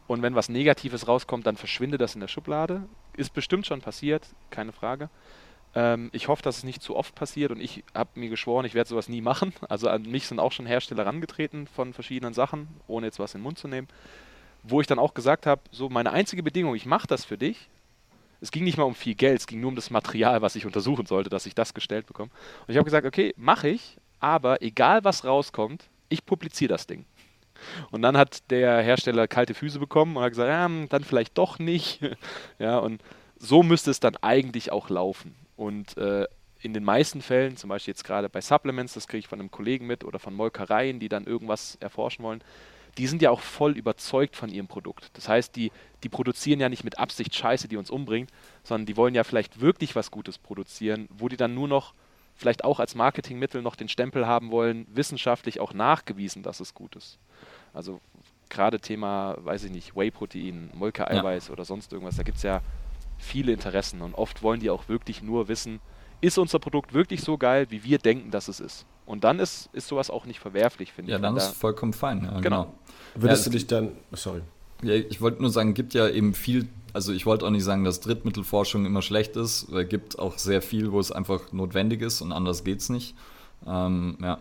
[0.07, 2.83] Und wenn was Negatives rauskommt, dann verschwindet das in der Schublade.
[3.17, 5.09] Ist bestimmt schon passiert, keine Frage.
[5.75, 8.75] Ähm, ich hoffe, dass es nicht zu oft passiert und ich habe mir geschworen, ich
[8.75, 9.53] werde sowas nie machen.
[9.69, 13.41] Also an mich sind auch schon Hersteller rangetreten von verschiedenen Sachen, ohne jetzt was in
[13.41, 13.89] den Mund zu nehmen.
[14.65, 17.69] Wo ich dann auch gesagt habe, so meine einzige Bedingung, ich mache das für dich.
[18.41, 20.67] Es ging nicht mal um viel Geld, es ging nur um das Material, was ich
[20.67, 22.31] untersuchen sollte, dass ich das gestellt bekomme.
[22.67, 27.05] Und ich habe gesagt, okay, mache ich, aber egal was rauskommt, ich publiziere das Ding.
[27.91, 31.59] Und dann hat der Hersteller kalte Füße bekommen und hat gesagt, ja, dann vielleicht doch
[31.59, 32.01] nicht.
[32.59, 33.03] ja, und
[33.39, 35.35] so müsste es dann eigentlich auch laufen.
[35.57, 36.27] Und äh,
[36.61, 39.51] in den meisten Fällen, zum Beispiel jetzt gerade bei Supplements, das kriege ich von einem
[39.51, 42.43] Kollegen mit oder von Molkereien, die dann irgendwas erforschen wollen,
[42.99, 45.11] die sind ja auch voll überzeugt von ihrem Produkt.
[45.15, 45.73] Das heißt, die,
[46.03, 48.31] die produzieren ja nicht mit Absicht Scheiße, die uns umbringt,
[48.63, 51.95] sondern die wollen ja vielleicht wirklich was Gutes produzieren, wo die dann nur noch
[52.37, 56.97] vielleicht auch als Marketingmittel noch den Stempel haben wollen, wissenschaftlich auch nachgewiesen, dass es gut
[56.97, 57.19] ist.
[57.73, 58.01] Also
[58.49, 61.53] gerade Thema, weiß ich nicht, Whey-Protein, Molke-Eiweiß ja.
[61.53, 62.61] oder sonst irgendwas, da gibt es ja
[63.19, 65.81] viele Interessen und oft wollen die auch wirklich nur wissen,
[66.21, 68.87] ist unser Produkt wirklich so geil, wie wir denken, dass es ist.
[69.07, 71.23] Und dann ist, ist sowas auch nicht verwerflich, finde ja, ich.
[71.23, 72.25] Ja, dann ist es vollkommen fein.
[72.25, 72.41] Ja, genau.
[72.41, 72.75] genau.
[73.15, 74.41] Würdest ja, du dich dann, sorry.
[74.83, 77.85] Ja, ich wollte nur sagen, gibt ja eben viel also ich wollte auch nicht sagen,
[77.85, 79.69] dass Drittmittelforschung immer schlecht ist.
[79.69, 83.17] Es gibt auch sehr viel, wo es einfach notwendig ist und anders geht es nicht.
[83.67, 84.39] Ähm, ja.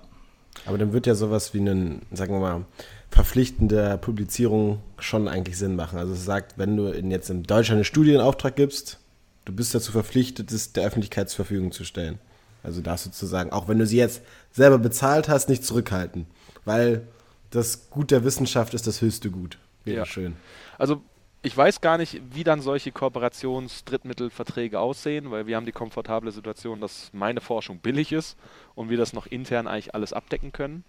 [0.68, 2.66] Aber dann wird ja sowas wie ein, sagen wir mal,
[3.10, 5.98] verpflichtende Publizierung schon eigentlich Sinn machen.
[5.98, 9.00] Also es sagt, wenn du in jetzt in Deutschland eine Studie in Auftrag gibst,
[9.46, 12.20] du bist dazu verpflichtet, es der Öffentlichkeit zur Verfügung zu stellen.
[12.64, 14.22] Also darfst du sozusagen, auch wenn du sie jetzt
[14.52, 16.26] selber bezahlt hast, nicht zurückhalten.
[16.66, 17.08] Weil
[17.50, 19.58] das Gut der Wissenschaft ist das höchste Gut.
[19.84, 20.06] Wäre ja.
[20.06, 20.36] schön.
[20.78, 21.02] Also
[21.46, 26.80] ich weiß gar nicht, wie dann solche Kooperations-Drittmittelverträge aussehen, weil wir haben die komfortable Situation,
[26.80, 28.38] dass meine Forschung billig ist
[28.76, 30.86] und wir das noch intern eigentlich alles abdecken können.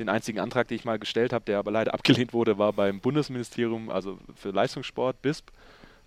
[0.00, 2.98] Den einzigen Antrag, den ich mal gestellt habe, der aber leider abgelehnt wurde, war beim
[2.98, 5.52] Bundesministerium, also für Leistungssport, BISP.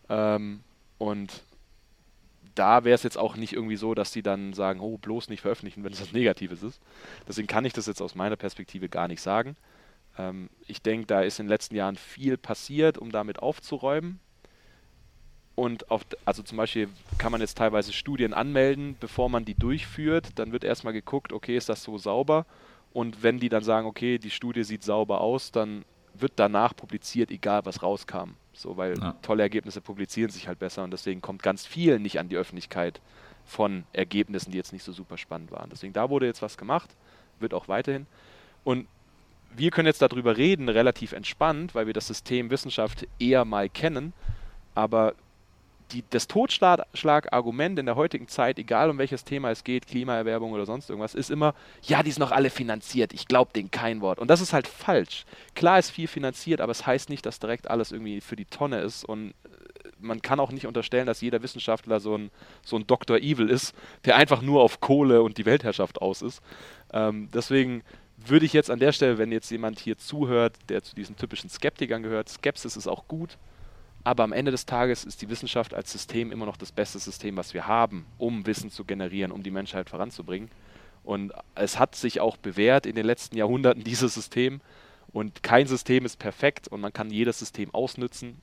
[0.10, 0.60] Ähm,
[0.98, 1.45] und
[2.56, 5.42] da wäre es jetzt auch nicht irgendwie so, dass die dann sagen, oh, bloß nicht
[5.42, 6.82] veröffentlichen, wenn es was Negatives ist.
[7.28, 9.56] Deswegen kann ich das jetzt aus meiner Perspektive gar nicht sagen.
[10.18, 14.20] Ähm, ich denke, da ist in den letzten Jahren viel passiert, um damit aufzuräumen.
[15.56, 20.30] Und auf, also zum Beispiel kann man jetzt teilweise Studien anmelden, bevor man die durchführt.
[20.36, 22.46] Dann wird erstmal geguckt, okay, ist das so sauber?
[22.92, 25.86] Und wenn die dann sagen, okay, die Studie sieht sauber aus, dann
[26.22, 28.32] wird danach publiziert, egal was rauskam.
[28.54, 29.16] So, weil ja.
[29.22, 33.02] tolle Ergebnisse publizieren sich halt besser und deswegen kommt ganz viel nicht an die Öffentlichkeit
[33.46, 35.70] von Ergebnissen, die jetzt nicht so super spannend waren.
[35.70, 36.90] Deswegen da wurde jetzt was gemacht,
[37.40, 38.08] wird auch weiterhin.
[38.64, 38.88] Und
[39.56, 44.14] wir können jetzt darüber reden, relativ entspannt, weil wir das System Wissenschaft eher mal kennen.
[44.74, 45.14] Aber
[45.92, 50.66] die, das Totschlagargument in der heutigen Zeit, egal um welches Thema es geht, Klimaerwerbung oder
[50.66, 51.54] sonst irgendwas, ist immer,
[51.84, 54.20] ja, die sind noch alle finanziert, ich glaube denen kein Wort.
[54.20, 55.26] Und das ist halt falsch.
[55.54, 58.82] Klar ist viel finanziert, aber es heißt nicht, dass direkt alles irgendwie für die Tonne
[58.82, 59.04] ist.
[59.04, 59.34] Und äh,
[60.00, 62.32] man kann auch nicht unterstellen, dass jeder Wissenschaftler so ein,
[62.64, 63.18] so ein Dr.
[63.18, 63.76] Evil ist,
[64.06, 66.42] der einfach nur auf Kohle und die Weltherrschaft aus ist.
[66.94, 67.84] Ähm, deswegen
[68.18, 71.50] würde ich jetzt an der Stelle, wenn jetzt jemand hier zuhört, der zu diesen typischen
[71.50, 73.38] Skeptikern gehört, Skepsis ist auch gut
[74.06, 77.36] aber am Ende des Tages ist die Wissenschaft als System immer noch das beste System,
[77.38, 80.52] was wir haben, um Wissen zu generieren, um die Menschheit voranzubringen.
[81.04, 84.62] Und es hat sich auch bewährt in den letzten Jahrhunderten, dieses System.
[85.12, 88.42] Und kein System ist perfekt und man kann jedes System ausnützen.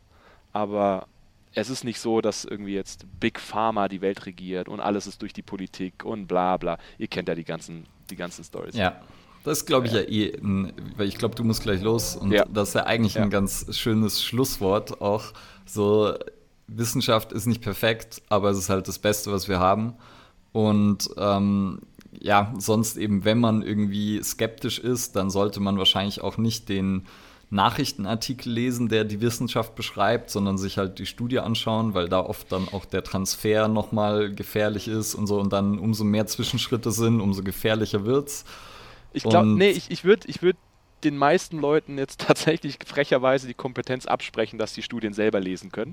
[0.53, 1.07] Aber
[1.55, 5.23] es ist nicht so, dass irgendwie jetzt Big Pharma die Welt regiert und alles ist
[5.23, 6.77] durch die Politik und bla bla.
[6.99, 8.75] Ihr kennt ja die ganzen, die ganzen Stories.
[8.75, 9.01] Ja.
[9.45, 10.39] Das glaube ich ja, ja eh,
[10.97, 12.45] weil ich glaube, du musst gleich los und ja.
[12.53, 13.23] das ist ja eigentlich ja.
[13.23, 15.33] ein ganz schönes Schlusswort auch.
[15.67, 16.15] So,
[16.69, 19.95] Wissenschaft ist nicht perfekt, aber es ist halt das Beste, was wir haben.
[20.53, 21.81] Und ähm,
[22.21, 27.07] ja, sonst eben, wenn man irgendwie skeptisch ist, dann sollte man wahrscheinlich auch nicht den
[27.51, 32.51] Nachrichtenartikel lesen, der die Wissenschaft beschreibt, sondern sich halt die Studie anschauen, weil da oft
[32.51, 37.21] dann auch der Transfer nochmal gefährlich ist und so und dann umso mehr Zwischenschritte sind,
[37.21, 38.45] umso gefährlicher wird's.
[39.13, 40.57] Ich glaube, nee, ich, ich würde ich würd
[41.05, 45.93] den meisten Leuten jetzt tatsächlich frecherweise die Kompetenz absprechen, dass sie Studien selber lesen können.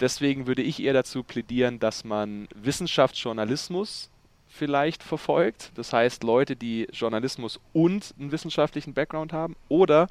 [0.00, 4.10] Deswegen würde ich eher dazu plädieren, dass man Wissenschaftsjournalismus
[4.48, 5.72] vielleicht verfolgt.
[5.74, 9.56] Das heißt, Leute, die Journalismus und einen wissenschaftlichen Background haben.
[9.68, 10.08] Oder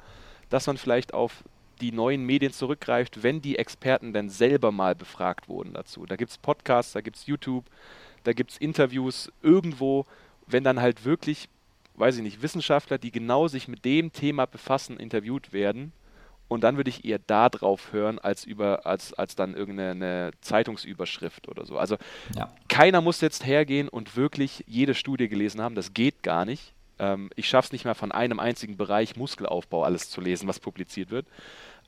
[0.48, 1.44] dass man vielleicht auf
[1.80, 6.06] die neuen Medien zurückgreift, wenn die Experten dann selber mal befragt wurden dazu.
[6.06, 7.64] Da gibt es Podcasts, da gibt es YouTube,
[8.24, 10.06] da gibt es Interviews irgendwo,
[10.46, 11.48] wenn dann halt wirklich
[12.00, 15.92] weiß ich nicht, Wissenschaftler, die genau sich mit dem Thema befassen, interviewt werden.
[16.48, 21.46] Und dann würde ich eher da drauf hören, als über, als, als dann irgendeine Zeitungsüberschrift
[21.46, 21.78] oder so.
[21.78, 21.96] Also
[22.34, 22.52] ja.
[22.68, 25.76] keiner muss jetzt hergehen und wirklich jede Studie gelesen haben.
[25.76, 26.74] Das geht gar nicht.
[26.98, 30.58] Ähm, ich schaffe es nicht mehr von einem einzigen Bereich Muskelaufbau alles zu lesen, was
[30.58, 31.28] publiziert wird.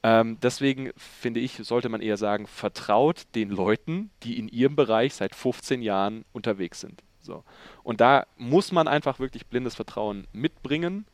[0.05, 5.15] Ähm, deswegen finde ich, sollte man eher sagen, vertraut den Leuten, die in ihrem Bereich
[5.15, 7.03] seit 15 Jahren unterwegs sind.
[7.23, 7.45] So.
[7.83, 11.07] Und da muss man einfach wirklich blindes Vertrauen mitbringen,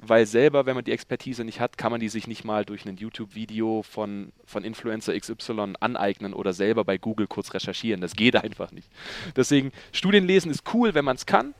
[0.00, 2.84] weil selber, wenn man die Expertise nicht hat, kann man die sich nicht mal durch
[2.84, 8.00] ein YouTube-Video von, von Influencer XY aneignen oder selber bei Google kurz recherchieren.
[8.00, 8.90] Das geht einfach nicht.
[9.34, 11.54] Deswegen, Studien lesen ist cool, wenn man es kann,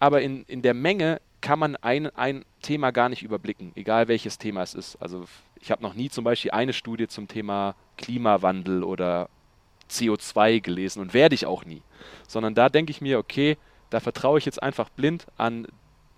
[0.00, 4.38] aber in, in der Menge kann man ein, ein Thema gar nicht überblicken, egal welches
[4.38, 4.96] Thema es ist.
[4.96, 5.26] Also
[5.60, 9.28] ich habe noch nie zum Beispiel eine Studie zum Thema Klimawandel oder
[9.90, 11.82] CO2 gelesen und werde ich auch nie.
[12.26, 13.56] Sondern da denke ich mir, okay,
[13.90, 15.66] da vertraue ich jetzt einfach blind an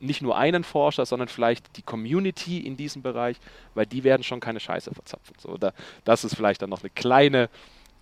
[0.00, 3.36] nicht nur einen Forscher, sondern vielleicht die Community in diesem Bereich,
[3.74, 5.36] weil die werden schon keine Scheiße verzapfen.
[5.38, 5.72] So, da,
[6.04, 7.48] das ist vielleicht dann noch eine kleine,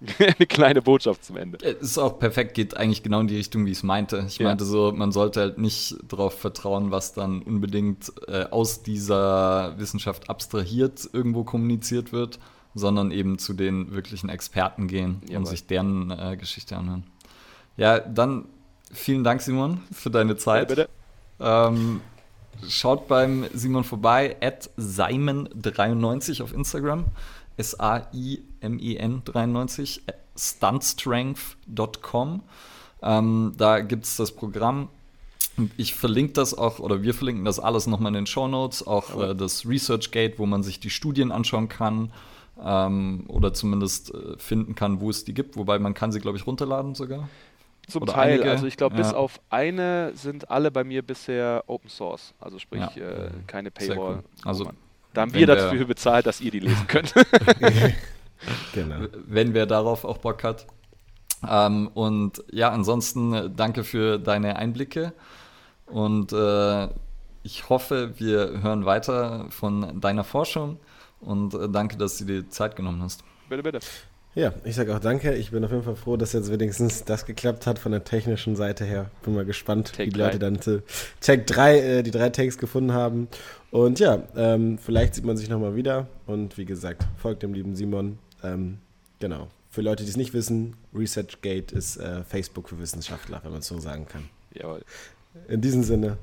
[0.19, 1.59] eine kleine Botschaft zum Ende.
[1.59, 4.25] Ist auch perfekt, geht eigentlich genau in die Richtung, wie ich es meinte.
[4.27, 4.47] Ich ja.
[4.47, 10.29] meinte so, man sollte halt nicht darauf vertrauen, was dann unbedingt äh, aus dieser Wissenschaft
[10.29, 12.39] abstrahiert irgendwo kommuniziert wird,
[12.75, 15.37] sondern eben zu den wirklichen Experten gehen Jawohl.
[15.37, 17.05] und sich deren äh, Geschichte anhören.
[17.77, 18.47] Ja, dann
[18.93, 20.71] vielen Dank, Simon, für deine Zeit.
[20.71, 20.89] Ja, bitte.
[21.41, 22.01] Ähm,
[22.69, 27.05] schaut beim Simon vorbei, at Simon93 auf Instagram.
[27.57, 30.03] S-A-I-M-E-N 93,
[30.37, 32.43] stuntstrength.com.
[33.03, 34.89] Ähm, da gibt es das Programm.
[35.77, 39.17] Ich verlinke das auch, oder wir verlinken das alles nochmal in den Show Notes, auch
[39.21, 42.11] äh, das ResearchGate, wo man sich die Studien anschauen kann
[42.63, 45.57] ähm, oder zumindest äh, finden kann, wo es die gibt.
[45.57, 47.29] Wobei man kann sie, glaube ich, runterladen sogar.
[47.89, 49.03] Zum Oder Teil, einige, also ich glaube, ja.
[49.03, 53.09] bis auf eine sind alle bei mir bisher Open Source, also sprich ja.
[53.09, 54.17] äh, keine Paywall.
[54.17, 54.25] Cool.
[54.45, 54.71] Also
[55.13, 57.15] da haben wir dafür bezahlt, dass ihr die lesen könnt.
[58.73, 59.07] genau.
[59.27, 60.67] Wenn wer darauf auch Bock hat.
[61.47, 65.13] Ähm, und ja, ansonsten äh, danke für deine Einblicke
[65.87, 66.89] und äh,
[67.43, 70.79] ich hoffe, wir hören weiter von deiner Forschung
[71.25, 73.25] und äh, danke, dass du dir Zeit genommen hast.
[73.49, 73.81] Bitte, bitte.
[74.35, 75.35] Ja, ich sage auch danke.
[75.35, 78.57] Ich bin auf jeden Fall froh, dass jetzt wenigstens das geklappt hat von der technischen
[78.57, 79.11] Seite her.
[79.23, 80.83] Bin mal gespannt, Take wie die Leute dann zu
[81.21, 83.29] Tag 3, äh, die drei Takes gefunden haben.
[83.71, 86.09] Und ja, ähm, vielleicht sieht man sich nochmal wieder.
[86.27, 88.19] Und wie gesagt, folgt dem lieben Simon.
[88.43, 88.79] Ähm,
[89.21, 89.49] genau.
[89.71, 93.69] Für Leute, die es nicht wissen, ResearchGate ist äh, Facebook für Wissenschaftler, wenn man es
[93.69, 94.29] so sagen kann.
[94.53, 94.83] Jawohl.
[95.49, 96.17] In diesem Sinne,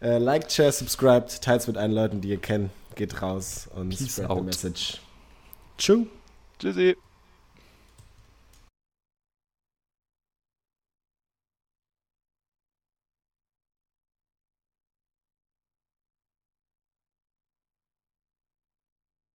[0.00, 2.70] äh, liked, share, subscribed, teilt es mit allen Leuten, die ihr kennt.
[2.94, 4.38] Geht raus und Peace spread out.
[4.38, 5.00] the message.
[5.78, 6.06] Tschüss.
[6.58, 6.96] Tschüssi.